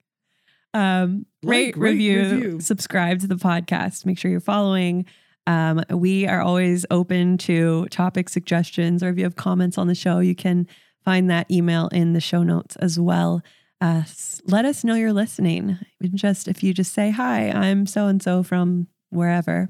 um, 0.73 1.25
Like, 1.43 1.75
rate, 1.75 1.77
review, 1.77 2.21
review. 2.21 2.59
subscribe 2.59 3.19
to 3.21 3.27
the 3.27 3.35
podcast. 3.35 4.05
Make 4.05 4.17
sure 4.19 4.29
you're 4.31 4.39
following. 4.39 5.05
Um, 5.45 5.83
we 5.89 6.27
are 6.27 6.41
always 6.41 6.85
open 6.91 7.37
to 7.39 7.85
topic 7.89 8.27
suggestions, 8.29 9.01
or 9.01 9.09
if 9.09 9.17
you 9.17 9.23
have 9.23 9.35
comments 9.37 9.77
on 9.77 9.87
the 9.87 9.95
show, 9.95 10.19
you 10.19 10.35
can 10.35 10.67
find 11.05 11.29
that 11.29 11.49
email 11.49 11.87
in 11.89 12.11
the 12.13 12.19
show 12.19 12.43
notes 12.43 12.75
as 12.77 12.99
well. 12.99 13.41
Uh, 13.79 14.03
let 14.45 14.65
us 14.65 14.83
know 14.83 14.95
you're 14.95 15.13
listening. 15.13 15.77
Just 16.13 16.47
if 16.47 16.63
you 16.63 16.73
just 16.73 16.93
say, 16.93 17.11
Hi, 17.11 17.49
I'm 17.49 17.85
so 17.85 18.07
and 18.07 18.21
so 18.21 18.43
from 18.43 18.87
wherever, 19.09 19.69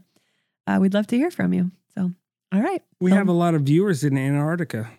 uh, 0.65 0.79
we'd 0.81 0.93
love 0.95 1.07
to 1.07 1.17
hear 1.17 1.29
from 1.29 1.53
you. 1.53 1.71
So, 1.93 2.11
all 2.51 2.61
right. 2.61 2.81
We 2.99 3.11
have 3.11 3.27
a 3.27 3.33
lot 3.33 3.53
of 3.53 3.61
viewers 3.63 4.03
in 4.03 4.17
Antarctica, 4.17 4.89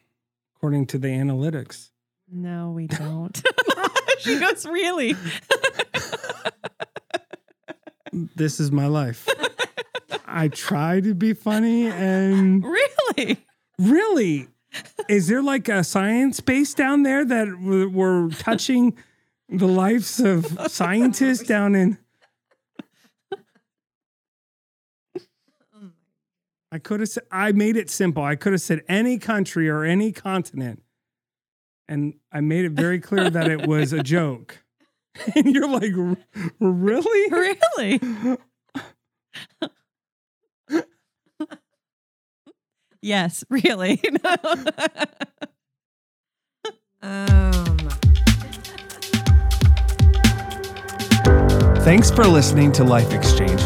according 0.57 0.87
to 0.89 0.99
the 0.99 1.09
analytics. 1.09 1.91
No, 2.31 2.71
we 2.71 2.87
don't. 2.87 3.43
she 4.21 4.39
goes, 4.39 4.65
Really? 4.67 5.17
This 8.35 8.59
is 8.59 8.73
my 8.73 8.87
life. 8.87 9.29
I 10.27 10.49
try 10.49 11.01
to 11.01 11.15
be 11.15 11.33
funny 11.35 11.87
and 11.89 12.65
Really? 13.17 13.45
really, 13.79 14.49
is 15.09 15.29
there 15.29 15.43
like 15.43 15.69
a 15.69 15.83
science 15.85 16.41
base 16.41 16.75
down 16.75 17.03
there 17.03 17.25
that 17.25 17.59
we're 17.61 18.29
touching 18.31 18.97
the 19.49 19.67
lives 19.67 20.21
of 20.21 20.47
scientists 20.71 21.47
down 21.47 21.75
in? 21.75 21.99
I 26.71 26.79
could 26.79 27.01
have 27.01 27.09
said, 27.09 27.25
I 27.31 27.53
made 27.53 27.77
it 27.77 27.89
simple. 27.89 28.23
I 28.23 28.37
could 28.37 28.53
have 28.53 28.61
said 28.61 28.83
any 28.89 29.19
country 29.19 29.69
or 29.71 29.85
any 29.85 30.13
continent. 30.13 30.83
And 31.89 32.15
I 32.31 32.41
made 32.43 32.67
it 32.67 32.73
very 32.73 33.01
clear 33.01 33.31
that 33.31 33.49
it 33.49 33.67
was 33.67 33.95
a 33.95 34.03
joke. 34.03 34.63
And 35.35 35.55
you're 35.55 35.69
like, 35.69 35.93
really? 36.61 37.31
Really? 37.31 38.01
yes, 43.03 43.45
really. 43.51 44.01
Um, 47.01 47.79
Thanks 51.85 52.11
for 52.11 52.27
listening 52.27 52.73
to 52.73 52.83
Life 52.83 53.13
Exchange. 53.13 53.63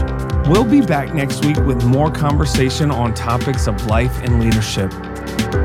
We'll 0.47 0.65
be 0.67 0.83
back 0.83 1.15
next 1.15 1.45
week 1.47 1.57
with 1.65 1.83
more 1.85 2.11
conversation 2.11 2.91
on 2.91 3.15
topics 3.15 3.67
of 3.67 3.87
life 3.87 4.15
and 4.23 4.39
leadership. 4.39 4.93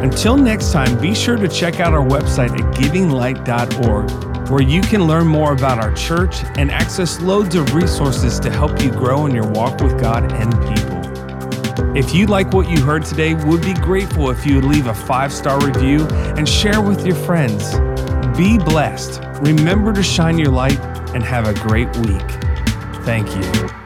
Until 0.01 0.37
next 0.37 0.71
time, 0.71 0.97
be 0.99 1.13
sure 1.13 1.35
to 1.35 1.47
check 1.49 1.79
out 1.81 1.93
our 1.93 2.07
website 2.07 2.51
at 2.51 2.73
givinglight.org, 2.73 4.09
where 4.49 4.61
you 4.61 4.81
can 4.81 5.05
learn 5.05 5.27
more 5.27 5.53
about 5.53 5.79
our 5.79 5.93
church 5.93 6.43
and 6.57 6.71
access 6.71 7.19
loads 7.19 7.55
of 7.55 7.73
resources 7.73 8.39
to 8.39 8.49
help 8.49 8.81
you 8.81 8.91
grow 8.91 9.25
in 9.25 9.35
your 9.35 9.47
walk 9.47 9.81
with 9.81 9.99
God 9.99 10.31
and 10.31 10.51
people. 10.75 11.95
If 11.97 12.13
you 12.13 12.27
like 12.27 12.53
what 12.53 12.69
you 12.69 12.81
heard 12.83 13.05
today, 13.05 13.33
we'd 13.33 13.61
be 13.61 13.73
grateful 13.73 14.29
if 14.29 14.45
you 14.45 14.55
would 14.55 14.65
leave 14.65 14.87
a 14.87 14.93
five 14.93 15.33
star 15.33 15.59
review 15.65 16.05
and 16.37 16.47
share 16.47 16.81
with 16.81 17.05
your 17.05 17.15
friends. 17.15 17.79
Be 18.37 18.57
blessed. 18.57 19.21
Remember 19.41 19.93
to 19.93 20.03
shine 20.03 20.37
your 20.37 20.51
light 20.51 20.79
and 21.13 21.23
have 21.23 21.47
a 21.47 21.53
great 21.53 21.95
week. 21.97 22.29
Thank 23.03 23.35
you. 23.35 23.76